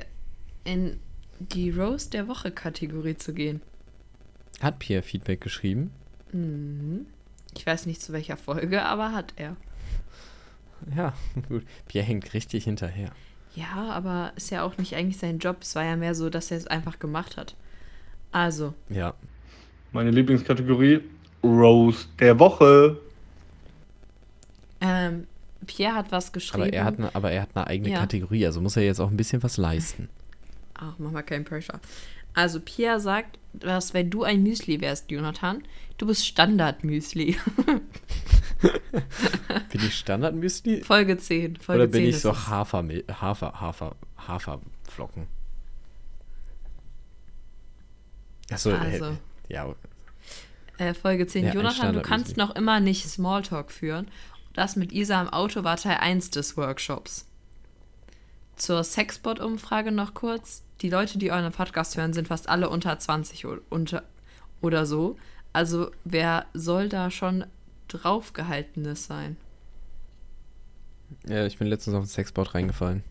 in 0.63 0.99
die 1.39 1.69
Rose 1.69 2.09
der 2.09 2.27
Woche 2.27 2.51
Kategorie 2.51 3.15
zu 3.17 3.33
gehen? 3.33 3.61
hat 4.61 4.79
Pierre 4.79 5.03
Feedback 5.03 5.39
geschrieben? 5.41 5.91
Mhm. 6.31 7.05
Ich 7.55 7.65
weiß 7.65 7.85
nicht 7.85 8.01
zu 8.01 8.11
welcher 8.11 8.37
Folge, 8.37 8.83
aber 8.83 9.11
hat 9.11 9.33
er. 9.35 9.55
Ja, 10.95 11.13
gut. 11.47 11.63
Pierre 11.87 12.05
hängt 12.07 12.33
richtig 12.33 12.63
hinterher. 12.63 13.11
Ja, 13.55 13.89
aber 13.91 14.31
ist 14.35 14.49
ja 14.51 14.63
auch 14.63 14.77
nicht 14.77 14.95
eigentlich 14.95 15.17
sein 15.17 15.39
Job. 15.39 15.57
Es 15.61 15.75
war 15.75 15.83
ja 15.83 15.95
mehr 15.95 16.15
so, 16.15 16.29
dass 16.29 16.51
er 16.51 16.57
es 16.57 16.67
einfach 16.67 16.99
gemacht 16.99 17.37
hat. 17.37 17.55
Also, 18.31 18.73
Ja, 18.89 19.13
Meine 19.91 20.11
Lieblingskategorie: 20.11 21.01
Rose 21.43 22.07
der 22.19 22.37
Woche. 22.39 22.99
ähm, 24.81 25.27
Pierre 25.67 25.93
hat 25.95 26.11
was 26.11 26.31
geschrieben. 26.31 26.63
aber 26.63 26.73
er, 26.73 26.85
hat 26.85 26.99
ne, 26.99 27.09
aber 27.13 27.31
er 27.31 27.41
hat 27.43 27.49
eine 27.55 27.67
eigene 27.67 27.89
Ja. 27.91 27.99
Kategorie, 27.99 28.45
also 28.45 28.59
muss 28.61 28.75
er 28.77 28.83
jetzt 28.83 28.99
auch 28.99 29.09
ein 29.11 29.17
bisschen 29.17 29.43
was 29.43 29.57
leisten. 29.57 30.09
Ach, 30.73 30.93
mach 30.97 31.11
mal 31.11 31.21
keinen 31.23 31.45
Pressure. 31.45 31.79
Also, 32.33 32.59
Pierre 32.59 32.99
sagt, 32.99 33.39
dass 33.53 33.93
wenn 33.95 34.09
du 34.11 34.23
ein 34.23 34.43
Müsli 34.43 34.79
wärst, 34.79 35.09
Jonathan, 35.09 35.63
du 35.97 36.05
bist 36.07 36.25
Standard-Müsli. 36.27 37.35
Bin 38.61 39.81
ich 39.85 39.95
Standardmüsli? 39.95 40.83
Folge 40.83 41.17
10. 41.17 41.57
Folge 41.57 41.83
Oder 41.83 41.91
bin 41.91 42.01
10 42.01 42.09
ich 42.09 42.19
so. 42.21 42.35
Hafer, 42.35 42.83
Hafer, 43.21 43.59
Hafer, 43.61 43.95
Haferflocken? 44.27 45.27
Achso, 48.51 48.71
Also. 48.71 49.05
äh, 49.05 49.11
ja, 49.49 49.75
Äh, 50.77 50.93
Folge 50.93 51.27
10. 51.27 51.45
Ja, 51.45 51.53
Jonathan, 51.53 51.93
du 51.93 52.01
kannst 52.01 52.37
noch 52.37 52.55
immer 52.55 52.79
nicht 52.79 53.07
Smalltalk 53.07 53.71
führen. 53.71 54.07
Das 54.57 54.75
mit 54.75 54.91
Isa 54.91 55.21
im 55.21 55.29
Auto 55.29 55.63
war 55.63 55.77
Teil 55.77 55.97
1 55.97 56.31
des 56.31 56.57
Workshops. 56.57 57.27
Zur 58.55 58.83
Sexbot-Umfrage 58.83 59.91
noch 59.91 60.15
kurz. 60.15 60.63
Die 60.81 60.89
Leute, 60.89 61.19
die 61.19 61.31
euren 61.31 61.51
Podcast 61.51 61.95
hören, 61.95 62.11
sind 62.13 62.27
fast 62.27 62.49
alle 62.49 62.67
unter 62.69 62.97
20 62.97 63.45
o- 63.45 63.59
unter, 63.69 64.01
oder 64.59 64.87
so. 64.87 65.15
Also 65.53 65.91
wer 66.05 66.47
soll 66.55 66.89
da 66.89 67.11
schon 67.11 67.45
draufgehaltenes 67.87 69.05
sein? 69.05 69.37
ja, 71.27 71.45
ich 71.45 71.59
bin 71.59 71.67
letztens 71.67 71.95
auf 71.95 72.03
den 72.05 72.09
Sexbot 72.09 72.55
reingefallen. 72.55 73.03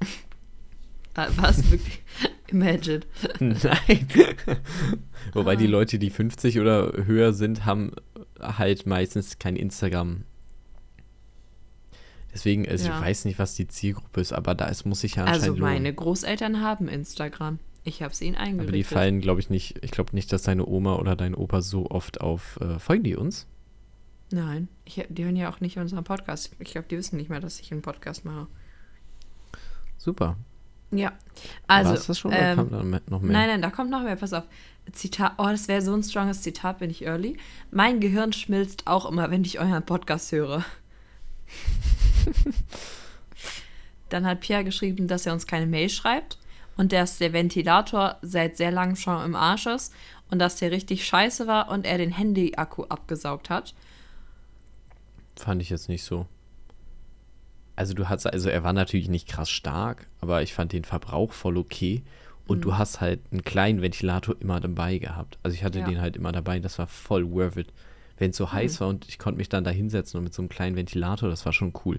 Was 1.14 1.70
wirklich? 1.70 2.02
Imagine. 2.46 3.00
Nein. 3.38 4.08
Wobei 5.34 5.52
Ah. 5.52 5.56
die 5.56 5.66
Leute, 5.66 5.98
die 5.98 6.08
50 6.08 6.58
oder 6.58 7.04
höher 7.04 7.34
sind, 7.34 7.66
haben 7.66 7.92
halt 8.40 8.86
meistens 8.86 9.38
kein 9.38 9.56
Instagram. 9.56 10.24
Deswegen, 12.32 12.68
also 12.68 12.88
Ja. 12.88 12.98
ich 12.98 13.04
weiß 13.04 13.24
nicht, 13.24 13.38
was 13.38 13.54
die 13.54 13.66
Zielgruppe 13.66 14.20
ist, 14.20 14.32
aber 14.32 14.54
da 14.54 14.66
ist, 14.66 14.84
muss 14.86 15.02
ich 15.04 15.16
ja 15.16 15.24
Also 15.24 15.34
anscheinend 15.40 15.58
meine 15.60 15.76
lohnen. 15.88 15.96
Großeltern 15.96 16.60
haben 16.60 16.88
Instagram. 16.88 17.58
Ich 17.82 18.02
habe 18.02 18.12
es 18.12 18.20
ihnen 18.20 18.36
eingerichtet. 18.36 18.68
Aber 18.68 18.72
die 18.76 18.84
fallen, 18.84 19.20
glaube 19.20 19.40
ich, 19.40 19.50
nicht. 19.50 19.82
Ich 19.82 19.90
glaube 19.90 20.14
nicht, 20.14 20.32
dass 20.32 20.42
deine 20.42 20.66
Oma 20.66 20.96
oder 20.96 21.16
dein 21.16 21.34
Opa 21.34 21.62
so 21.62 21.90
oft 21.90 22.20
auf. 22.20 22.58
Äh, 22.60 22.78
folgen 22.78 23.04
die 23.04 23.16
uns? 23.16 23.46
Nein, 24.30 24.68
ich, 24.84 25.04
die 25.08 25.24
hören 25.24 25.34
ja 25.34 25.50
auch 25.50 25.60
nicht 25.60 25.76
unseren 25.78 26.04
Podcast. 26.04 26.52
Ich 26.60 26.70
glaube, 26.72 26.86
die 26.88 26.96
wissen 26.96 27.16
nicht 27.16 27.30
mehr, 27.30 27.40
dass 27.40 27.58
ich 27.58 27.72
einen 27.72 27.82
Podcast 27.82 28.24
mache. 28.24 28.46
Super. 29.98 30.36
Ja, 30.92 31.12
also. 31.66 31.90
War 31.90 31.98
das 31.98 32.18
schon 32.18 32.30
oder 32.32 32.40
ähm, 32.40 32.56
kam 32.56 32.70
da 32.70 32.82
noch 33.08 33.20
mehr? 33.22 33.32
Nein, 33.32 33.48
nein, 33.48 33.62
da 33.62 33.70
kommt 33.70 33.90
noch 33.90 34.02
mehr. 34.02 34.16
Pass 34.16 34.32
auf. 34.32 34.44
Zitat. 34.92 35.34
Oh, 35.38 35.44
das 35.46 35.66
wäre 35.68 35.82
so 35.82 35.94
ein 35.94 36.02
stronges 36.02 36.42
Zitat, 36.42 36.78
bin 36.78 36.90
ich 36.90 37.06
early. 37.06 37.36
Mein 37.70 38.00
Gehirn 38.00 38.32
schmilzt 38.32 38.86
auch 38.86 39.08
immer, 39.10 39.30
wenn 39.30 39.44
ich 39.44 39.58
euren 39.60 39.84
Podcast 39.84 40.32
höre. 40.32 40.64
Dann 44.08 44.26
hat 44.26 44.40
Pierre 44.40 44.64
geschrieben, 44.64 45.06
dass 45.08 45.26
er 45.26 45.32
uns 45.32 45.46
keine 45.46 45.66
Mail 45.66 45.88
schreibt 45.88 46.38
und 46.76 46.92
dass 46.92 47.18
der 47.18 47.32
Ventilator 47.32 48.16
seit 48.22 48.56
sehr 48.56 48.70
langem 48.72 48.96
schon 48.96 49.24
im 49.24 49.36
Arsch 49.36 49.66
ist 49.66 49.92
und 50.30 50.38
dass 50.38 50.56
der 50.56 50.70
richtig 50.72 51.04
scheiße 51.06 51.46
war 51.46 51.68
und 51.70 51.86
er 51.86 51.98
den 51.98 52.12
Handy-Akku 52.12 52.84
abgesaugt 52.84 53.50
hat. 53.50 53.74
Fand 55.36 55.62
ich 55.62 55.70
jetzt 55.70 55.88
nicht 55.88 56.02
so. 56.04 56.26
Also 57.76 57.94
du 57.94 58.08
hast, 58.08 58.26
also 58.26 58.48
er 58.50 58.62
war 58.62 58.72
natürlich 58.72 59.08
nicht 59.08 59.28
krass 59.28 59.48
stark, 59.48 60.06
aber 60.20 60.42
ich 60.42 60.52
fand 60.52 60.72
den 60.72 60.84
Verbrauch 60.84 61.32
voll 61.32 61.56
okay. 61.56 62.02
Und 62.46 62.58
Mhm. 62.58 62.62
du 62.62 62.76
hast 62.78 63.00
halt 63.00 63.20
einen 63.30 63.42
kleinen 63.44 63.80
Ventilator 63.80 64.34
immer 64.40 64.60
dabei 64.60 64.98
gehabt. 64.98 65.38
Also 65.42 65.54
ich 65.54 65.62
hatte 65.64 65.78
Ja. 65.78 65.86
den 65.86 66.00
halt 66.00 66.16
immer 66.16 66.32
dabei, 66.32 66.58
das 66.58 66.78
war 66.78 66.88
voll 66.88 67.30
worth 67.30 67.56
it. 67.56 67.72
Wenn 68.20 68.30
es 68.30 68.36
so 68.36 68.52
heiß 68.52 68.80
war 68.80 68.86
und 68.88 69.08
ich 69.08 69.18
konnte 69.18 69.38
mich 69.38 69.48
dann 69.48 69.64
da 69.64 69.70
hinsetzen 69.70 70.18
und 70.18 70.24
mit 70.24 70.34
so 70.34 70.42
einem 70.42 70.48
kleinen 70.48 70.76
Ventilator, 70.76 71.28
das 71.28 71.44
war 71.44 71.52
schon 71.52 71.72
cool. 71.84 71.98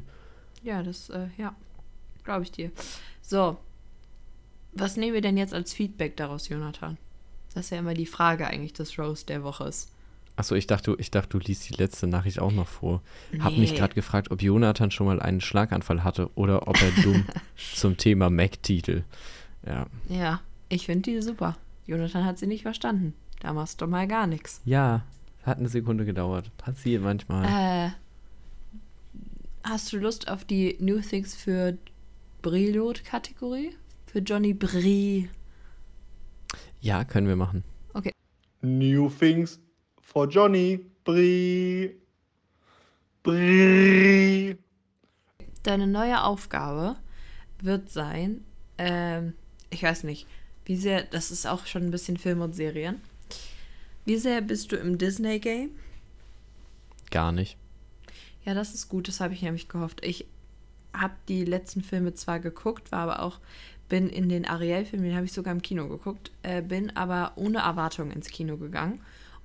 Ja, 0.63 0.81
das, 0.83 1.09
äh, 1.09 1.27
ja, 1.37 1.53
glaube 2.23 2.43
ich 2.43 2.51
dir. 2.51 2.71
So, 3.21 3.57
was 4.71 4.95
nehmen 4.95 5.13
wir 5.15 5.21
denn 5.21 5.35
jetzt 5.37 5.53
als 5.53 5.73
Feedback 5.73 6.15
daraus, 6.15 6.47
Jonathan? 6.47 6.97
Das 7.53 7.65
ist 7.65 7.69
ja 7.71 7.79
immer 7.79 7.93
die 7.95 8.05
Frage 8.05 8.47
eigentlich 8.47 8.71
des 8.73 8.97
Rose 8.97 9.25
der 9.25 9.43
Woche 9.43 9.65
ist. 9.65 9.91
Achso, 10.37 10.55
ich 10.55 10.65
dachte, 10.67 10.95
ich 10.97 11.11
dachte, 11.11 11.29
du 11.37 11.39
liest 11.39 11.67
die 11.69 11.73
letzte 11.73 12.07
Nachricht 12.07 12.39
auch 12.39 12.53
noch 12.53 12.67
vor. 12.67 13.01
Hab 13.39 13.57
mich 13.57 13.71
Nee. 13.73 13.77
gerade 13.77 13.93
gefragt, 13.93 14.31
ob 14.31 14.41
Jonathan 14.41 14.89
schon 14.89 15.07
mal 15.07 15.19
einen 15.19 15.41
Schlaganfall 15.41 16.03
hatte 16.05 16.29
oder 16.35 16.67
ob 16.69 16.81
er 16.81 16.91
dumm 17.03 17.25
zum 17.75 17.97
Thema 17.97 18.29
Mac-Titel. 18.29 19.03
Ja. 19.65 19.87
Ja, 20.07 20.39
ich 20.69 20.85
finde 20.85 21.11
die 21.11 21.21
super. 21.21 21.57
Jonathan 21.85 22.23
hat 22.25 22.37
sie 22.39 22.47
nicht 22.47 22.61
verstanden. 22.61 23.13
Da 23.41 23.51
machst 23.53 23.81
du 23.81 23.87
mal 23.87 24.07
gar 24.07 24.25
nichts. 24.27 24.61
Ja, 24.63 25.03
hat 25.43 25.57
eine 25.57 25.69
Sekunde 25.69 26.05
gedauert. 26.05 26.55
Passiert 26.57 27.01
manchmal. 27.01 27.45
Äh, 27.45 27.91
hast 29.63 29.91
du 29.93 29.97
Lust 29.97 30.29
auf 30.29 30.45
die 30.45 30.77
New 30.79 30.99
Things 30.99 31.35
für 31.35 31.77
Brilot-Kategorie? 32.41 33.75
Für 34.05 34.19
Johnny 34.19 34.53
Brie. 34.53 35.29
Ja, 36.81 37.03
können 37.05 37.27
wir 37.27 37.35
machen. 37.35 37.63
New 38.61 39.09
things 39.09 39.59
for 40.01 40.27
Johnny. 40.27 40.85
Brie. 41.03 41.95
Brie. 43.23 44.57
Deine 45.63 45.87
neue 45.87 46.23
Aufgabe 46.23 46.95
wird 47.61 47.89
sein, 47.89 48.43
ähm, 48.77 49.33
ich 49.69 49.83
weiß 49.83 50.03
nicht, 50.03 50.27
wie 50.65 50.75
sehr, 50.75 51.03
das 51.03 51.31
ist 51.31 51.45
auch 51.45 51.65
schon 51.65 51.83
ein 51.83 51.91
bisschen 51.91 52.17
Film 52.17 52.41
und 52.41 52.53
Serien. 52.53 53.01
Wie 54.05 54.17
sehr 54.17 54.41
bist 54.41 54.71
du 54.71 54.77
im 54.77 54.97
Disney-Game? 54.97 55.71
Gar 57.11 57.31
nicht. 57.31 57.57
Ja, 58.43 58.53
das 58.53 58.73
ist 58.73 58.89
gut, 58.89 59.07
das 59.07 59.19
habe 59.19 59.33
ich 59.33 59.41
nämlich 59.41 59.69
gehofft. 59.69 60.03
Ich 60.03 60.25
habe 60.93 61.13
die 61.27 61.45
letzten 61.45 61.81
Filme 61.81 62.13
zwar 62.13 62.39
geguckt, 62.39 62.91
war 62.91 62.99
aber 62.99 63.21
auch, 63.21 63.39
bin 63.89 64.07
in 64.09 64.29
den 64.29 64.45
Ariel-Filmen, 64.45 65.05
den 65.05 65.15
habe 65.15 65.25
ich 65.25 65.33
sogar 65.33 65.53
im 65.53 65.61
Kino 65.61 65.87
geguckt, 65.87 66.31
äh, 66.43 66.61
bin 66.61 66.95
aber 66.95 67.33
ohne 67.35 67.59
Erwartung 67.59 68.11
ins 68.11 68.29
Kino 68.29 68.57
gegangen 68.57 69.01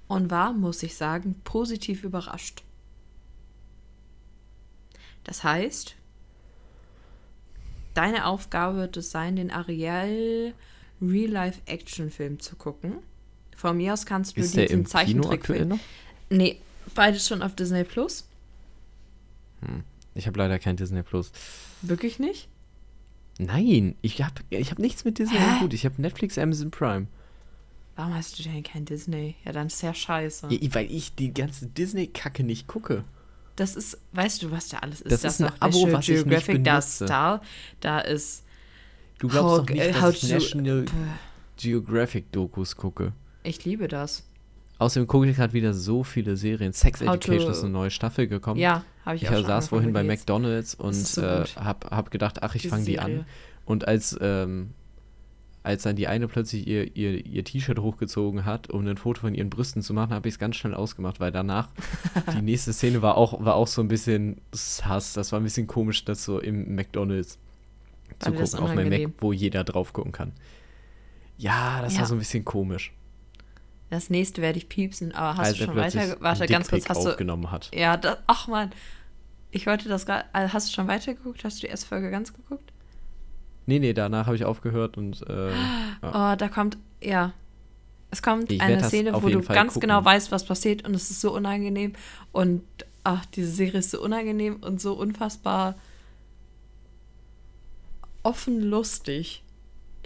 und 0.09 0.31
war, 0.31 0.53
muss 0.53 0.83
ich 0.83 0.97
sagen, 0.97 1.35
positiv 1.45 2.05
überrascht. 2.05 2.63
Das 5.25 5.43
heißt, 5.43 5.97
deine 7.95 8.27
Aufgabe 8.27 8.79
wird 8.79 8.97
es 8.97 9.11
sein, 9.11 9.37
den 9.37 9.51
Ariel 9.51 10.55
Real-Life-Action-Film 11.03 12.39
zu 12.39 12.57
gucken. 12.57 12.99
Von 13.57 13.77
mir 13.79 13.93
aus 13.95 14.07
kannst 14.07 14.37
du 14.37 14.41
Ist 14.41 14.53
Kino 14.53 14.63
aktuell 14.65 14.85
Zeichentrickfilm. 14.87 15.69
noch? 15.69 15.79
Nee, 16.31 16.59
beides 16.95 17.27
schon 17.27 17.43
auf 17.43 17.57
Disney 17.57 17.83
Plus. 17.85 18.25
Ich 20.15 20.27
habe 20.27 20.39
leider 20.39 20.59
kein 20.59 20.77
Disney 20.77 21.03
Plus. 21.03 21.33
Wirklich 21.83 22.19
nicht? 22.19 22.49
Nein, 23.39 23.97
ich 24.03 24.23
habe 24.23 24.35
ich 24.51 24.71
hab 24.71 24.79
nichts 24.79 25.05
mit 25.05 25.19
Disney 25.19 25.39
Hä? 25.39 25.61
Hut. 25.61 25.75
Ich 25.75 25.85
habe 25.85 26.01
Netflix, 26.01 26.39
Amazon 26.39 26.71
Prime. 26.71 27.07
Warum 27.97 28.15
hast 28.15 28.39
du 28.39 28.43
denn 28.43 28.63
kein 28.63 28.85
Disney? 28.85 29.37
Ja, 29.45 29.53
dann 29.53 29.67
ist 29.69 29.83
ja 29.83 29.93
scheiße. 29.95 30.49
Ja, 30.51 30.75
weil 30.75 30.91
ich 30.91 31.15
die 31.15 31.33
ganze 31.33 31.67
Disney-Kacke 31.67 32.45
nicht 32.45 32.67
gucke. 32.67 33.05
Das 33.57 33.75
ist, 33.75 33.99
weißt 34.13 34.43
du, 34.43 34.51
was 34.51 34.69
da 34.69 34.79
alles 34.79 35.01
ist? 35.01 35.13
Das 35.13 35.21
Da 35.23 35.29
ist 35.29 35.41
ein 35.41 35.47
noch 35.47 35.61
Abo, 35.61 35.87
National 35.87 35.93
was 35.95 36.05
ich 36.05 36.09
nicht 36.11 36.25
Geographic, 36.27 36.65
da 36.65 36.79
ist. 36.79 36.95
Star, 36.97 37.43
da 37.81 37.99
ist 38.01 38.45
Du 39.19 39.29
glaubst 39.29 39.51
How- 39.61 39.67
doch 39.67 39.75
nicht, 39.75 39.95
dass 39.97 40.23
ich 40.23 40.31
National 40.31 40.85
Geographic-Dokus 41.57 42.77
gucke. 42.77 43.13
Ich 43.47 43.65
liebe 43.65 43.89
das. 43.89 44.25
Außerdem 44.79 45.07
gucke 45.07 45.27
ich 45.29 45.37
gerade 45.37 45.53
wieder 45.55 45.73
so 45.73 46.05
viele 46.05 46.37
Serien. 46.37 46.73
Sex 46.73 47.01
How 47.01 47.07
to- 47.07 47.15
Education 47.15 47.51
ist 47.51 47.63
eine 47.63 47.71
neue 47.73 47.91
Staffel 47.91 48.27
gekommen. 48.29 48.61
Ja, 48.61 48.85
habe 49.07 49.17
ich, 49.17 49.23
Ich 49.23 49.29
auch 49.31 49.35
schon 49.37 49.47
saß 49.47 49.69
vorhin 49.69 49.93
bei 49.95 50.03
geht's? 50.03 50.21
McDonalds 50.23 50.75
und 50.75 50.93
so 50.95 51.23
äh, 51.23 51.39
gut. 51.39 51.57
hab, 51.57 52.11
gedacht, 52.11 52.43
ach, 52.43 52.55
ich 52.55 52.69
fange 52.69 52.85
die 52.85 52.99
an. 52.99 53.25
Und 53.65 53.89
als, 53.89 54.17
ähm, 54.21 54.71
als 55.63 55.85
dann 55.85 55.97
die 55.97 56.07
eine 56.09 56.29
plötzlich 56.29 56.67
ihr, 56.67 56.95
ihr, 56.95 57.25
ihr 57.25 57.43
T-Shirt 57.45 57.79
hochgezogen 57.79 58.45
hat, 58.45 58.69
um 58.71 58.87
ein 58.87 58.97
Foto 58.99 59.23
von 59.23 59.35
ihren 59.35 59.49
Brüsten 59.49 59.81
zu 59.81 59.95
machen, 59.95 60.13
habe 60.13 60.29
ich 60.29 60.35
es 60.35 60.39
ganz 60.39 60.57
schnell 60.57 60.75
ausgemacht, 60.75 61.21
weil 61.21 61.33
danach 61.33 61.71
die 62.37 62.43
nächste 62.43 62.73
Szene 62.75 63.01
war 63.01 63.17
auch, 63.17 63.43
war 63.45 63.55
auch 63.55 63.67
so 63.69 63.81
ein 63.81 63.89
bisschen 63.89 64.41
Sass. 64.53 65.15
Das 65.15 65.33
war 65.33 65.41
ein 65.41 65.45
bisschen 65.45 65.67
komisch, 65.67 66.05
das 66.05 66.23
so 66.23 66.39
im 66.39 66.75
McDonalds 66.75 67.39
zu 68.19 68.31
War 68.33 68.39
das 68.39 68.51
gucken 68.53 68.67
auf 68.69 68.75
meinem 68.75 68.91
Mac, 69.05 69.13
wo 69.21 69.33
jeder 69.33 69.65
drauf 69.65 69.93
gucken 69.95 70.13
kann. 70.13 70.33
Ja, 71.39 71.81
das 71.83 71.95
Ja. 71.95 72.01
war 72.01 72.07
so 72.07 72.15
ein 72.15 72.19
bisschen 72.19 72.45
komisch. 72.45 72.93
Das 73.91 74.11
nächste 74.11 74.43
werde 74.43 74.59
ich 74.59 74.69
piepsen, 74.69 75.15
aber 75.15 75.37
hast 75.37 75.49
als 75.49 75.59
du 75.59 75.65
schon 75.65 75.77
weiter. 75.77 76.17
Warte, 76.21 76.47
ganz 76.47 76.69
kurz, 76.69 76.89
hast 76.89 77.05
du. 77.05 77.11
aufgenommen 77.11 77.51
hat. 77.51 77.71
Ja, 77.75 77.97
das, 77.97 78.19
ach 78.27 78.49
man. 78.49 78.73
Ich 79.53 79.67
wollte 79.67 79.89
das 79.89 80.07
gerade. 80.07 80.25
Also 80.33 80.53
hast 80.53 80.69
du 80.69 80.73
schon 80.75 80.89
weitergeguckt? 80.89 81.45
Hast 81.45 81.59
du 81.59 81.67
die 81.67 81.71
erste 81.71 81.87
Folge 81.87 82.11
ganz 82.11 82.33
geguckt? 82.33 82.73
Nee, 83.67 83.79
nee, 83.79 83.93
danach 83.93 84.27
habe 84.27 84.37
ich 84.37 84.45
aufgehört 84.45 84.97
und 84.97 85.25
äh, 85.29 85.51
ja. 85.51 86.33
Oh, 86.33 86.37
da 86.37 86.49
kommt. 86.49 86.79
Ja. 87.03 87.33
Es 88.11 88.23
kommt 88.23 88.51
Ich 88.53 88.61
eine 88.61 88.83
Szene, 88.85 89.13
wo 89.23 89.29
du 89.29 89.43
Fall 89.43 89.55
ganz 89.55 89.75
gucken. 89.75 89.89
genau 89.89 90.05
weißt, 90.05 90.31
was 90.31 90.45
passiert 90.45 90.87
und 90.87 90.95
es 90.95 91.11
ist 91.11 91.21
so 91.21 91.35
unangenehm. 91.35 91.93
Und 92.33 92.63
ach, 93.05 93.25
diese 93.27 93.51
Serie 93.51 93.81
ist 93.81 93.91
so 93.91 94.01
unangenehm 94.01 94.57
und 94.57 94.81
so 94.81 94.95
unfassbar 94.95 95.75
offen 98.23 98.61
lustig. 98.61 99.43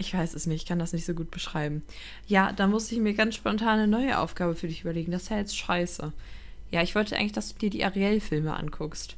Ich 0.01 0.15
weiß 0.15 0.33
es 0.33 0.47
nicht, 0.47 0.63
ich 0.63 0.67
kann 0.67 0.79
das 0.79 0.93
nicht 0.93 1.05
so 1.05 1.13
gut 1.13 1.29
beschreiben. 1.29 1.83
Ja, 2.27 2.51
da 2.51 2.65
musste 2.65 2.95
ich 2.95 3.01
mir 3.01 3.13
ganz 3.13 3.35
spontan 3.35 3.79
eine 3.79 3.87
neue 3.87 4.17
Aufgabe 4.17 4.55
für 4.55 4.67
dich 4.67 4.81
überlegen. 4.81 5.11
Das 5.11 5.23
ist 5.23 5.29
ja 5.29 5.37
jetzt 5.37 5.55
scheiße. 5.55 6.11
Ja, 6.71 6.81
ich 6.81 6.95
wollte 6.95 7.15
eigentlich, 7.15 7.33
dass 7.33 7.53
du 7.53 7.59
dir 7.59 7.69
die 7.69 7.85
Ariel-Filme 7.85 8.55
anguckst. 8.55 9.15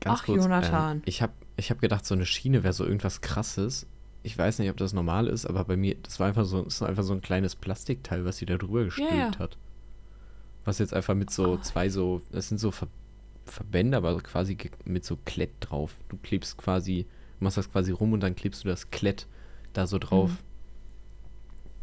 ganz 0.00 0.20
Ach, 0.20 0.24
kurz. 0.24 0.42
Jonathan. 0.42 0.96
Ähm, 0.96 1.02
ich 1.04 1.20
habe 1.20 1.34
ich 1.58 1.70
hab 1.70 1.80
gedacht, 1.80 2.06
so 2.06 2.14
eine 2.14 2.24
Schiene 2.24 2.62
wäre 2.62 2.72
so 2.72 2.86
irgendwas 2.86 3.20
krasses. 3.20 3.86
Ich 4.22 4.38
weiß 4.38 4.60
nicht, 4.60 4.70
ob 4.70 4.78
das 4.78 4.94
normal 4.94 5.26
ist, 5.26 5.44
aber 5.44 5.64
bei 5.64 5.76
mir, 5.76 5.96
das 6.02 6.18
war 6.18 6.28
einfach 6.28 6.46
so, 6.46 6.62
ist 6.62 6.82
einfach 6.82 7.02
so 7.02 7.12
ein 7.12 7.20
kleines 7.20 7.54
Plastikteil, 7.54 8.24
was 8.24 8.38
sie 8.38 8.46
da 8.46 8.56
drüber 8.56 8.84
gestülpt 8.84 9.12
ja. 9.12 9.38
hat. 9.38 9.58
Was 10.64 10.78
jetzt 10.78 10.94
einfach 10.94 11.14
mit 11.14 11.30
so 11.30 11.58
zwei 11.58 11.90
so, 11.90 12.22
das 12.32 12.48
sind 12.48 12.58
so 12.58 12.70
Ver 12.70 12.88
Verbände, 13.44 13.96
aber 13.96 14.16
quasi 14.20 14.56
mit 14.84 15.04
so 15.04 15.18
Klett 15.24 15.50
drauf. 15.60 15.96
Du 16.08 16.16
klebst 16.16 16.56
quasi, 16.56 17.06
machst 17.40 17.58
das 17.58 17.70
quasi 17.70 17.90
rum 17.90 18.12
und 18.12 18.20
dann 18.20 18.36
klebst 18.36 18.64
du 18.64 18.68
das 18.68 18.90
Klett 18.90 19.26
da 19.72 19.86
so 19.86 19.98
drauf. 19.98 20.30
Mhm. 20.30 20.38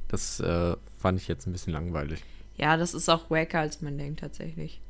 Das 0.07 0.39
äh, 0.39 0.75
fand 0.99 1.19
ich 1.21 1.27
jetzt 1.27 1.45
ein 1.47 1.51
bisschen 1.51 1.73
langweilig. 1.73 2.23
Ja, 2.57 2.77
das 2.77 2.93
ist 2.93 3.09
auch 3.09 3.29
wacker, 3.29 3.59
als 3.59 3.81
man 3.81 3.97
denkt, 3.97 4.19
tatsächlich. 4.21 4.81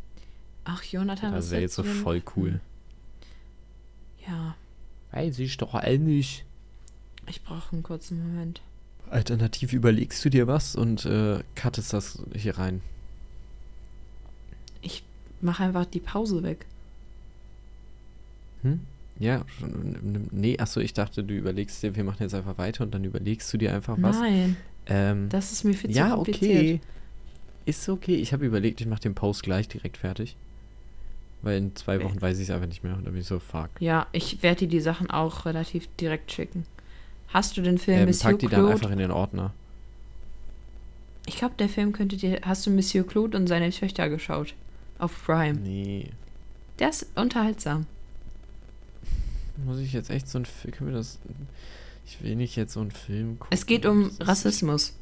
Ach, 0.63 0.83
Jonathan, 0.83 1.31
Das 1.33 1.45
was 1.45 1.51
wäre 1.51 1.61
jetzt 1.61 1.75
so 1.75 1.83
voll 1.83 2.21
cool. 2.35 2.59
Ja, 4.27 4.55
Weiß 5.11 5.39
ich 5.39 5.57
doch 5.57 5.73
all 5.73 5.97
nicht. 5.97 6.45
ich 7.27 7.43
brauche 7.43 7.73
einen 7.73 7.83
kurzen 7.83 8.21
Moment. 8.21 8.61
Alternativ 9.09 9.73
überlegst 9.73 10.23
du 10.23 10.29
dir 10.29 10.45
was 10.45 10.75
und 10.75 11.05
äh, 11.05 11.43
cuttest 11.55 11.93
das 11.93 12.21
hier 12.35 12.57
rein. 12.59 12.81
Ich 14.81 15.03
mache 15.41 15.63
einfach 15.63 15.85
die 15.85 15.99
Pause 15.99 16.43
weg. 16.43 16.65
Hm? 18.61 18.81
Ja, 19.19 19.43
nee, 20.31 20.57
achso, 20.57 20.79
ich 20.79 20.93
dachte, 20.93 21.23
du 21.23 21.33
überlegst 21.33 21.83
dir, 21.83 21.95
wir 21.95 22.03
machen 22.05 22.17
jetzt 22.21 22.33
einfach 22.33 22.57
weiter 22.57 22.83
und 22.85 22.93
dann 22.93 23.03
überlegst 23.03 23.51
du 23.53 23.57
dir 23.57 23.73
einfach 23.73 23.97
was. 23.99 24.17
Nein, 24.19 24.55
Ähm, 24.87 25.27
das 25.29 25.51
ist 25.51 25.65
mir 25.65 25.73
viel 25.73 25.89
zu 25.91 25.97
ja, 25.97 26.15
kompliziert. 26.15 26.57
okay. 26.57 26.79
Ist 27.65 27.87
okay. 27.89 28.15
Ich 28.15 28.31
habe 28.33 28.45
überlegt, 28.45 28.79
ich 28.81 28.87
mache 28.87 29.01
den 29.01 29.13
Post 29.15 29.43
gleich 29.43 29.67
direkt 29.67 29.97
fertig. 29.97 30.35
Weil 31.41 31.57
in 31.57 31.75
zwei 31.75 32.01
Wochen 32.03 32.21
weiß 32.21 32.37
ich 32.37 32.43
es 32.45 32.49
einfach 32.49 32.67
nicht 32.67 32.83
mehr 32.83 32.95
und 32.95 33.05
dann 33.05 33.13
bin 33.13 33.21
ich 33.21 33.27
so, 33.27 33.39
fuck. 33.39 33.69
Ja, 33.79 34.07
ich 34.13 34.41
werde 34.41 34.61
dir 34.61 34.67
die 34.69 34.79
Sachen 34.81 35.09
auch 35.09 35.45
relativ 35.45 35.87
direkt 35.97 36.31
schicken. 36.31 36.65
Hast 37.29 37.55
du 37.57 37.61
den 37.61 37.77
Film 37.77 37.99
Ähm, 37.99 38.05
Monsieur 38.07 38.31
pack 38.31 38.39
die 38.39 38.47
dann 38.47 38.65
einfach 38.65 38.79
Claude? 38.79 38.93
in 38.93 38.99
den 38.99 39.11
Ordner. 39.11 39.53
Ich 41.25 41.37
glaube, 41.37 41.53
der 41.59 41.69
Film 41.69 41.91
könnte 41.93 42.17
dir. 42.17 42.39
Hast 42.43 42.65
du 42.65 42.71
Monsieur 42.71 43.05
Claude 43.05 43.37
und 43.37 43.47
seine 43.47 43.69
Töchter 43.69 44.09
geschaut? 44.09 44.55
Auf 44.97 45.25
Prime. 45.25 45.59
Nee. 45.59 46.09
Der 46.79 46.89
ist 46.89 47.05
unterhaltsam. 47.15 47.85
Muss 49.65 49.79
ich 49.79 49.93
jetzt 49.93 50.09
echt 50.09 50.27
so 50.27 50.39
ein 50.39 50.45
Film. 50.45 50.73
Können 50.73 50.89
wir 50.91 50.97
das. 50.97 51.19
Ich 52.05 52.21
will 52.23 52.35
nicht 52.35 52.55
jetzt 52.55 52.73
so 52.73 52.81
einen 52.81 52.91
Film 52.91 53.39
gucken. 53.39 53.53
Es 53.55 53.65
geht 53.65 53.85
um 53.85 54.11
Rassismus. 54.19 54.95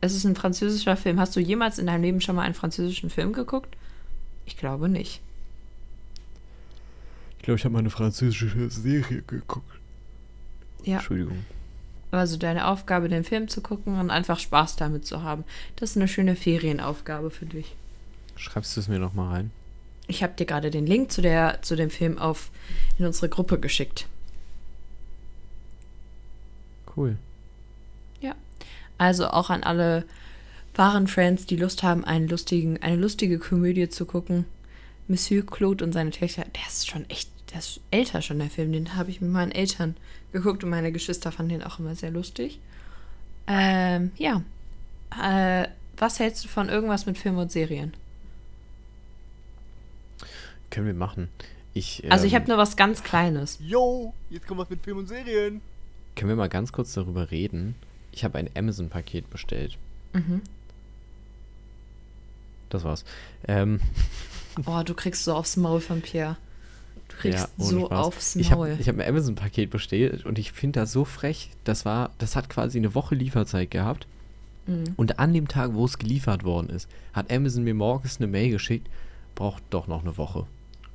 Es 0.00 0.14
ist 0.14 0.24
ein 0.24 0.36
französischer 0.36 0.96
Film. 0.96 1.18
Hast 1.18 1.34
du 1.36 1.40
jemals 1.40 1.78
in 1.78 1.86
deinem 1.86 2.02
Leben 2.02 2.20
schon 2.20 2.36
mal 2.36 2.42
einen 2.42 2.54
französischen 2.54 3.10
Film 3.10 3.32
geguckt? 3.32 3.76
Ich 4.46 4.56
glaube 4.56 4.88
nicht. 4.88 5.20
Ich 7.38 7.44
glaube, 7.44 7.58
ich 7.58 7.64
habe 7.64 7.72
mal 7.72 7.80
eine 7.80 7.90
französische 7.90 8.70
Serie 8.70 9.22
geguckt. 9.22 9.78
Ja. 10.84 10.96
Entschuldigung. 10.96 11.44
Also 12.10 12.36
deine 12.36 12.68
Aufgabe, 12.68 13.08
den 13.08 13.24
Film 13.24 13.48
zu 13.48 13.60
gucken 13.60 13.98
und 13.98 14.10
einfach 14.10 14.38
Spaß 14.38 14.76
damit 14.76 15.06
zu 15.06 15.22
haben. 15.22 15.44
Das 15.76 15.90
ist 15.90 15.96
eine 15.96 16.08
schöne 16.08 16.36
Ferienaufgabe 16.36 17.30
für 17.30 17.46
dich. 17.46 17.74
Schreibst 18.36 18.76
du 18.76 18.80
es 18.80 18.88
mir 18.88 18.98
nochmal 18.98 19.34
rein? 19.34 19.50
Ich 20.08 20.22
habe 20.22 20.34
dir 20.34 20.46
gerade 20.46 20.70
den 20.70 20.86
Link 20.86 21.12
zu, 21.12 21.22
der, 21.22 21.62
zu 21.62 21.76
dem 21.76 21.90
Film 21.90 22.18
auf, 22.18 22.50
in 22.98 23.06
unsere 23.06 23.28
Gruppe 23.28 23.60
geschickt. 23.60 24.06
Cool. 26.96 27.16
Also 28.98 29.28
auch 29.28 29.48
an 29.48 29.62
alle 29.62 30.04
wahren 30.74 31.06
Friends, 31.06 31.46
die 31.46 31.56
Lust 31.56 31.82
haben, 31.82 32.04
einen 32.04 32.28
lustigen, 32.28 32.82
eine 32.82 32.96
lustige 32.96 33.38
Komödie 33.38 33.88
zu 33.88 34.04
gucken. 34.04 34.44
Monsieur 35.06 35.46
Claude 35.46 35.84
und 35.84 35.92
seine 35.92 36.10
Töchter, 36.10 36.44
der 36.44 36.66
ist 36.66 36.88
schon 36.88 37.08
echt, 37.08 37.30
der 37.52 37.60
ist 37.60 37.80
älter 37.90 38.20
schon, 38.20 38.40
der 38.40 38.50
Film. 38.50 38.72
Den 38.72 38.96
habe 38.96 39.10
ich 39.10 39.20
mit 39.20 39.30
meinen 39.30 39.52
Eltern 39.52 39.96
geguckt 40.32 40.62
und 40.62 40.70
meine 40.70 40.92
Geschwister 40.92 41.32
fanden 41.32 41.52
den 41.52 41.62
auch 41.62 41.78
immer 41.78 41.94
sehr 41.94 42.10
lustig. 42.10 42.60
Ähm, 43.46 44.10
ja. 44.16 44.42
Äh, 45.20 45.68
was 45.96 46.18
hältst 46.18 46.44
du 46.44 46.48
von 46.48 46.68
irgendwas 46.68 47.06
mit 47.06 47.16
Film 47.16 47.38
und 47.38 47.50
Serien? 47.50 47.94
Können 50.70 50.86
wir 50.86 50.94
machen. 50.94 51.28
Ich, 51.74 52.02
Also 52.10 52.26
ich 52.26 52.32
ähm, 52.32 52.40
habe 52.40 52.48
nur 52.50 52.58
was 52.58 52.76
ganz 52.76 53.02
Kleines. 53.02 53.58
Yo, 53.60 54.12
jetzt 54.30 54.46
kommt 54.46 54.60
was 54.60 54.70
mit 54.70 54.80
Film 54.82 54.98
und 54.98 55.08
Serien. 55.08 55.60
Können 56.16 56.30
wir 56.30 56.36
mal 56.36 56.48
ganz 56.48 56.72
kurz 56.72 56.92
darüber 56.94 57.30
reden? 57.30 57.74
Ich 58.12 58.24
habe 58.24 58.38
ein 58.38 58.50
Amazon-Paket 58.56 59.30
bestellt. 59.30 59.78
Mhm. 60.12 60.42
Das 62.70 62.84
war's. 62.84 63.04
Ähm, 63.46 63.80
Oh, 64.66 64.82
du 64.84 64.92
kriegst 64.94 65.22
so 65.22 65.34
aufs 65.34 65.56
Maul 65.56 65.80
von 65.80 66.00
Pierre. 66.00 66.36
Du 67.08 67.16
kriegst 67.16 67.48
ohne 67.58 67.68
so 67.68 67.86
Spaß. 67.86 67.98
aufs 68.06 68.34
Ich 68.36 68.50
Maul. 68.50 68.70
habe 68.72 68.80
ich 68.82 68.88
hab 68.88 68.96
ein 68.98 69.08
Amazon-Paket 69.08 69.70
bestellt 69.70 70.26
und 70.26 70.36
ich 70.36 70.50
finde 70.50 70.80
das 70.80 70.90
so 70.92 71.04
frech. 71.04 71.50
Das 71.62 71.84
war, 71.84 72.10
das 72.18 72.34
hat 72.34 72.50
quasi 72.50 72.76
eine 72.78 72.92
Woche 72.96 73.14
Lieferzeit 73.14 73.70
gehabt. 73.70 74.08
Mhm. 74.66 74.94
Und 74.96 75.20
an 75.20 75.32
dem 75.32 75.46
Tag, 75.46 75.74
wo 75.74 75.84
es 75.84 75.98
geliefert 75.98 76.42
worden 76.42 76.70
ist, 76.70 76.88
hat 77.12 77.32
Amazon 77.32 77.62
mir 77.62 77.74
morgens 77.74 78.16
eine 78.18 78.26
Mail 78.26 78.50
geschickt, 78.50 78.88
braucht 79.36 79.62
doch 79.70 79.86
noch 79.86 80.02
eine 80.02 80.16
Woche. 80.18 80.44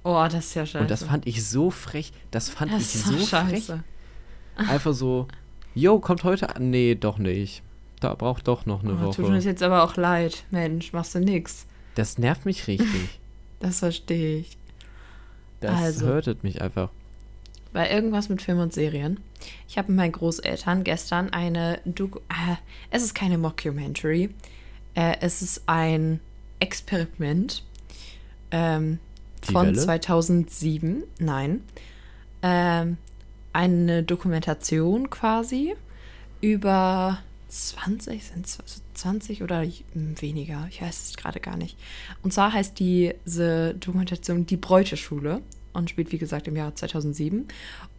Oh, 0.04 0.22
das 0.30 0.45
ist 0.47 0.54
ja 0.56 0.66
scheiße. 0.66 0.80
Und 0.80 0.91
das 0.91 1.04
fand 1.04 1.26
ich 1.28 1.47
so 1.47 1.70
frech. 1.70 2.12
Das 2.32 2.49
fand 2.49 2.72
das 2.72 2.82
ich 2.95 3.01
so 3.04 3.12
doch 3.12 3.28
frech. 3.28 3.66
scheiße. 3.66 3.84
Einfach 4.56 4.93
so, 4.93 5.28
yo, 5.74 5.99
kommt 5.99 6.24
heute 6.24 6.56
an. 6.56 6.70
Nee, 6.70 6.95
doch 6.95 7.18
nicht. 7.18 7.64
Da 7.99 8.14
braucht 8.16 8.47
doch 8.49 8.66
noch 8.66 8.84
eine 8.84 8.93
Oh, 8.95 9.12
tut 9.12 9.26
uns 9.26 9.38
Woche. 9.43 9.49
jetzt 9.49 9.64
aber 9.64 9.84
auch 9.84 9.95
leid. 9.95 10.43
Mensch, 10.51 10.91
machst 10.93 11.16
du 11.16 11.20
nix. 11.20 11.66
Das 11.95 12.18
nervt 12.18 12.45
mich 12.45 12.68
richtig. 12.68 12.88
Das 13.60 13.80
verstehe 13.80 14.39
ich. 14.39 14.58
Das 15.62 15.72
Also. 15.72 16.08
hurtet 16.08 16.43
mich 16.43 16.62
einfach. 16.62 16.89
Bei 17.72 17.89
irgendwas 17.89 18.28
mit 18.28 18.41
Film 18.41 18.60
und 18.60 18.74
Serien. 18.74 19.22
Ich 19.70 19.78
habe 19.78 19.88
mit 19.89 19.95
meinen 19.95 20.12
Großeltern 20.12 20.84
gestern 20.84 21.30
eine 21.32 21.80
Doku. 21.86 22.20
Äh, 22.28 22.58
es 22.91 23.04
ist 23.04 23.16
keine 23.16 23.38
Mockumentary. 23.38 24.32
Äh, 24.95 25.16
es 25.22 25.41
ist 25.41 25.64
ein 25.68 26.20
Experiment 26.60 27.64
ähm, 28.51 28.99
Die 29.48 29.52
von 29.52 29.68
Welle? 29.68 29.78
2007. 29.78 31.04
Nein. 31.20 31.62
Ähm, 32.41 32.98
eine 33.54 34.04
Dokumentation 34.04 35.10
quasi 35.10 35.76
über 36.41 37.20
20, 37.50 38.24
sind 38.24 38.46
es 38.46 38.58
20 38.96 39.44
oder 39.44 39.64
weniger? 39.94 40.68
Ich 40.70 40.82
weiß 40.82 41.10
es 41.10 41.18
gerade 41.18 41.39
gar 41.39 41.56
nicht. 41.56 41.78
Und 42.24 42.34
zwar 42.34 42.52
heißt 42.52 42.80
diese 42.80 43.76
Dokumentation 43.76 44.46
Die 44.46 44.58
Bräuteschule 44.58 45.41
und 45.74 45.89
spielt, 45.89 46.12
wie 46.12 46.18
gesagt, 46.18 46.48
im 46.48 46.56
Jahre 46.56 46.74
2007. 46.74 47.48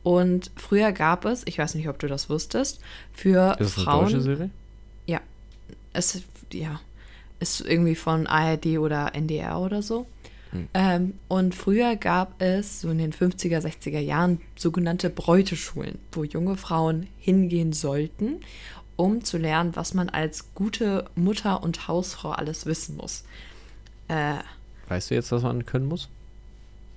Und 0.02 0.50
früher 0.56 0.92
gab 0.92 1.24
es, 1.24 1.42
ich 1.46 1.58
weiß 1.58 1.74
nicht, 1.76 1.88
ob 1.88 1.98
du 1.98 2.08
das 2.08 2.28
wusstest, 2.28 2.80
für 3.12 3.56
Ist 3.58 3.76
eine 3.76 3.84
Frauen. 3.84 4.04
deutsche 4.06 4.20
Serie? 4.20 4.50
Ja. 5.06 5.20
Es, 5.92 6.22
ja. 6.52 6.80
Ist 7.40 7.60
irgendwie 7.60 7.94
von 7.94 8.26
ARD 8.26 8.78
oder 8.78 9.14
NDR 9.14 9.58
oder 9.58 9.82
so. 9.82 10.06
Hm. 10.54 10.68
Ähm, 10.72 11.14
und 11.28 11.54
früher 11.54 11.96
gab 11.96 12.40
es 12.40 12.80
so 12.80 12.88
in 12.90 12.98
den 12.98 13.12
50er, 13.12 13.58
60er 13.60 13.98
Jahren 13.98 14.40
sogenannte 14.56 15.10
Bräuteschulen, 15.10 15.98
wo 16.12 16.22
junge 16.24 16.56
Frauen 16.56 17.08
hingehen 17.18 17.72
sollten, 17.72 18.40
um 18.96 19.24
zu 19.24 19.36
lernen, 19.36 19.74
was 19.74 19.92
man 19.94 20.08
als 20.08 20.54
gute 20.54 21.06
Mutter 21.16 21.62
und 21.62 21.88
Hausfrau 21.88 22.30
alles 22.30 22.66
wissen 22.66 22.96
muss. 22.96 23.24
Äh, 24.08 24.36
Weißt 24.88 25.10
du 25.10 25.14
jetzt, 25.16 25.32
was 25.32 25.42
man 25.42 25.66
können 25.66 25.86
muss? 25.86 26.08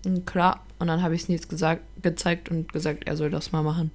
und 0.05 0.25
klar, 0.27 0.63
und 0.79 0.87
dann 0.87 1.01
habe 1.01 1.15
ich 1.15 1.23
es 1.23 1.29
Nils 1.29 1.47
gesagt, 1.49 1.81
gezeigt 2.01 2.49
und 2.49 2.71
gesagt, 2.71 3.07
er 3.07 3.17
soll 3.17 3.31
das 3.31 3.51
mal 3.51 3.63
machen. 3.63 3.91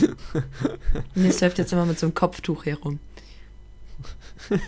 Nils 1.14 1.40
läuft 1.40 1.58
jetzt 1.58 1.72
immer 1.72 1.84
mit 1.84 1.98
so 1.98 2.06
einem 2.06 2.14
Kopftuch 2.14 2.64
herum. 2.64 3.00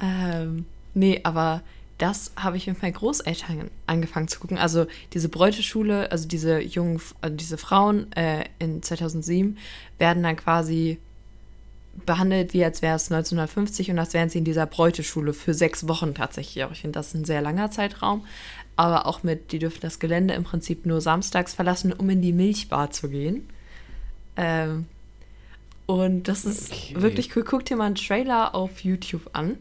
ähm, 0.00 0.66
nee, 0.94 1.20
aber 1.24 1.62
das 1.98 2.32
habe 2.36 2.56
ich 2.56 2.66
mit 2.66 2.80
meinen 2.80 2.94
Großeltern 2.94 3.70
angefangen 3.86 4.28
zu 4.28 4.40
gucken. 4.40 4.56
Also 4.56 4.86
diese 5.12 5.28
Bräuteschule, 5.28 6.10
also 6.10 6.26
diese 6.26 6.60
jungen, 6.60 7.00
also 7.20 7.36
diese 7.36 7.58
Frauen 7.58 8.10
äh, 8.12 8.44
in 8.58 8.82
2007 8.82 9.58
werden 9.98 10.22
dann 10.22 10.36
quasi 10.36 10.98
behandelt, 12.06 12.54
wie 12.54 12.64
als 12.64 12.80
wäre 12.80 12.96
es 12.96 13.10
1950 13.10 13.90
und 13.90 13.98
als 13.98 14.14
wären 14.14 14.30
sie 14.30 14.38
in 14.38 14.44
dieser 14.44 14.64
Bräuteschule 14.64 15.34
für 15.34 15.52
sechs 15.52 15.86
Wochen 15.88 16.14
tatsächlich. 16.14 16.64
Auch 16.64 16.72
ich 16.72 16.80
finde, 16.80 16.98
das 16.98 17.08
ist 17.08 17.14
ein 17.14 17.24
sehr 17.26 17.42
langer 17.42 17.70
Zeitraum. 17.70 18.24
Aber 18.76 19.06
auch 19.06 19.22
mit, 19.22 19.52
die 19.52 19.58
dürfen 19.58 19.80
das 19.82 19.98
Gelände 19.98 20.32
im 20.32 20.44
Prinzip 20.44 20.86
nur 20.86 21.02
samstags 21.02 21.52
verlassen, 21.52 21.92
um 21.92 22.08
in 22.08 22.22
die 22.22 22.32
Milchbar 22.32 22.90
zu 22.92 23.10
gehen. 23.10 23.46
Ähm, 24.36 24.86
und 25.84 26.28
das 26.28 26.46
ist 26.46 26.72
Okay. 26.72 26.94
wirklich 27.02 27.36
cool. 27.36 27.44
Guck 27.44 27.64
dir 27.66 27.76
mal 27.76 27.86
einen 27.86 27.96
Trailer 27.96 28.54
auf 28.54 28.80
YouTube 28.84 29.28
an. 29.34 29.58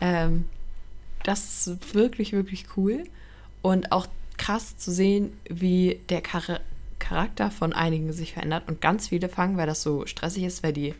Ähm, 0.00 0.46
das 1.22 1.66
ist 1.66 1.94
wirklich, 1.94 2.32
wirklich 2.32 2.66
cool. 2.76 3.04
Und 3.62 3.92
auch 3.92 4.06
krass 4.36 4.76
zu 4.76 4.90
sehen, 4.90 5.32
wie 5.48 6.00
der 6.08 6.22
Char 6.24 6.60
Charakter 6.98 7.50
von 7.50 7.72
einigen 7.72 8.12
sich 8.12 8.34
verändert. 8.34 8.68
Und 8.68 8.80
ganz 8.80 9.08
viele 9.08 9.28
fangen, 9.28 9.56
weil 9.56 9.66
das 9.66 9.82
so 9.82 10.06
stressig 10.06 10.44
ist, 10.44 10.62
weil 10.62 10.74
die 10.74 10.94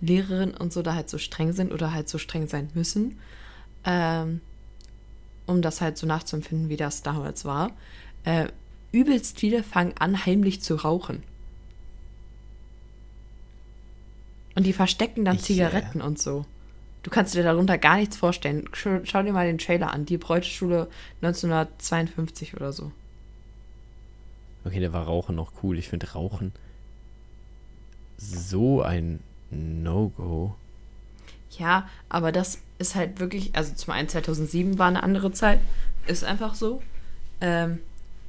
Lehrerinnen 0.00 0.56
und 0.56 0.72
so 0.72 0.80
da 0.80 0.94
halt 0.94 1.10
so 1.10 1.18
streng 1.18 1.52
sind 1.52 1.72
oder 1.72 1.92
halt 1.92 2.08
so 2.08 2.18
streng 2.18 2.46
sein 2.46 2.70
müssen. 2.74 3.18
Ähm, 3.84 4.40
um 5.46 5.60
das 5.60 5.80
halt 5.80 5.98
so 5.98 6.06
nachzuempfinden, 6.06 6.68
wie 6.68 6.76
das 6.76 7.02
damals 7.02 7.44
war. 7.44 7.72
Äh, 8.24 8.46
übelst 8.92 9.40
viele 9.40 9.62
fangen 9.62 9.94
an, 9.98 10.24
heimlich 10.24 10.62
zu 10.62 10.76
rauchen. 10.76 11.22
Und 14.54 14.64
die 14.64 14.72
verstecken 14.72 15.24
dann 15.24 15.36
Ich, 15.36 15.42
äh, 15.42 15.46
Zigaretten 15.46 16.00
und 16.00 16.18
so. 16.18 16.44
Du 17.02 17.10
kannst 17.10 17.34
dir 17.34 17.42
darunter 17.42 17.78
gar 17.78 17.96
nichts 17.96 18.16
vorstellen. 18.16 18.68
Schau, 18.72 19.00
schau 19.04 19.22
dir 19.22 19.32
mal 19.32 19.46
den 19.46 19.58
Trailer 19.58 19.92
an. 19.92 20.04
Die 20.04 20.18
Bräuteschule 20.18 20.88
1952 21.22 22.54
oder 22.54 22.72
so. 22.72 22.92
Okay, 24.64 24.80
der 24.80 24.92
war 24.92 25.04
Rauchen 25.04 25.36
noch 25.36 25.52
cool. 25.62 25.78
Ich 25.78 25.88
finde 25.88 26.12
Rauchen 26.12 26.52
so 28.18 28.82
ein 28.82 29.20
No-Go. 29.50 30.54
Ja, 31.58 31.88
aber 32.08 32.32
das 32.32 32.58
ist 32.78 32.94
halt 32.94 33.18
wirklich, 33.18 33.56
also 33.56 33.74
zum 33.74 33.92
einen 33.94 34.08
2007 34.08 34.78
war 34.78 34.88
eine 34.88 35.02
andere 35.02 35.32
Zeit, 35.32 35.60
ist 36.06 36.22
einfach 36.24 36.54
so. 36.54 36.82
Ähm, 37.40 37.80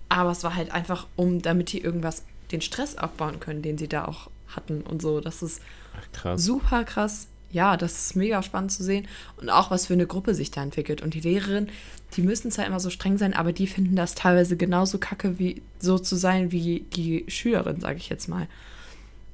aber 0.09 0.31
es 0.31 0.43
war 0.43 0.55
halt 0.55 0.71
einfach, 0.71 1.07
um, 1.15 1.41
damit 1.41 1.71
die 1.71 1.81
irgendwas, 1.81 2.23
den 2.51 2.61
Stress 2.61 2.95
abbauen 2.95 3.39
können, 3.39 3.61
den 3.61 3.77
sie 3.77 3.87
da 3.87 4.05
auch 4.05 4.29
hatten 4.47 4.81
und 4.81 5.01
so. 5.01 5.21
Das 5.21 5.41
ist 5.41 5.61
Ach, 5.97 6.11
krass. 6.11 6.43
super 6.43 6.83
krass. 6.83 7.27
Ja, 7.51 7.77
das 7.77 8.05
ist 8.05 8.15
mega 8.15 8.41
spannend 8.43 8.71
zu 8.71 8.83
sehen. 8.83 9.07
Und 9.37 9.49
auch, 9.49 9.71
was 9.71 9.87
für 9.87 9.93
eine 9.93 10.07
Gruppe 10.07 10.33
sich 10.33 10.51
da 10.51 10.63
entwickelt. 10.63 11.01
Und 11.01 11.13
die 11.13 11.19
Lehrerin, 11.19 11.67
die 12.15 12.21
müssen 12.21 12.51
zwar 12.51 12.65
immer 12.65 12.79
so 12.79 12.89
streng 12.89 13.17
sein, 13.17 13.33
aber 13.33 13.53
die 13.53 13.67
finden 13.67 13.95
das 13.95 14.15
teilweise 14.15 14.57
genauso 14.57 14.97
kacke, 14.97 15.39
wie 15.39 15.61
so 15.79 15.99
zu 15.99 16.15
sein 16.15 16.51
wie 16.51 16.85
die 16.95 17.25
Schülerin, 17.27 17.79
sage 17.79 17.97
ich 17.97 18.09
jetzt 18.09 18.27
mal. 18.27 18.47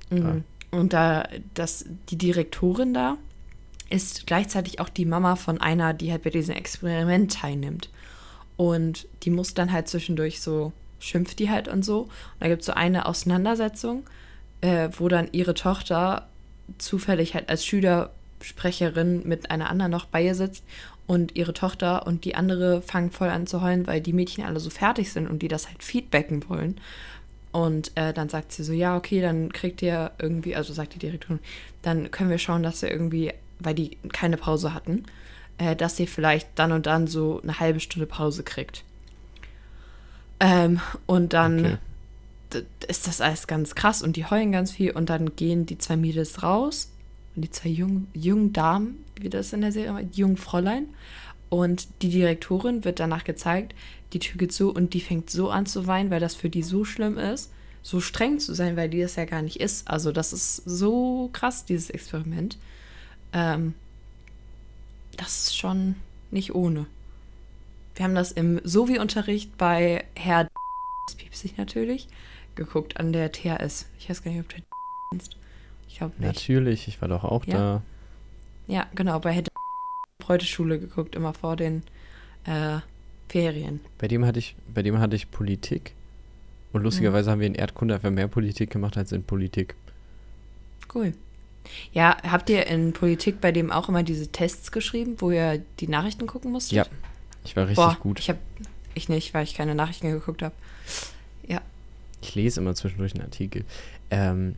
Mhm. 0.10 0.44
Und 0.72 0.94
da, 0.94 1.28
das, 1.54 1.86
die 2.10 2.18
Direktorin 2.18 2.94
da 2.94 3.18
ist 3.90 4.28
gleichzeitig 4.28 4.80
auch 4.80 4.90
die 4.90 5.06
Mama 5.06 5.36
von 5.36 5.62
einer, 5.62 5.94
die 5.94 6.12
halt 6.12 6.24
bei 6.24 6.30
diesem 6.30 6.56
Experiment 6.56 7.34
teilnimmt. 7.34 7.90
Und 8.58 9.08
die 9.24 9.30
muss 9.30 9.54
dann 9.54 9.72
halt 9.72 9.88
zwischendurch 9.88 10.42
so, 10.42 10.74
schimpft 11.00 11.40
die 11.40 11.50
halt 11.50 11.68
und 11.68 11.86
so. 11.86 12.02
Und 12.02 12.12
da 12.40 12.48
gibt 12.48 12.62
es 12.62 12.66
so 12.66 12.74
eine 12.74 13.06
Auseinandersetzung, 13.06 14.04
äh, 14.62 14.90
wo 14.98 15.08
dann 15.08 15.30
ihre 15.32 15.54
Tochter 15.54 16.28
zufällig 16.78 17.34
halt 17.34 17.50
als 17.50 17.66
Schülersprecherin 17.66 19.28
mit 19.28 19.52
einer 19.52 19.70
anderen 19.70 19.92
noch 19.92 20.06
bei 20.06 20.24
ihr 20.24 20.36
sitzt 20.36 20.64
und 21.08 21.36
ihre 21.36 21.54
Tochter 21.54 22.06
und 22.06 22.26
die 22.26 22.36
andere 22.36 22.82
fangen 22.82 23.12
voll 23.12 23.30
an 23.30 23.48
zu 23.48 23.62
heulen, 23.62 23.88
weil 23.88 24.02
die 24.02 24.14
Mädchen 24.14 24.44
alle 24.44 24.60
so 24.60 24.70
fertig 24.70 25.12
sind 25.12 25.28
und 25.28 25.42
die 25.42 25.48
das 25.48 25.68
halt 25.68 25.84
feedbacken 25.84 26.48
wollen. 26.50 26.80
Und 27.54 27.92
äh, 27.96 28.14
dann 28.14 28.30
sagt 28.30 28.52
sie 28.52 28.64
so, 28.64 28.74
ja, 28.74 28.98
okay, 28.98 29.22
dann 29.22 29.52
kriegt 29.52 29.82
ihr 29.82 30.12
irgendwie, 30.20 30.56
also 30.56 30.74
sagt 30.74 30.94
die 30.94 31.00
Direktorin, 31.00 31.40
dann 31.82 32.12
können 32.12 32.30
wir 32.30 32.38
schauen, 32.38 32.62
dass 32.62 32.84
ihr 32.84 32.92
irgendwie, 32.92 33.34
weil 33.60 33.74
die 33.74 33.98
keine 34.12 34.38
Pause 34.38 34.74
hatten, 34.74 35.06
äh, 35.58 35.76
dass 35.76 36.00
ihr 36.00 36.08
vielleicht 36.08 36.50
dann 36.56 36.72
und 36.74 36.86
dann 36.86 37.08
so 37.08 37.42
eine 37.42 37.60
halbe 37.60 37.80
Stunde 37.80 38.06
Pause 38.06 38.44
kriegt. 38.44 38.84
Ähm, 40.40 40.82
und 41.08 41.34
dann 41.34 41.60
Okay. 41.60 41.78
Ist 42.88 43.08
das 43.08 43.22
alles 43.22 43.48
ganz 43.48 43.76
krass 43.76 44.02
und 44.02 44.16
die 44.16 44.26
heulen 44.26 44.52
ganz 44.52 44.72
viel 44.72 44.92
und 44.92 45.10
dann 45.10 45.36
gehen 45.36 45.66
die 45.66 45.78
zwei 45.78 45.98
Mädels 45.98 46.44
raus 46.44 46.92
und 47.36 47.42
die 47.44 47.52
zwei 47.52 47.70
jungen, 47.70 48.08
jungen 48.14 48.54
Damen, 48.54 49.04
wie 49.20 49.30
das 49.30 49.54
in 49.54 49.62
der 49.62 49.72
Serie 49.72 50.06
die 50.06 50.22
jungen 50.22 50.38
Fräulein 50.38 50.88
und 51.50 51.88
die 52.02 52.10
Direktorin 52.10 52.84
wird 52.84 53.00
danach 53.00 53.24
gezeigt, 53.24 53.74
die 54.14 54.20
Tür 54.20 54.38
geht 54.38 54.54
zu 54.54 54.74
und 54.74 54.94
die 54.94 55.02
fängt 55.02 55.30
so 55.30 55.50
an 55.50 55.66
zu 55.66 55.88
weinen, 55.88 56.10
weil 56.10 56.20
das 56.20 56.36
für 56.36 56.50
die 56.50 56.64
so 56.64 56.86
schlimm 56.86 57.18
ist, 57.18 57.52
so 57.84 58.00
streng 58.00 58.40
zu 58.40 58.54
sein, 58.54 58.76
weil 58.76 58.90
die 58.90 59.02
das 59.02 59.16
ja 59.16 59.26
gar 59.26 59.42
nicht 59.42 59.60
ist. 59.60 59.88
Also 59.88 60.12
das 60.12 60.34
ist 60.34 60.56
so 60.66 61.30
krass, 61.34 61.66
dieses 61.66 61.90
Experiment. 61.90 62.58
Ähm, 63.34 63.74
das 65.16 65.46
ist 65.46 65.58
schon 65.58 65.96
nicht 66.32 66.54
ohne. 66.54 66.86
Wir 67.96 68.04
haben 68.04 68.16
das 68.16 68.32
im 68.32 68.62
Sovi-Unterricht 68.64 69.58
bei 69.58 70.06
Herr 70.16 70.48
das 71.08 71.16
piepst 71.16 71.42
sich 71.42 71.58
natürlich, 71.58 72.08
geguckt 72.58 72.98
an 72.98 73.14
der 73.14 73.32
THS. 73.32 73.86
Ich 74.00 74.10
weiß 74.10 74.24
gar 74.24 74.32
nicht, 74.32 74.42
ob 74.42 74.50
du 74.50 74.58
kennst. 75.12 75.38
Ich 75.88 75.98
glaube 75.98 76.14
nicht. 76.18 76.28
Natürlich, 76.28 76.88
ich 76.88 77.02
war 77.02 77.08
doch 77.08 77.24
auch 77.24 77.46
Ja. 77.46 77.54
da. 77.58 77.82
Ja, 78.68 78.86
genau, 78.96 79.20
bei 79.20 79.32
Herr 79.32 79.44
Bräuteschule 80.20 80.78
geguckt, 80.80 81.16
immer 81.16 81.34
vor 81.34 81.56
den 81.56 81.84
äh, 82.46 82.80
Ferien. 83.30 83.80
Bei 83.98 84.10
dem 84.10 84.26
hatte 84.26 84.40
ich, 84.40 84.56
bei 84.74 84.84
dem 84.84 85.00
hatte 85.00 85.16
ich 85.16 85.32
Politik. 85.32 85.94
Und 86.74 86.84
lustigerweise 86.84 87.32
haben 87.32 87.40
wir 87.40 87.48
in 87.48 87.56
Erdkunde 87.56 87.94
einfach 87.96 88.10
mehr 88.12 88.28
Politik 88.28 88.70
gemacht 88.72 88.98
als 88.98 89.14
in 89.14 89.24
Politik. 89.24 89.76
Cool. 90.94 91.14
Ja, 91.94 92.18
habt 92.24 92.50
ihr 92.50 92.68
in 92.68 92.94
Politik 92.94 93.40
bei 93.42 93.52
dem 93.52 93.72
auch 93.72 93.90
immer 93.90 94.04
diese 94.04 94.28
Tests 94.28 94.72
geschrieben, 94.72 95.16
wo 95.20 95.32
ihr 95.32 95.62
die 95.80 95.88
Nachrichten 95.88 96.28
gucken 96.28 96.52
musstet? 96.52 96.78
Ja, 96.78 96.86
Ich 97.46 97.56
war 97.56 97.68
richtig 97.68 97.84
Boah, 97.84 97.98
gut. 98.00 98.20
Ich 98.20 98.30
hab, 98.30 98.38
ich 98.94 99.10
nicht, 99.10 99.34
weil 99.34 99.44
ich 99.44 99.54
keine 99.56 99.76
Nachrichten 99.76 100.12
geguckt 100.12 100.42
habe. 100.44 100.56
Ich 102.22 102.36
lese 102.36 102.60
immer 102.60 102.76
zwischendurch 102.76 103.14
einen 103.14 103.24
Artikel. 103.24 103.64
Ähm, 104.10 104.56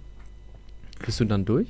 bist 1.06 1.20
du 1.20 1.26
dann 1.26 1.46
durch? 1.46 1.68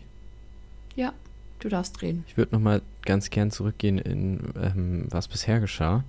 Ja, 0.96 1.14
du 1.60 1.70
darfst 1.70 2.02
reden. 2.02 2.26
Ich 2.28 2.38
würde 2.38 2.54
noch 2.56 2.62
mal 2.62 2.82
ganz 3.04 3.30
gern 3.30 3.52
zurückgehen 3.52 3.98
in 3.98 4.40
ähm, 4.62 5.06
was 5.10 5.28
bisher 5.28 5.60
geschah. 5.60 6.04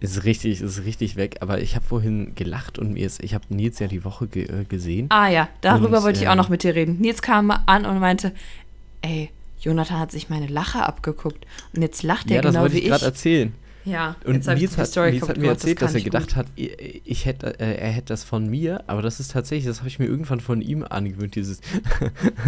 Ist 0.00 0.22
richtig, 0.24 0.60
ist 0.60 0.84
richtig 0.84 1.16
weg, 1.16 1.38
aber 1.40 1.60
ich 1.60 1.74
habe 1.74 1.84
vorhin 1.84 2.36
gelacht 2.36 2.78
und 2.78 2.92
mir 2.92 3.04
ist, 3.04 3.20
ich 3.22 3.34
habe 3.34 3.44
Nils 3.48 3.80
ja 3.80 3.88
die 3.88 4.04
Woche 4.04 4.28
ge 4.28 4.44
äh, 4.44 4.64
gesehen. 4.64 5.06
Ah 5.10 5.28
ja, 5.28 5.48
darüber 5.60 5.98
Und, 5.98 6.04
wollte 6.04 6.20
ich 6.20 6.28
auch 6.28 6.32
ähm, 6.32 6.38
noch 6.38 6.48
mit 6.48 6.62
dir 6.62 6.76
reden. 6.76 6.98
Nils 7.00 7.20
kam 7.20 7.50
an 7.50 7.84
und 7.84 7.98
meinte, 7.98 8.32
ey, 9.02 9.30
Jonathan 9.60 9.98
hat 9.98 10.12
sich 10.12 10.28
meine 10.28 10.46
Lache 10.46 10.84
abgeguckt. 10.84 11.44
Und 11.74 11.82
jetzt 11.82 12.04
lacht 12.04 12.30
er 12.30 12.36
ja, 12.36 12.42
das 12.42 12.52
genau 12.52 12.62
wollte 12.62 12.76
wie 12.76 12.80
ich 12.80 12.86
gerade 12.86 13.00
ich. 13.00 13.06
erzählen. 13.06 13.52
Ja, 13.88 14.16
Und 14.24 14.46
Nils, 14.46 14.76
hat, 14.76 14.86
Story 14.86 15.12
Nils 15.12 15.28
hat 15.28 15.36
mir 15.36 15.42
gemacht, 15.44 15.56
das 15.56 15.64
erzählt, 15.64 15.82
dass 15.82 15.94
er 15.94 16.00
gedacht 16.02 16.28
gut. 16.28 16.36
hat, 16.36 16.46
ich, 16.56 17.24
hätte, 17.24 17.58
äh, 17.58 17.76
er 17.76 17.90
hätte 17.90 18.08
das 18.08 18.24
von 18.24 18.48
mir, 18.48 18.84
aber 18.86 19.02
das 19.02 19.20
ist 19.20 19.32
tatsächlich, 19.32 19.66
das 19.66 19.78
habe 19.78 19.88
ich 19.88 19.98
mir 19.98 20.06
irgendwann 20.06 20.40
von 20.40 20.60
ihm 20.60 20.84
angewöhnt, 20.84 21.34
dieses. 21.34 21.60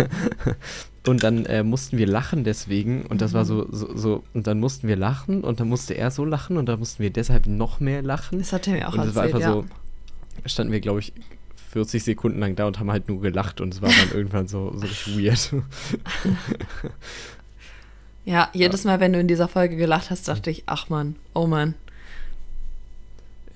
und 1.07 1.22
dann 1.22 1.47
äh, 1.47 1.62
mussten 1.62 1.97
wir 1.99 2.07
lachen 2.07 2.45
deswegen 2.45 3.07
und 3.07 3.22
das 3.22 3.32
war 3.32 3.45
so, 3.45 3.66
so, 3.70 3.97
so, 3.97 4.24
und 4.34 4.47
dann 4.47 4.61
mussten 4.61 4.86
wir 4.86 4.97
lachen 4.97 5.43
und 5.43 5.61
dann 5.61 5.68
musste 5.68 5.95
er 5.95 6.11
so 6.11 6.24
lachen 6.24 6.57
und 6.57 6.66
dann 6.66 6.78
mussten 6.78 7.03
wir 7.03 7.11
deshalb 7.11 7.47
noch 7.47 7.80
mehr 7.80 8.03
lachen. 8.03 8.38
Das 8.38 8.53
hat 8.53 8.66
er 8.68 8.74
mir 8.74 8.88
auch 8.88 8.93
und 8.93 8.99
das 8.99 9.16
erzählt, 9.16 9.16
war 9.16 9.41
einfach 9.41 9.41
ja. 9.41 9.53
so, 9.53 9.64
standen 10.47 10.72
wir, 10.72 10.80
glaube 10.80 11.01
ich, 11.01 11.12
40 11.70 12.03
Sekunden 12.03 12.41
lang 12.41 12.57
da 12.57 12.66
und 12.66 12.78
haben 12.80 12.91
halt 12.91 13.09
nur 13.09 13.20
gelacht 13.20 13.61
und 13.61 13.72
es 13.72 13.80
war 13.80 13.88
dann 13.88 14.11
irgendwann 14.14 14.49
so, 14.49 14.74
so 14.76 14.86
weird. 15.16 15.55
Ja, 18.31 18.49
jedes 18.53 18.85
Mal, 18.85 19.01
wenn 19.01 19.12
du 19.12 19.18
in 19.18 19.26
dieser 19.26 19.49
Folge 19.49 19.74
gelacht 19.76 20.11
hast, 20.11 20.28
dachte 20.28 20.53
ich, 20.53 20.62
ach 20.66 20.89
man, 20.89 21.16
oh 21.35 21.49
Mann. 21.49 21.74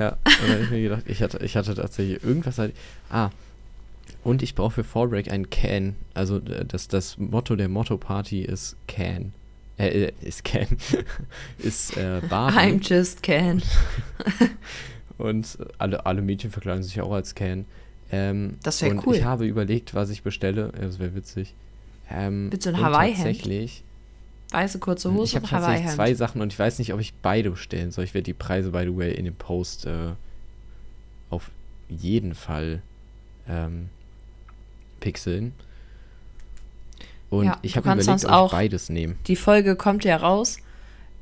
Ja, 0.00 0.16
und 0.24 0.42
dann 0.42 0.50
habe 0.50 0.64
ich 0.64 0.70
mir 0.70 0.82
gedacht, 0.82 1.04
ich 1.06 1.22
hatte, 1.22 1.38
ich 1.44 1.56
hatte 1.56 1.76
tatsächlich 1.76 2.24
irgendwas. 2.24 2.58
Halt, 2.58 2.74
ah, 3.08 3.30
und 4.24 4.42
ich 4.42 4.56
brauche 4.56 4.72
für 4.72 4.84
Fallbreak 4.84 5.30
einen 5.30 5.48
Can. 5.48 5.94
Also 6.12 6.40
das, 6.40 6.88
das 6.88 7.18
Motto 7.18 7.54
der 7.54 7.68
Motto-Party 7.68 8.42
ist 8.42 8.74
Can. 8.88 9.32
Äh, 9.78 10.06
äh, 10.06 10.12
ist 10.22 10.42
Can. 10.42 10.66
ist 11.58 11.96
äh, 11.96 12.20
Barbie. 12.28 12.56
I'm 12.56 12.80
just 12.82 13.22
Ken. 13.22 13.62
Und 15.18 15.56
alle, 15.78 16.04
alle 16.04 16.20
Mädchen 16.20 16.50
verkleiden 16.50 16.82
sich 16.82 17.00
auch 17.00 17.12
als 17.12 17.36
Can. 17.36 17.64
Ähm, 18.10 18.56
Das 18.64 18.82
wär 18.82 18.90
und 18.90 19.06
cool. 19.06 19.14
ich 19.14 19.22
habe 19.22 19.46
überlegt, 19.46 19.94
was 19.94 20.10
ich 20.10 20.22
bestelle. 20.24 20.72
Das 20.80 20.98
wäre 20.98 21.14
witzig. 21.14 21.54
Ähm, 22.10 22.48
Willst 22.50 22.66
du 22.66 22.70
ein 22.70 22.80
Hawaii-Hemd? 22.80 23.16
Tatsächlich. 23.18 23.84
Weiße 24.54 24.78
kurze 24.78 25.08
Ich 25.08 25.14
Hose 25.14 25.34
habe 25.36 25.44
und 25.44 25.50
tatsächlich 25.50 25.76
Hawaii-Hemd. 25.80 25.94
zwei 25.96 26.14
Sachen 26.14 26.40
und 26.40 26.52
ich 26.52 26.58
weiß 26.58 26.78
nicht, 26.78 26.92
ob 26.94 27.00
ich 27.00 27.12
beide 27.14 27.50
bestellen 27.50 27.90
soll. 27.90 28.04
Ich 28.04 28.14
werde 28.14 28.24
die 28.24 28.32
Preise, 28.34 28.70
by 28.70 28.84
the 28.84 28.96
way, 28.96 29.12
in 29.12 29.24
dem 29.26 29.34
Post 29.34 29.86
äh, 29.86 30.10
auf 31.30 31.50
jeden 31.88 32.34
Fall 32.34 32.80
ähm, 33.48 33.88
pixeln. 35.00 35.52
Und 37.30 37.46
Ja, 37.46 37.58
ich 37.62 37.76
habe 37.76 37.86
überlegt, 37.88 38.04
sonst 38.04 38.24
ob 38.26 38.30
auch- 38.30 38.46
ich 38.46 38.52
beides 38.52 38.88
nehme. 38.88 39.16
Die 39.26 39.36
Folge 39.36 39.76
kommt 39.76 40.04
ja 40.04 40.16
raus 40.16 40.58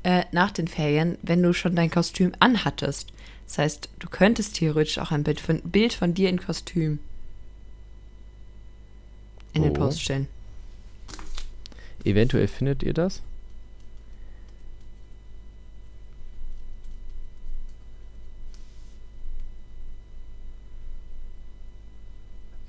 äh, 0.03 0.23
nach 0.31 0.51
den 0.51 0.67
Ferien, 0.67 1.17
wenn 1.21 1.41
du 1.41 1.53
schon 1.53 1.75
dein 1.75 1.89
Kostüm 1.89 2.33
anhattest. 2.39 3.11
Das 3.47 3.57
heißt, 3.57 3.89
du 3.99 4.09
könntest 4.09 4.55
theoretisch 4.55 4.99
auch 4.99 5.11
ein 5.11 5.23
Bild 5.23 5.39
von, 5.39 5.61
Bild 5.61 5.93
von 5.93 6.13
dir 6.13 6.29
in 6.29 6.39
Kostüm 6.39 6.99
in 9.53 9.63
den 9.63 9.71
Oh. 9.71 9.75
Post 9.75 10.01
stellen. 10.01 10.27
Eventuell 12.03 12.47
findet 12.47 12.83
ihr 12.83 12.93
das. 12.93 13.21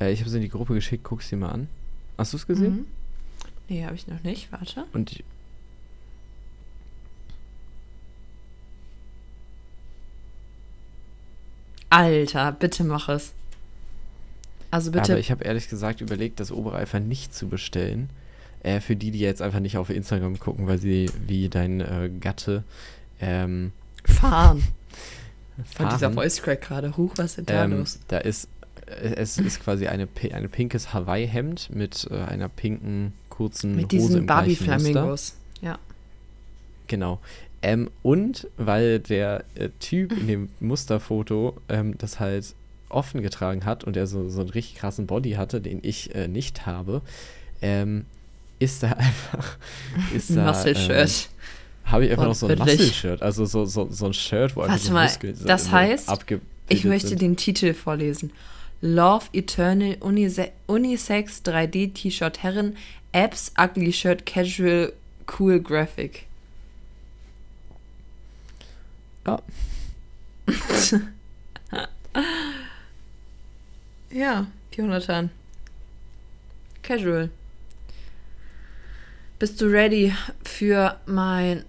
Äh, 0.01 0.13
ich 0.13 0.21
habe 0.21 0.29
es 0.29 0.35
in 0.35 0.43
die 0.43 0.49
Gruppe 0.49 0.75
geschickt, 0.75 1.05
guck's 1.05 1.29
dir 1.29 1.37
mal 1.37 1.51
an. 1.51 1.69
Hast 2.19 2.33
du 2.33 2.37
es 2.37 2.47
gesehen? 2.47 2.75
Mhm. 2.75 2.87
Nee, 3.69 3.85
habe 3.85 3.95
ich 3.95 4.07
noch 4.07 4.23
nicht. 4.23 4.53
Warte. 4.53 4.85
Und 4.93 5.13
ich, 5.13 5.25
Alter, 11.91 12.51
bitte 12.51 12.83
mach 12.83 13.09
es. 13.09 13.33
Also 14.73 14.91
bitte. 14.91 15.13
aber 15.13 15.21
ich 15.21 15.31
habe 15.31 15.45
ehrlich 15.45 15.69
gesagt 15.69 16.01
überlegt, 16.01 16.41
das 16.41 16.51
obere 16.51 16.77
einfach 16.77 16.99
nicht 16.99 17.33
zu 17.33 17.49
bestellen. 17.49 18.11
Äh, 18.65 18.81
für 18.81 18.97
die, 18.97 19.11
die 19.13 19.21
jetzt 19.21 19.41
einfach 19.43 19.61
nicht 19.61 19.77
auf 19.77 19.91
Instagram 19.91 20.41
gucken, 20.41 20.67
weil 20.67 20.79
sie 20.79 21.09
wie 21.27 21.49
dein 21.49 21.81
äh, 21.81 22.11
Gatte 22.21 22.65
ähm, 23.21 23.71
fahren. 24.05 24.63
Von 25.77 25.89
dieser 25.91 25.99
fahren. 25.99 26.15
Voice 26.15 26.43
Crack 26.43 26.63
gerade. 26.63 26.97
Huch, 26.97 27.13
was 27.17 27.39
ist 27.39 27.49
da 27.49 27.65
Ähm, 27.65 27.79
los? 27.79 28.01
da 28.09 28.19
ist, 28.19 28.49
äh, 28.87 29.15
es 29.17 29.39
ist 29.39 29.61
quasi 29.63 29.87
eine, 29.87 30.09
ein 30.33 30.49
pinkes 30.51 30.93
Hawaii-Hemd 30.93 31.71
mit 31.75 32.09
äh, 32.11 32.17
einer 32.17 32.49
pinken 32.49 33.13
kurzen 33.29 33.77
Mit 33.77 33.85
Hose 33.87 33.97
diesen 33.97 34.19
im 34.21 34.27
gleichen 34.27 34.49
Muster. 34.49 34.65
Barbie-Flamingos. 34.67 35.37
Ja. 35.61 35.79
Genau. 36.87 37.21
Ähm, 37.63 37.91
und 38.03 38.49
weil 38.57 38.99
der 38.99 39.45
äh, 39.55 39.69
Typ 39.79 40.13
in 40.13 40.27
dem 40.27 40.49
Musterfoto 40.61 41.57
ähm, 41.69 41.97
das 41.99 42.19
halt 42.19 42.55
offen 42.89 43.23
getragen 43.23 43.65
hat 43.65 43.85
und 43.85 43.97
er 43.97 44.07
so, 44.07 44.29
so 44.29 44.41
einen 44.41 44.51
richtig 44.51 44.77
krassen 44.77 45.07
Body 45.07 45.33
hatte, 45.33 45.61
den 45.61 45.81
ich 45.83 46.15
äh, 46.15 46.29
nicht 46.29 46.67
habe, 46.67 47.03
ähm, 47.63 48.07
ist 48.59 48.83
da 48.83 48.93
einfach. 48.93 49.57
Ist 50.15 50.31
da, 50.31 50.47
Muscle-Shirt. 50.47 51.29
habe 51.87 52.05
ich 52.07 52.11
einfach 52.13 52.25
noch 52.25 52.35
so 52.35 52.47
ein. 52.47 52.59
Muscle-Shirt. 52.59 53.23
Also 53.23 53.45
so, 53.45 53.65
so, 53.65 53.89
so 53.91 54.07
ein 54.07 54.15
Shirt, 54.15 54.57
wo 54.57 54.63
einfach 54.63 54.75
Warte 54.75 54.87
so 54.87 54.93
mal, 54.93 55.05
Muskeln 55.07 55.39
das 55.45 55.71
heißt, 55.71 56.11
Ich 56.69 56.85
möchte 56.85 57.09
sind. 57.09 57.23
den 57.23 57.37
Titel 57.37 57.75
vorlesen. 57.75 58.33
Love 58.81 59.27
Eternal 59.33 59.97
Unise 60.01 60.51
Unisex 60.67 61.43
3D 61.45 61.95
T-Shirt 61.95 62.43
Herren 62.43 62.77
Apps 63.13 63.53
Ugly 63.59 63.93
Shirt 63.93 64.27
Casual 64.27 64.93
Cool 65.39 65.61
Graphic. 65.61 66.27
Ja. 69.27 69.41
ja, 74.11 74.47
Jonathan. 74.77 75.31
Casual. 76.83 77.31
Bist 79.45 79.61
du 79.61 79.67
ready 79.67 80.11
für 80.43 80.99
mein 81.05 81.67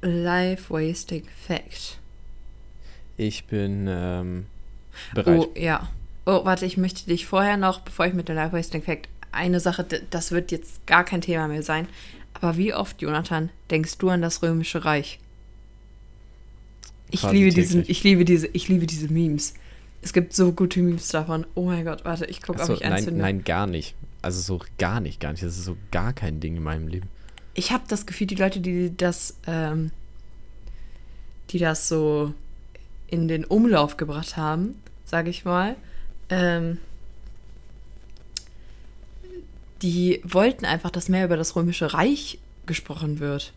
Life 0.00 0.74
Wasting 0.74 1.22
Fact? 1.46 2.00
Ich 3.16 3.44
bin 3.44 3.86
ähm, 3.88 4.46
bereit. 5.14 5.38
Oh, 5.38 5.52
ja. 5.54 5.88
Oh, 6.26 6.44
warte, 6.44 6.66
ich 6.66 6.76
möchte 6.76 7.06
dich 7.06 7.26
vorher 7.26 7.56
noch, 7.56 7.82
bevor 7.82 8.06
ich 8.06 8.12
mit 8.12 8.28
dem 8.28 8.34
Life 8.34 8.52
Wasting 8.52 8.82
Fact, 8.82 9.08
eine 9.30 9.60
Sache, 9.60 9.86
das 10.10 10.32
wird 10.32 10.50
jetzt 10.50 10.84
gar 10.88 11.04
kein 11.04 11.20
Thema 11.20 11.46
mehr 11.46 11.62
sein. 11.62 11.86
Aber 12.34 12.56
wie 12.56 12.74
oft, 12.74 13.00
Jonathan, 13.00 13.50
denkst 13.70 13.98
du 13.98 14.08
an 14.08 14.20
das 14.20 14.42
Römische 14.42 14.84
Reich? 14.84 15.20
Ich 17.12 17.22
liebe 17.30 17.50
diesen, 17.50 17.84
ich 17.86 18.02
liebe 18.02 18.24
diese, 18.24 18.48
ich 18.48 18.66
liebe 18.66 18.86
diese 18.86 19.12
Memes. 19.12 19.54
Es 20.00 20.12
gibt 20.12 20.34
so 20.34 20.50
gute 20.50 20.80
Memes 20.80 21.06
davon. 21.06 21.46
Oh 21.54 21.66
mein 21.66 21.84
Gott, 21.84 22.04
warte, 22.04 22.24
ich 22.24 22.42
gucke, 22.42 22.60
ob 22.60 22.70
ich 22.70 22.80
nein, 22.80 22.94
eins 22.94 23.04
finde. 23.04 23.20
nein, 23.20 23.44
gar 23.44 23.68
nicht. 23.68 23.94
Also 24.22 24.40
so 24.40 24.64
gar 24.78 25.00
nicht, 25.00 25.20
gar 25.20 25.32
nicht. 25.32 25.42
Das 25.42 25.58
ist 25.58 25.64
so 25.64 25.76
gar 25.90 26.12
kein 26.12 26.40
Ding 26.40 26.56
in 26.56 26.62
meinem 26.62 26.88
Leben. 26.88 27.08
Ich 27.54 27.72
habe 27.72 27.84
das 27.88 28.06
Gefühl, 28.06 28.26
die 28.26 28.36
Leute, 28.36 28.60
die 28.60 28.96
das, 28.96 29.36
ähm, 29.46 29.90
die 31.50 31.58
das 31.58 31.88
so 31.88 32.32
in 33.08 33.28
den 33.28 33.44
Umlauf 33.44 33.96
gebracht 33.96 34.36
haben, 34.36 34.76
sage 35.04 35.28
ich 35.28 35.44
mal, 35.44 35.76
ähm, 36.30 36.78
die 39.82 40.20
wollten 40.24 40.64
einfach, 40.64 40.90
dass 40.90 41.08
mehr 41.08 41.24
über 41.24 41.36
das 41.36 41.56
Römische 41.56 41.92
Reich 41.92 42.38
gesprochen 42.66 43.18
wird. 43.18 43.52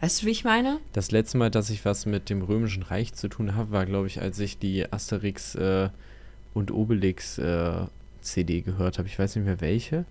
Weißt 0.00 0.22
du, 0.22 0.26
wie 0.26 0.30
ich 0.30 0.44
meine? 0.44 0.78
Das 0.92 1.10
letzte 1.10 1.38
Mal, 1.38 1.50
dass 1.50 1.70
ich 1.70 1.84
was 1.84 2.06
mit 2.06 2.30
dem 2.30 2.42
Römischen 2.42 2.84
Reich 2.84 3.12
zu 3.14 3.28
tun 3.28 3.56
habe, 3.56 3.72
war, 3.72 3.84
glaube 3.84 4.06
ich, 4.06 4.20
als 4.20 4.38
ich 4.38 4.58
die 4.58 4.90
Asterix 4.90 5.56
äh, 5.56 5.90
und 6.54 6.70
Obelix 6.70 7.36
äh, 7.38 7.86
CD 8.20 8.60
gehört 8.60 8.98
habe. 8.98 9.08
Ich 9.08 9.18
weiß 9.18 9.36
nicht 9.36 9.44
mehr 9.44 9.60
welche, 9.60 10.04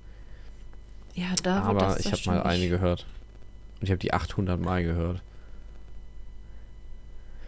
Ja, 1.13 1.27
da 1.43 1.55
wird 1.55 1.65
aber 1.65 1.79
das 1.95 1.99
ich 1.99 2.11
habe 2.11 2.21
mal 2.25 2.43
eine 2.43 2.69
gehört. 2.69 3.05
Und 3.79 3.83
ich 3.83 3.89
habe 3.91 3.99
die 3.99 4.13
800 4.13 4.59
Mal 4.59 4.83
gehört. 4.83 5.21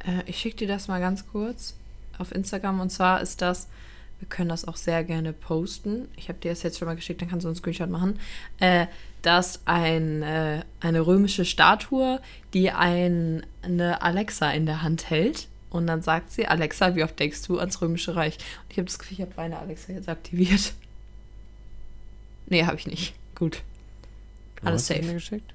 Äh, 0.06 0.24
ich 0.26 0.38
schicke 0.38 0.58
dir 0.58 0.68
das 0.68 0.88
mal 0.88 1.00
ganz 1.00 1.28
kurz 1.28 1.76
auf 2.18 2.32
Instagram. 2.34 2.80
Und 2.80 2.92
zwar 2.92 3.22
ist 3.22 3.42
das, 3.42 3.68
wir 4.20 4.28
können 4.28 4.50
das 4.50 4.66
auch 4.66 4.76
sehr 4.76 5.04
gerne 5.04 5.34
posten. 5.34 6.08
Ich 6.18 6.30
habe 6.30 6.40
dir 6.40 6.52
das 6.52 6.64
jetzt 6.64 6.78
schon 6.78 6.88
mal 6.88 6.96
geschickt, 6.96 7.22
dann 7.22 7.30
kannst 7.30 7.46
du 7.46 7.50
einen 7.50 7.56
Screenshot 7.56 7.90
machen. 7.90 8.20
Äh, 8.60 8.88
dass 9.22 9.62
ein, 9.66 10.22
äh, 10.22 10.62
eine 10.80 11.06
römische 11.06 11.46
Statue, 11.46 12.22
die 12.54 12.72
ein, 12.72 13.46
eine 13.62 14.02
Alexa 14.02 14.52
in 14.52 14.66
der 14.66 14.82
Hand 14.82 15.10
hält. 15.10 15.48
Und 15.70 15.86
dann 15.88 16.02
sagt 16.02 16.32
sie, 16.32 16.48
Alexa, 16.48 16.96
wie 16.96 17.04
oft 17.04 17.20
denkst 17.20 17.44
du 17.44 17.60
ans 17.60 17.80
Römische 17.82 18.16
Reich? 18.16 18.36
Und 18.38 18.72
ich 18.72 18.78
habe 18.78 18.86
das 18.86 18.98
Gefühl, 18.98 19.16
ich 19.18 19.22
habe 19.22 19.34
meine 19.38 19.60
Alexa 19.60 19.94
jetzt 19.94 20.10
aktiviert. 20.10 20.74
Nee, 22.52 22.66
habe 22.66 22.78
ich 22.78 22.88
nicht. 22.88 23.14
Gut. 23.36 23.62
Wo 24.62 24.68
Alles 24.70 24.82
hast 24.82 24.90
du 24.90 24.94
safe. 24.96 25.06
mir 25.06 25.14
geschickt? 25.14 25.54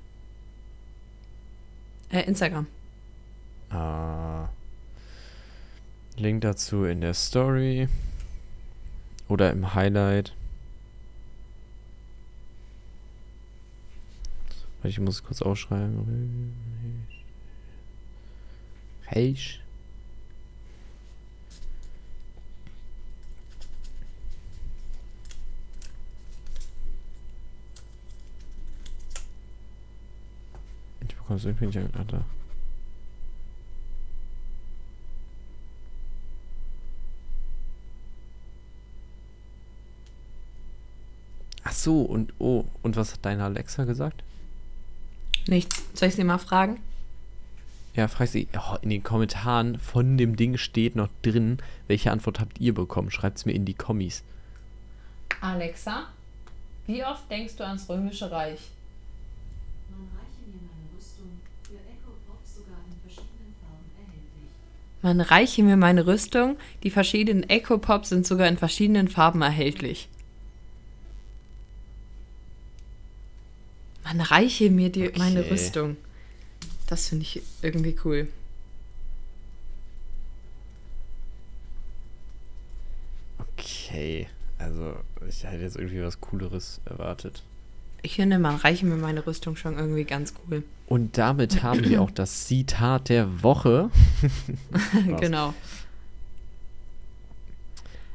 Äh, 2.11 2.21
Instagram. 2.21 2.69
Ah. 3.71 4.49
Link 6.17 6.43
dazu 6.43 6.85
in 6.85 7.01
der 7.01 7.15
Story. 7.15 7.89
Oder 9.29 9.51
im 9.51 9.75
Highlight. 9.75 10.33
Warte, 14.77 14.89
Ich 14.91 15.01
muss 15.01 15.17
es 15.17 15.25
kurz 15.25 15.43
aufschreiben. 15.43 16.55
Reich. 19.11 19.64
Bekomme 31.25 31.39
es 31.39 31.45
irgendwie 31.47 31.67
nicht 31.67 31.79
an. 31.79 31.91
Ah, 31.95 32.05
da. 32.05 32.25
Ach 41.65 41.73
so, 41.73 42.03
und 42.03 42.35
oh, 42.39 42.67
und 42.83 42.97
was 42.97 43.15
hat 43.15 43.25
deine 43.25 43.45
Alexa 43.45 43.85
gesagt? 43.85 44.23
Nichts. 45.49 45.83
Soll 45.95 46.09
ich 46.09 46.15
sie 46.15 46.25
mal 46.25 46.39
fragen? 46.39 46.79
Ja, 47.95 48.09
frag 48.09 48.29
sie, 48.29 48.49
oh, 48.59 48.77
in 48.83 48.91
den 48.91 49.03
Kommentaren 49.03 49.79
von 49.79 50.19
dem 50.19 50.37
Ding 50.37 50.59
steht 50.59 50.95
noch 50.95 51.09
drin, 51.23 51.59
welche 51.87 52.11
Antwort 52.11 52.39
habt 52.41 52.61
ihr 52.61 52.75
bekommen? 52.75 53.11
Schreibt 53.11 53.39
es 53.39 53.47
mir 53.47 53.53
in 53.53 53.65
die 53.65 53.75
Kommis. 53.75 54.23
Alexa, 55.41 56.09
wie 56.87 57.05
oft 57.05 57.31
denkst 57.31 57.57
du 57.57 57.65
ans 57.65 57.89
Römische 57.89 58.31
Reich? 58.31 58.61
Man 59.91 60.09
reiche 60.19 60.43
mir 60.51 60.61
meine 60.61 60.97
Rüstung 60.97 61.41
für 61.63 61.75
Echo 61.75 62.13
Pop 62.27 62.41
sogar 62.45 62.79
in 62.87 62.99
verschiedenen 63.01 63.55
Farben 63.61 63.89
erhältlich. 63.97 64.51
Man 65.05 65.21
reiche 65.21 65.63
mir 65.63 65.77
meine 65.77 66.07
Rüstung. 66.07 66.57
Die 66.83 66.91
verschiedenen 66.91 67.43
Echo 67.51 67.77
Pops 67.77 68.09
sind 68.09 68.27
sogar 68.27 68.49
in 68.49 68.57
verschiedenen 68.57 69.09
Farben 69.09 69.43
erhältlich. 69.43 70.09
Man 74.03 74.23
reiche 74.23 74.71
mir 74.71 74.89
die, 74.91 75.11
meine 75.19 75.41
Okay. 75.41 75.51
Rüstung. 75.51 75.99
Das 76.87 77.11
finde 77.11 77.25
ich 77.25 77.43
irgendwie 77.61 77.95
cool. 78.07 78.29
Okay, 83.59 84.27
also 84.57 84.97
ich 85.29 85.45
hätte 85.45 85.65
jetzt 85.65 85.77
irgendwie 85.77 86.03
was 86.03 86.19
Cooleres 86.23 86.81
erwartet. 86.87 87.43
Ich 88.05 88.17
finde, 88.17 88.39
man 88.39 88.57
reiche 88.57 88.85
mir 88.85 88.97
meine 88.97 89.27
Rüstung 89.27 89.57
schon 89.57 89.79
irgendwie 89.79 90.05
ganz 90.05 90.35
cool. 90.47 90.63
Und 90.87 91.17
damit 91.17 91.63
haben 91.63 91.83
wir 91.89 92.03
auch 92.03 92.11
das 92.11 92.45
Zitat 92.47 93.09
der 93.09 93.43
Woche. 93.43 93.91
Genau. 95.21 95.55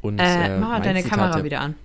Und, 0.01 0.19
Äh, 0.19 0.59
mach 0.59 0.69
mal 0.69 0.81
deine 0.81 1.01
Zitat 1.03 1.17
Kamera 1.17 1.35
der- 1.37 1.43
wieder 1.43 1.61
an. 1.61 1.75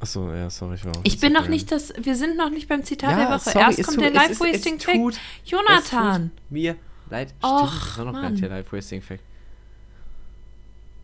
Achso, 0.00 0.32
ja, 0.32 0.48
sorry, 0.50 0.74
ich 0.76 0.84
war 0.84 0.92
Ich 1.04 1.18
bin 1.18 1.32
noch 1.32 1.48
nicht 1.48 1.72
das. 1.72 1.92
Wir 2.00 2.14
sind 2.14 2.36
noch 2.36 2.50
nicht 2.50 2.68
beim 2.68 2.84
Zitat 2.84 3.10
der 3.12 3.18
Ja, 3.18 3.30
Woche. 3.30 3.50
sorry, 3.50 3.58
Erst 3.64 3.82
kommt 3.84 3.96
tut- 3.96 4.04
der 4.04 4.12
tut- 4.12 5.20
Jonathan. 5.44 6.22
Es 6.24 6.30
tut 6.42 6.50
mir 6.50 6.76
leid. 7.10 7.34
Och, 7.42 7.68
Stimmt, 7.68 7.80
das 7.88 7.98
war 7.98 8.04
noch 8.04 8.12
gar 8.12 8.22
Mann. 8.22 8.32
nicht 8.32 8.42
der 8.42 8.50
Live-Wasting-Fact. 8.50 9.22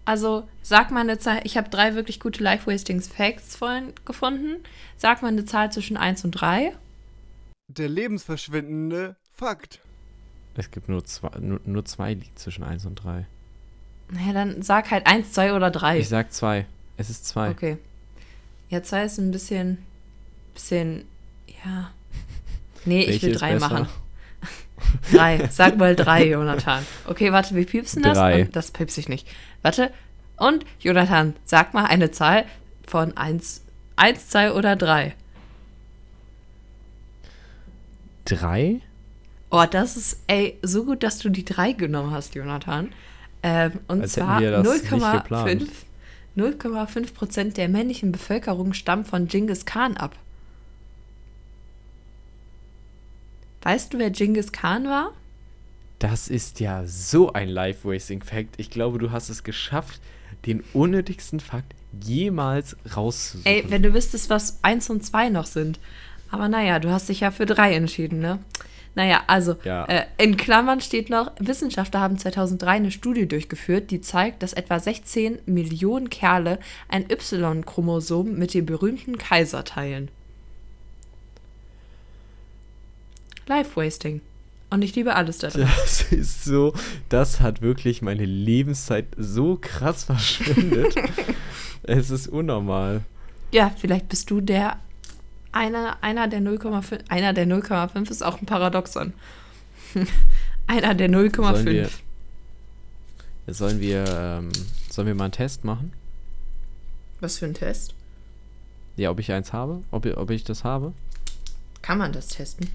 Also, 0.04 0.48
sag 0.62 0.90
mal 0.90 1.00
eine 1.00 1.18
Zahl. 1.18 1.40
Ich 1.44 1.56
habe 1.56 1.70
drei 1.70 1.94
wirklich 1.94 2.20
gute 2.20 2.42
Life-Wasting-Facts 2.42 3.56
vorhin 3.56 3.92
gefunden. 4.04 4.62
Sag 4.96 5.22
mal 5.22 5.28
eine 5.28 5.44
Zahl 5.44 5.72
zwischen 5.72 5.96
1 5.96 6.24
und 6.24 6.32
3. 6.32 6.74
Der 7.68 7.88
lebensverschwendende 7.88 9.16
Fakt. 9.32 9.80
Es 10.56 10.70
gibt 10.70 10.88
nur 10.88 11.04
zwei, 11.04 11.30
nur, 11.40 11.60
nur 11.64 11.84
zwei 11.84 12.14
liegt 12.14 12.38
zwischen 12.38 12.62
1 12.62 12.84
und 12.86 12.96
3. 12.96 13.26
Naja, 14.10 14.32
dann 14.32 14.62
sag 14.62 14.90
halt 14.90 15.06
1, 15.06 15.32
2 15.32 15.54
oder 15.54 15.70
3. 15.70 15.98
Ich 15.98 16.08
sag 16.08 16.32
2. 16.32 16.66
Es 16.96 17.10
ist 17.10 17.26
2. 17.26 17.50
Okay. 17.50 17.78
Ja, 18.68 18.82
2 18.82 19.04
ist 19.04 19.18
ein 19.18 19.30
bisschen. 19.30 19.78
bisschen. 20.52 21.06
Ja. 21.64 21.90
Nee, 22.84 23.04
ich 23.04 23.22
will 23.22 23.30
ist 23.30 23.40
3 23.40 23.54
besser? 23.54 23.68
machen. 23.68 23.88
3. 25.12 25.48
Sag 25.50 25.76
mal 25.76 25.96
3, 25.96 26.28
Jonathan. 26.28 26.84
Okay, 27.06 27.32
warte, 27.32 27.54
wie 27.54 27.64
piepsen 27.64 28.02
das? 28.02 28.18
Drei. 28.18 28.42
Und 28.42 28.56
das 28.56 28.70
piepse 28.70 29.00
ich 29.00 29.08
nicht. 29.08 29.26
Warte. 29.62 29.90
Und, 30.36 30.64
Jonathan, 30.80 31.34
sag 31.44 31.74
mal 31.74 31.84
eine 31.84 32.10
Zahl 32.10 32.44
von 32.86 33.16
1, 33.16 33.62
1 33.96 34.28
2 34.28 34.52
oder 34.52 34.76
3. 34.76 35.14
3? 38.24 38.80
Oh, 39.50 39.64
das 39.70 39.96
ist, 39.96 40.20
ey, 40.26 40.58
so 40.62 40.84
gut, 40.84 41.02
dass 41.02 41.18
du 41.18 41.28
die 41.28 41.44
3 41.44 41.72
genommen 41.72 42.10
hast, 42.10 42.34
Jonathan. 42.34 42.92
Ähm, 43.42 43.72
und 43.88 44.02
Als 44.02 44.14
zwar 44.14 44.40
wir 44.40 44.50
das 44.50 44.66
nicht 44.66 44.86
0,5 44.86 45.12
geplant. 45.22 45.66
0,5 46.36 47.14
Prozent 47.14 47.56
der 47.56 47.68
männlichen 47.68 48.10
Bevölkerung 48.10 48.72
stammt 48.72 49.06
von 49.06 49.28
Genghis 49.28 49.66
Khan 49.66 49.96
ab. 49.96 50.16
Weißt 53.64 53.92
du, 53.92 53.98
wer 53.98 54.10
Genghis 54.10 54.52
Khan 54.52 54.84
war? 54.84 55.12
Das 55.98 56.28
ist 56.28 56.60
ja 56.60 56.84
so 56.86 57.32
ein 57.32 57.48
Life-Wasting-Fact. 57.48 58.54
Ich 58.58 58.70
glaube, 58.70 58.98
du 58.98 59.10
hast 59.10 59.30
es 59.30 59.42
geschafft, 59.42 60.00
den 60.46 60.62
unnötigsten 60.74 61.40
Fakt 61.40 61.72
jemals 62.04 62.76
rauszusuchen. 62.94 63.50
Ey, 63.50 63.64
wenn 63.68 63.82
du 63.82 63.94
wüsstest, 63.94 64.28
was 64.28 64.58
1 64.62 64.90
und 64.90 65.04
2 65.04 65.30
noch 65.30 65.46
sind. 65.46 65.80
Aber 66.30 66.48
naja, 66.48 66.78
du 66.78 66.90
hast 66.90 67.08
dich 67.08 67.20
ja 67.20 67.30
für 67.30 67.46
3 67.46 67.74
entschieden, 67.74 68.18
ne? 68.20 68.38
Naja, 68.96 69.22
also 69.26 69.56
Ja. 69.64 69.86
äh, 69.86 70.04
in 70.18 70.36
Klammern 70.36 70.80
steht 70.80 71.10
noch, 71.10 71.32
Wissenschaftler 71.38 72.00
haben 72.00 72.18
2003 72.18 72.70
eine 72.70 72.90
Studie 72.90 73.26
durchgeführt, 73.26 73.90
die 73.90 74.00
zeigt, 74.00 74.42
dass 74.42 74.52
etwa 74.52 74.78
16 74.78 75.38
Millionen 75.46 76.10
Kerle 76.10 76.58
ein 76.88 77.04
Y-Chromosom 77.10 78.34
mit 78.34 78.54
dem 78.54 78.66
berühmten 78.66 79.18
Kaiser 79.18 79.64
teilen. 79.64 80.10
Life-Wasting. 83.46 84.20
Und 84.70 84.82
ich 84.82 84.94
liebe 84.96 85.14
alles 85.14 85.38
da 85.38 85.48
drin. 85.48 85.68
Das 85.76 86.02
ist 86.12 86.44
so, 86.44 86.74
das 87.08 87.40
hat 87.40 87.60
wirklich 87.62 88.02
meine 88.02 88.24
Lebenszeit 88.24 89.06
so 89.16 89.56
krass 89.60 90.04
verschwendet. 90.04 90.94
es 91.84 92.10
ist 92.10 92.26
unnormal. 92.28 93.02
Ja, 93.52 93.70
vielleicht 93.78 94.08
bist 94.08 94.30
du 94.30 94.40
der 94.40 94.78
einer, 95.52 95.98
einer 96.02 96.26
der 96.26 96.40
0,5. 96.40 97.00
Einer 97.08 97.32
der 97.32 97.46
0,5 97.46 98.10
ist 98.10 98.22
auch 98.24 98.40
ein 98.40 98.46
Paradoxon. 98.46 99.12
einer 100.66 100.94
der 100.94 101.08
Sollen 101.08 101.30
0,5. 101.30 101.64
wir- 101.66 101.88
Sollen 103.46 103.78
wir, 103.80 104.04
ähm, 104.08 104.50
sollen 104.90 105.06
wir 105.06 105.14
mal 105.14 105.24
einen 105.24 105.32
Test 105.32 105.64
machen? 105.64 105.92
Was 107.20 107.38
für 107.38 107.44
ein 107.44 107.52
Test? 107.54 107.94
Ja, 108.96 109.10
ob 109.10 109.20
ich 109.20 109.30
eins 109.30 109.52
habe? 109.52 109.82
Ob, 109.90 110.06
ob 110.16 110.30
ich 110.30 110.44
das 110.44 110.64
habe? 110.64 110.92
Kann 111.82 111.98
man 111.98 112.12
das 112.12 112.28
testen? 112.28 112.70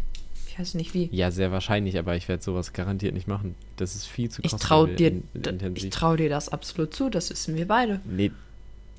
Ich 0.59 0.63
weiß 0.63 0.73
nicht 0.73 0.93
wie. 0.93 1.07
Ja, 1.13 1.31
sehr 1.31 1.53
wahrscheinlich, 1.53 1.97
aber 1.97 2.17
ich 2.17 2.27
werde 2.27 2.43
sowas 2.43 2.73
garantiert 2.73 3.13
nicht 3.13 3.29
machen. 3.29 3.55
Das 3.77 3.95
ist 3.95 4.05
viel 4.07 4.29
zu 4.29 4.41
Ich 4.43 4.51
krass. 4.51 4.59
traue 4.59 4.89
dir, 4.93 5.07
in- 5.07 5.23
d- 5.33 5.51
intensiv. 5.51 5.85
ich 5.85 5.89
trau 5.89 6.17
dir 6.17 6.27
das 6.27 6.49
absolut 6.49 6.93
zu, 6.93 7.09
das 7.09 7.29
wissen 7.29 7.55
wir 7.55 7.65
beide. 7.65 8.01
Nee. 8.03 8.31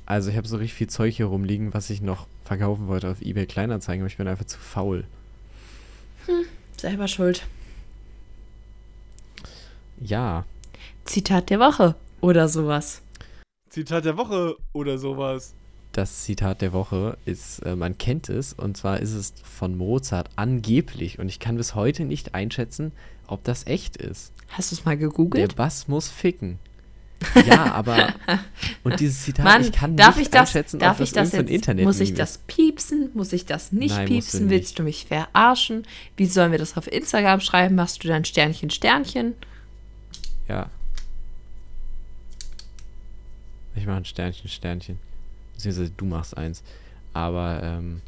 Also 0.07 0.31
ich 0.31 0.39
habe 0.39 0.49
so 0.49 0.57
richtig 0.57 0.73
viel 0.73 0.87
Zeug 0.89 1.15
hier 1.15 1.27
rumliegen, 1.27 1.75
was 1.75 1.91
ich 1.91 2.01
noch 2.01 2.27
verkaufen 2.45 2.87
wollte 2.89 3.11
auf 3.11 3.21
eBay 3.21 3.45
Kleinanzeigen, 3.45 4.01
aber 4.03 4.07
ich 4.11 4.17
bin 4.17 4.27
einfach 4.27 4.47
zu 4.47 4.59
faul. 4.59 5.05
Selber 6.79 7.09
schuld. 7.09 7.47
Ja, 10.01 10.47
Zitat 11.05 11.51
der 11.51 11.61
Woche 11.61 11.95
oder 12.23 12.49
sowas. 12.49 13.03
Zitat 13.69 14.07
der 14.07 14.17
Woche 14.17 14.57
oder 14.73 14.97
sowas. 14.97 15.53
Das 15.93 16.23
Zitat 16.23 16.63
der 16.63 16.73
Woche 16.73 17.19
ist, 17.25 17.61
äh, 17.61 17.75
man 17.77 17.99
kennt 17.99 18.29
es, 18.29 18.53
und 18.53 18.77
zwar 18.77 19.01
ist 19.01 19.13
es 19.13 19.35
von 19.43 19.77
Mozart 19.77 20.31
angeblich, 20.37 21.19
und 21.19 21.29
ich 21.29 21.41
kann 21.41 21.57
bis 21.57 21.75
heute 21.75 22.05
nicht 22.05 22.35
einschätzen, 22.35 22.93
ob 23.27 23.45
das 23.45 23.67
echt 23.67 23.97
ist. 23.97 24.33
Hast 24.51 24.71
du 24.71 24.77
es 24.77 24.85
mal 24.85 24.97
Der 24.97 25.09
gegoogelt? 25.09 25.57
Bass 25.57 25.89
muss 25.89 26.09
ficken. 26.09 26.59
Ja, 27.47 27.73
aber 27.73 28.15
und 28.83 28.99
dieses 28.99 29.23
Zitat, 29.23 29.45
Mann, 29.45 29.61
ich 29.61 29.73
kann 29.73 29.95
darf 29.95 30.17
nicht 30.17 30.29
ich 30.29 30.31
das, 30.31 30.41
einschätzen, 30.49 30.79
darf 30.79 30.93
ob 30.93 30.99
das 31.01 31.09
ich 31.09 31.13
das 31.13 31.33
irgendein 31.35 31.53
jetzt, 31.53 31.55
Internet 31.55 31.85
muss 31.85 32.01
ich 32.01 32.15
das 32.15 32.39
piepsen, 32.47 33.11
muss 33.13 33.35
ich 33.35 33.45
das 33.45 33.73
nicht 33.73 33.95
Nein, 33.95 34.09
musst 34.09 34.33
du 34.33 34.39
piepsen, 34.39 34.51
willst 34.51 34.79
du 34.79 34.83
mich 34.85 35.05
verarschen? 35.05 35.87
Wie 36.17 36.25
sollen 36.25 36.51
wir 36.51 36.59
das 36.59 36.79
auf 36.79 36.91
Instagram 36.91 37.41
schreiben? 37.41 37.75
Machst 37.75 38.03
du 38.03 38.09
dann 38.09 38.25
Sternchen, 38.25 38.71
Sternchen? 38.71 39.35
Ja. 40.49 40.71
Ich 43.75 43.85
mache 43.85 43.99
ein 43.99 44.05
Sternchen, 44.07 44.49
Sternchen. 44.49 44.99
Beziehungsweise 45.63 45.93
du 45.97 46.05
machst 46.07 46.37
eins. 46.37 46.63
Aber, 47.13 47.61
ähm. 47.63 48.01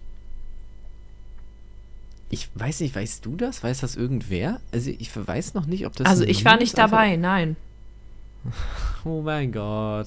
Ich 2.30 2.48
weiß 2.54 2.80
nicht, 2.80 2.94
weißt 2.96 3.24
du 3.26 3.36
das? 3.36 3.62
Weiß 3.62 3.80
das 3.80 3.94
irgendwer? 3.94 4.60
Also 4.72 4.90
ich 4.90 5.10
weiß 5.14 5.52
noch 5.54 5.66
nicht, 5.66 5.86
ob 5.86 5.94
das. 5.96 6.06
also 6.06 6.24
ich 6.24 6.44
war 6.46 6.56
nicht 6.56 6.76
dabei, 6.78 7.16
nein. 7.16 7.56
Oh 9.04 9.20
mein 9.22 9.52
Gott. 9.52 10.06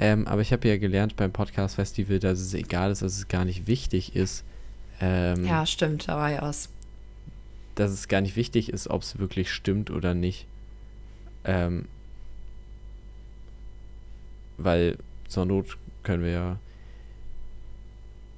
Ähm, 0.00 0.26
aber 0.26 0.40
ich 0.42 0.52
habe 0.52 0.66
ja 0.68 0.76
gelernt 0.76 1.16
beim 1.16 1.32
Podcast 1.32 1.76
Festival, 1.76 2.18
dass 2.18 2.38
es 2.40 2.54
egal 2.54 2.90
ist, 2.90 3.02
dass 3.02 3.16
es 3.16 3.28
gar 3.28 3.44
nicht 3.44 3.66
wichtig 3.66 4.14
ist. 4.16 4.44
Ähm, 5.00 5.44
Ja, 5.44 5.64
stimmt, 5.66 6.08
da 6.08 6.16
war 6.16 6.30
ja 6.30 6.42
was. 6.42 6.68
dass 7.76 7.90
es 7.92 8.08
gar 8.08 8.20
nicht 8.20 8.36
wichtig 8.36 8.70
ist, 8.72 8.88
ob 8.88 9.02
es 9.02 9.18
wirklich 9.18 9.52
stimmt 9.52 9.90
oder 9.90 10.14
nicht. 10.14 10.46
Ähm, 11.44 11.86
weil 14.56 14.98
zur 15.28 15.44
Not 15.46 15.76
können 16.02 16.22
wir 16.24 16.30
ja. 16.32 16.56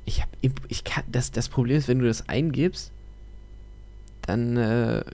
Ich 0.04 0.20
hab, 0.22 0.28
imp- 0.42 0.62
ich 0.68 0.84
kann, 0.84 1.04
das, 1.10 1.30
das 1.30 1.48
Problem 1.48 1.76
ist, 1.78 1.88
wenn 1.88 2.00
du 2.00 2.06
das 2.06 2.28
eingibst, 2.28 2.90
dann 4.22 4.56
äh, 4.56 5.04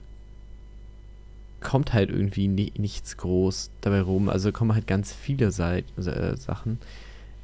kommt 1.61 1.93
halt 1.93 2.09
irgendwie 2.09 2.47
ni 2.47 2.71
nichts 2.77 3.17
groß 3.17 3.69
dabei 3.81 4.01
rum. 4.01 4.29
Also 4.29 4.51
kommen 4.51 4.73
halt 4.73 4.87
ganz 4.87 5.13
viele 5.13 5.51
Seit 5.51 5.85
äh, 5.97 6.35
Sachen. 6.35 6.79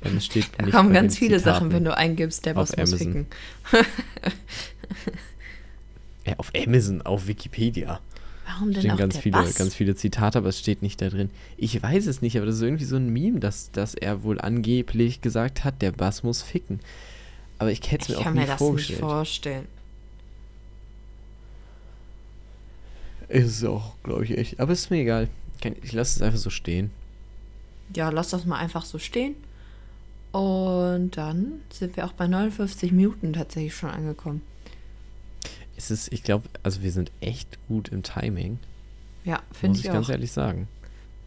Ähm, 0.04 0.18
es 0.18 0.26
steht 0.26 0.48
Da 0.58 0.66
kommen 0.72 0.94
ganz 0.94 1.18
viele 1.18 1.40
Sachen, 1.40 1.70
Zitaten. 1.70 1.74
wenn 1.74 1.84
du 1.86 1.96
eingibst, 1.96 2.46
der 2.46 2.54
Boss 2.56 2.76
muss 2.76 2.94
ficken. 2.96 3.28
Ja, 6.26 6.36
auf 6.38 6.52
Amazon, 6.56 7.02
auf 7.02 7.28
Wikipedia. 7.28 8.00
Warum 8.54 8.72
denn 8.72 8.82
stehen 8.82 8.92
auch 8.92 8.98
ganz 8.98 9.14
der 9.16 9.22
viele, 9.24 9.38
Bass? 9.38 9.56
ganz 9.56 9.74
viele 9.76 9.96
Zitate, 9.96 10.38
aber 10.38 10.50
es 10.50 10.60
steht 10.60 10.82
nicht 10.82 11.02
da 11.02 11.10
drin. 11.10 11.30
Ich 11.58 11.82
weiß 11.82 12.08
es 12.08 12.22
nicht, 12.22 12.38
aber 12.38 12.46
das 12.46 12.56
ist 12.56 12.62
irgendwie 12.62 12.86
so 12.86 12.96
ein 12.96 13.10
Meme, 13.10 13.40
dass, 13.40 13.72
dass 13.72 13.94
er 13.96 14.24
wohl 14.24 14.40
angeblich 14.42 15.22
gesagt 15.22 15.64
hat, 15.64 15.82
der 15.82 15.92
Bass 15.92 16.24
muss 16.24 16.42
ficken. 16.42 16.80
Aber 17.60 17.72
ich 17.72 17.80
hätte 17.92 18.04
es 18.04 18.10
mir 18.10 18.14
ich 18.16 18.20
auch 18.20 18.24
kann 18.24 18.34
nie 18.34 18.40
mir 18.42 18.46
das 18.48 18.52
nicht 18.54 18.68
vorgestellt. 18.68 19.00
vorstellen. 19.00 19.68
ist 23.30 23.64
auch, 23.66 23.94
glaube 24.04 24.26
ich, 24.26 24.38
echt. 24.38 24.60
Aber 24.60 24.74
ist 24.74 24.90
mir 24.92 24.98
egal. 25.02 25.28
Kann- 25.62 25.76
Ich 25.82 25.92
lasse 25.94 26.18
es 26.18 26.22
einfach 26.22 26.40
so 26.40 26.50
stehen. 26.50 26.92
Ja, 27.96 28.10
lass 28.10 28.30
das 28.30 28.46
mal 28.46 28.58
einfach 28.58 28.86
so 28.86 29.00
stehen. 29.00 29.36
Und 30.32 31.12
dann 31.18 31.62
sind 31.72 31.96
wir 31.96 32.06
auch 32.06 32.14
bei 32.14 32.28
59 32.28 32.92
Minuten 32.92 33.34
tatsächlich 33.34 33.76
schon 33.76 33.90
angekommen. 33.92 34.42
Es 35.84 35.92
ist, 35.92 36.14
ich 36.14 36.24
glaube, 36.24 36.48
also 36.64 36.82
wir 36.82 36.92
sind 36.94 37.12
echt 37.20 37.58
gut 37.68 37.90
im 37.90 38.04
Timing, 38.04 38.58
Ja, 39.26 39.42
muss 39.50 39.58
finde 39.60 39.80
ich 39.80 39.86
ich 39.86 39.92
ganz 39.92 40.08
auch. 40.08 40.12
ehrlich 40.12 40.32
sagen. 40.32 40.68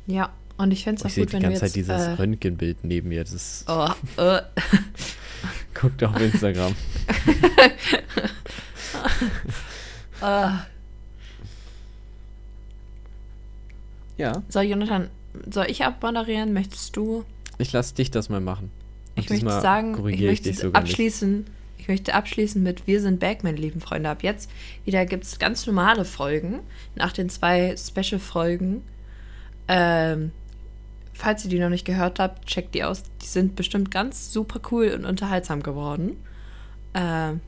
Ja, 0.06 0.32
und 0.56 0.70
ich 0.72 0.84
fände 0.84 0.98
es 1.00 1.04
Ich 1.04 1.12
auch 1.12 1.14
sehe 1.14 1.24
gut, 1.24 1.30
die 1.30 1.34
wenn 1.34 1.42
ganze 1.42 1.52
jetzt... 1.64 1.72
Zeit 1.72 1.76
dieses 1.76 2.00
äh, 2.06 2.10
Röntgenbild 2.12 2.82
neben 2.82 3.10
mir. 3.10 3.22
Das 3.22 3.32
ist, 3.34 3.64
oh, 3.68 3.88
äh, 4.16 4.40
guckt 5.74 6.02
auf 6.02 6.18
Instagram. 6.18 6.74
äh. 10.22 10.48
ja, 14.16 14.42
So, 14.48 14.60
Jonathan, 14.60 15.10
soll 15.50 15.66
ich 15.68 15.84
abmoderieren? 15.84 16.52
Möchtest 16.52 16.96
du? 16.96 17.24
ich 17.58 17.72
lasse 17.72 17.94
dich 17.94 18.10
das 18.10 18.28
mal 18.28 18.40
machen. 18.40 18.70
Und 19.16 19.22
Ich 19.24 19.30
möchte 19.30 19.60
sagen, 19.60 19.90
ich 19.92 19.96
korrigiere 19.96 20.30
möchte 20.30 20.48
dich 20.50 20.58
sogar 20.58 20.82
nicht. 20.82 20.92
Ich 21.86 21.88
möchte 21.88 22.14
abschließen 22.14 22.60
mit 22.60 22.88
Wir 22.88 23.00
sind 23.00 23.20
back, 23.20 23.44
meine 23.44 23.58
lieben 23.58 23.80
Freunde. 23.80 24.10
Ab 24.10 24.24
jetzt 24.24 24.50
wieder 24.84 25.06
gibt 25.06 25.22
es 25.22 25.38
ganz 25.38 25.66
normale 25.66 26.04
Folgen. 26.04 26.60
Nach 26.96 27.12
den 27.12 27.28
zwei 27.30 27.76
Special-Folgen 27.76 28.82
ähm, 29.68 30.32
falls 31.12 31.44
ihr 31.44 31.50
die 31.50 31.58
noch 31.58 31.68
nicht 31.68 31.84
gehört 31.84 32.18
habt, 32.18 32.46
checkt 32.46 32.74
die 32.74 32.84
aus. 32.84 33.02
Die 33.22 33.26
sind 33.26 33.56
bestimmt 33.56 33.90
ganz 33.90 34.32
super 34.32 34.60
cool 34.70 34.88
und 34.88 35.04
unterhaltsam 35.04 35.62
geworden. 35.62 36.16
Ähm, 36.94 37.40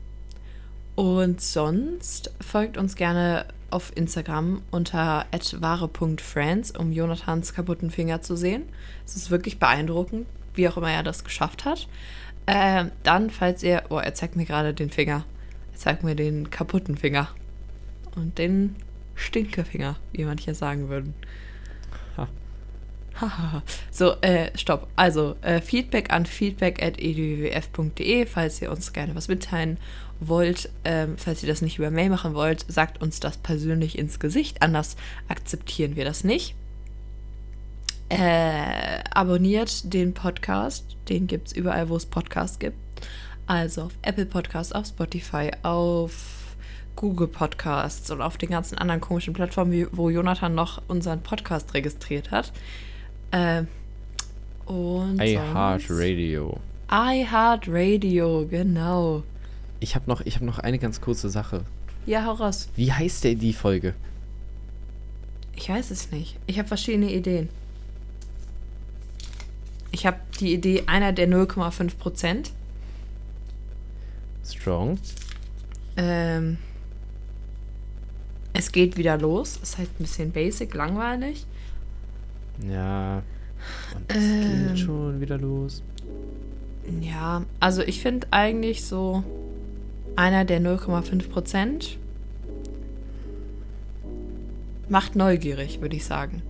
und 0.95 1.41
sonst 1.41 2.31
folgt 2.41 2.77
uns 2.77 2.95
gerne 2.95 3.45
auf 3.69 3.95
Instagram 3.95 4.63
unter 4.71 5.25
wahre.friends, 5.59 6.71
um 6.71 6.91
Jonathans 6.91 7.53
kaputten 7.53 7.91
Finger 7.91 8.21
zu 8.21 8.35
sehen. 8.35 8.63
Es 9.05 9.15
ist 9.15 9.31
wirklich 9.31 9.59
beeindruckend, 9.59 10.27
wie 10.55 10.67
auch 10.67 10.77
immer 10.77 10.91
er 10.91 11.03
das 11.03 11.23
geschafft 11.23 11.65
hat. 11.65 11.87
Ähm, 12.51 12.91
dann, 13.03 13.29
falls 13.29 13.63
ihr. 13.63 13.83
Oh, 13.89 13.97
er 13.97 14.13
zeigt 14.13 14.35
mir 14.35 14.45
gerade 14.45 14.73
den 14.73 14.89
Finger. 14.89 15.23
Er 15.71 15.77
zeigt 15.77 16.03
mir 16.03 16.15
den 16.15 16.49
kaputten 16.49 16.97
Finger. 16.97 17.29
Und 18.15 18.37
den 18.37 18.75
Stinkefinger, 19.15 19.97
wie 20.11 20.25
manche 20.25 20.53
sagen 20.55 20.89
würden. 20.89 21.13
So, 23.91 24.13
äh, 24.21 24.57
stopp. 24.57 24.87
Also, 24.95 25.35
äh, 25.41 25.59
Feedback 25.61 26.13
an 26.13 26.25
feedback.edwf.de, 26.25 28.25
falls 28.25 28.61
ihr 28.61 28.71
uns 28.71 28.93
gerne 28.93 29.13
was 29.15 29.27
mitteilen 29.27 29.77
wollt. 30.19 30.69
Ähm, 30.85 31.15
falls 31.17 31.43
ihr 31.43 31.49
das 31.49 31.61
nicht 31.61 31.77
über 31.79 31.91
Mail 31.91 32.09
machen 32.09 32.33
wollt, 32.33 32.63
sagt 32.67 33.01
uns 33.01 33.19
das 33.19 33.35
persönlich 33.37 33.97
ins 33.97 34.19
Gesicht. 34.19 34.61
Anders 34.61 34.95
akzeptieren 35.27 35.97
wir 35.97 36.05
das 36.05 36.23
nicht. 36.23 36.55
Äh, 38.09 39.03
abonniert 39.13 39.93
den 39.93 40.13
Podcast. 40.13 40.97
Den 41.09 41.27
gibt 41.27 41.47
es 41.49 41.53
überall, 41.53 41.89
wo 41.89 41.95
es 41.95 42.05
Podcasts 42.05 42.57
gibt. 42.59 42.77
Also 43.45 43.83
auf 43.83 43.91
Apple 44.01 44.25
Podcasts, 44.25 44.73
auf 44.73 44.87
Spotify, 44.87 45.51
auf 45.63 46.55
Google 46.95 47.27
Podcasts 47.27 48.09
und 48.11 48.21
auf 48.21 48.37
den 48.37 48.49
ganzen 48.49 48.77
anderen 48.77 48.99
komischen 49.01 49.33
Plattformen, 49.33 49.87
wo 49.91 50.09
Jonathan 50.09 50.53
noch 50.55 50.81
unseren 50.87 51.21
Podcast 51.21 51.73
registriert 51.73 52.31
hat. 52.31 52.51
Äh, 53.31 53.63
und 54.65 55.21
I 55.21 55.35
sonst- 55.35 55.53
Heart 55.53 55.83
Radio. 55.89 56.59
iHeartRadio, 56.91 58.47
genau. 58.49 59.23
Ich 59.79 59.95
habe 59.95 60.05
noch, 60.09 60.21
ich 60.21 60.35
hab 60.35 60.41
noch 60.41 60.59
eine 60.59 60.77
ganz 60.79 60.99
kurze 60.99 61.29
Sache. 61.29 61.63
Ja, 62.05 62.25
hau 62.25 62.33
raus. 62.33 62.69
Wie 62.75 62.91
heißt 62.91 63.23
denn 63.23 63.39
die 63.39 63.53
Folge? 63.53 63.93
Ich 65.55 65.69
weiß 65.69 65.91
es 65.91 66.11
nicht. 66.11 66.37
Ich 66.47 66.57
habe 66.57 66.67
verschiedene 66.67 67.11
Ideen. 67.13 67.49
Ich 69.91 70.05
habe 70.05 70.17
die 70.39 70.53
Idee 70.53 70.83
einer 70.85 71.11
der 71.13 71.27
0,5 71.27 71.97
Prozent. 71.97 72.51
Strong. 74.45 74.99
Ähm, 75.97 76.57
es 78.53 78.71
geht 78.71 78.97
wieder 78.97 79.17
los. 79.17 79.57
Ist 79.61 79.77
halt 79.77 79.89
ein 79.99 80.03
bisschen 80.03 80.31
basic, 80.31 80.73
langweilig. 80.73 81.45
Ja. 82.67 83.23
Und 83.95 84.11
es 84.11 84.15
Ähm. 84.15 84.67
geht 84.67 84.79
schon 84.79 85.21
wieder 85.21 85.37
los. 85.37 85.83
Ja, 87.01 87.43
also 87.59 87.81
ich 87.81 88.01
finde 88.01 88.27
eigentlich 88.31 88.83
so 88.83 89.23
einer 90.15 90.45
der 90.45 90.59
0,5 90.61 91.29
Prozent 91.29 91.97
macht 94.87 95.15
neugierig, 95.15 95.81
würde 95.81 95.95
ich 95.95 96.05
sagen. 96.05 96.41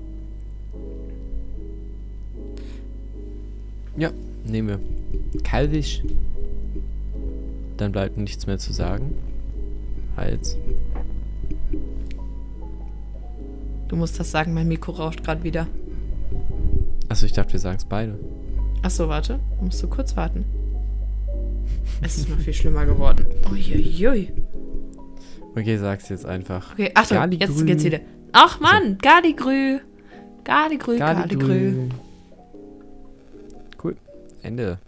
Ja, 3.98 4.12
nehmen 4.46 4.68
wir. 4.70 5.42
Kaldisch. 5.44 6.04
Dann 7.78 7.92
bleibt 7.92 8.18
nichts 8.18 8.46
mehr 8.48 8.58
zu 8.58 8.74
sagen. 8.74 9.14
Als. 10.16 10.58
Du 13.88 13.96
musst 13.96 14.20
das 14.20 14.32
sagen, 14.32 14.54
mein 14.54 14.68
Mikro 14.68 14.92
rauscht 14.92 15.24
gerade 15.24 15.44
wieder. 15.44 15.68
Achso, 17.08 17.26
ich 17.26 17.34
dachte, 17.34 17.54
wir 17.54 17.60
sagen 17.60 17.78
es 17.78 17.86
beide. 17.86 18.20
Achso, 18.84 19.08
warte. 19.08 19.40
Musst 19.62 19.82
du 19.82 19.88
kurz 19.88 20.16
warten. 20.16 20.46
Es 22.02 22.18
ist 22.18 22.30
noch 22.30 22.38
viel 22.40 22.54
schlimmer 22.54 22.86
geworden. 22.86 23.26
Uiuiui. 23.52 24.32
Okay, 25.56 25.78
sag's 25.78 26.10
jetzt 26.10 26.26
einfach. 26.26 26.74
Okay, 26.74 26.92
Achtung, 26.94 27.18
Garligrü. 27.18 27.48
jetzt 27.48 27.66
geht's 27.66 27.84
wieder. 27.84 28.00
Ach 28.32 28.60
Mann, 28.60 28.98
Gardigrü. 29.02 29.80
Gardigrü, 30.44 30.98
Gardigrü. 30.98 31.38
Gardigrü. 31.40 31.90
Ende. 34.42 34.80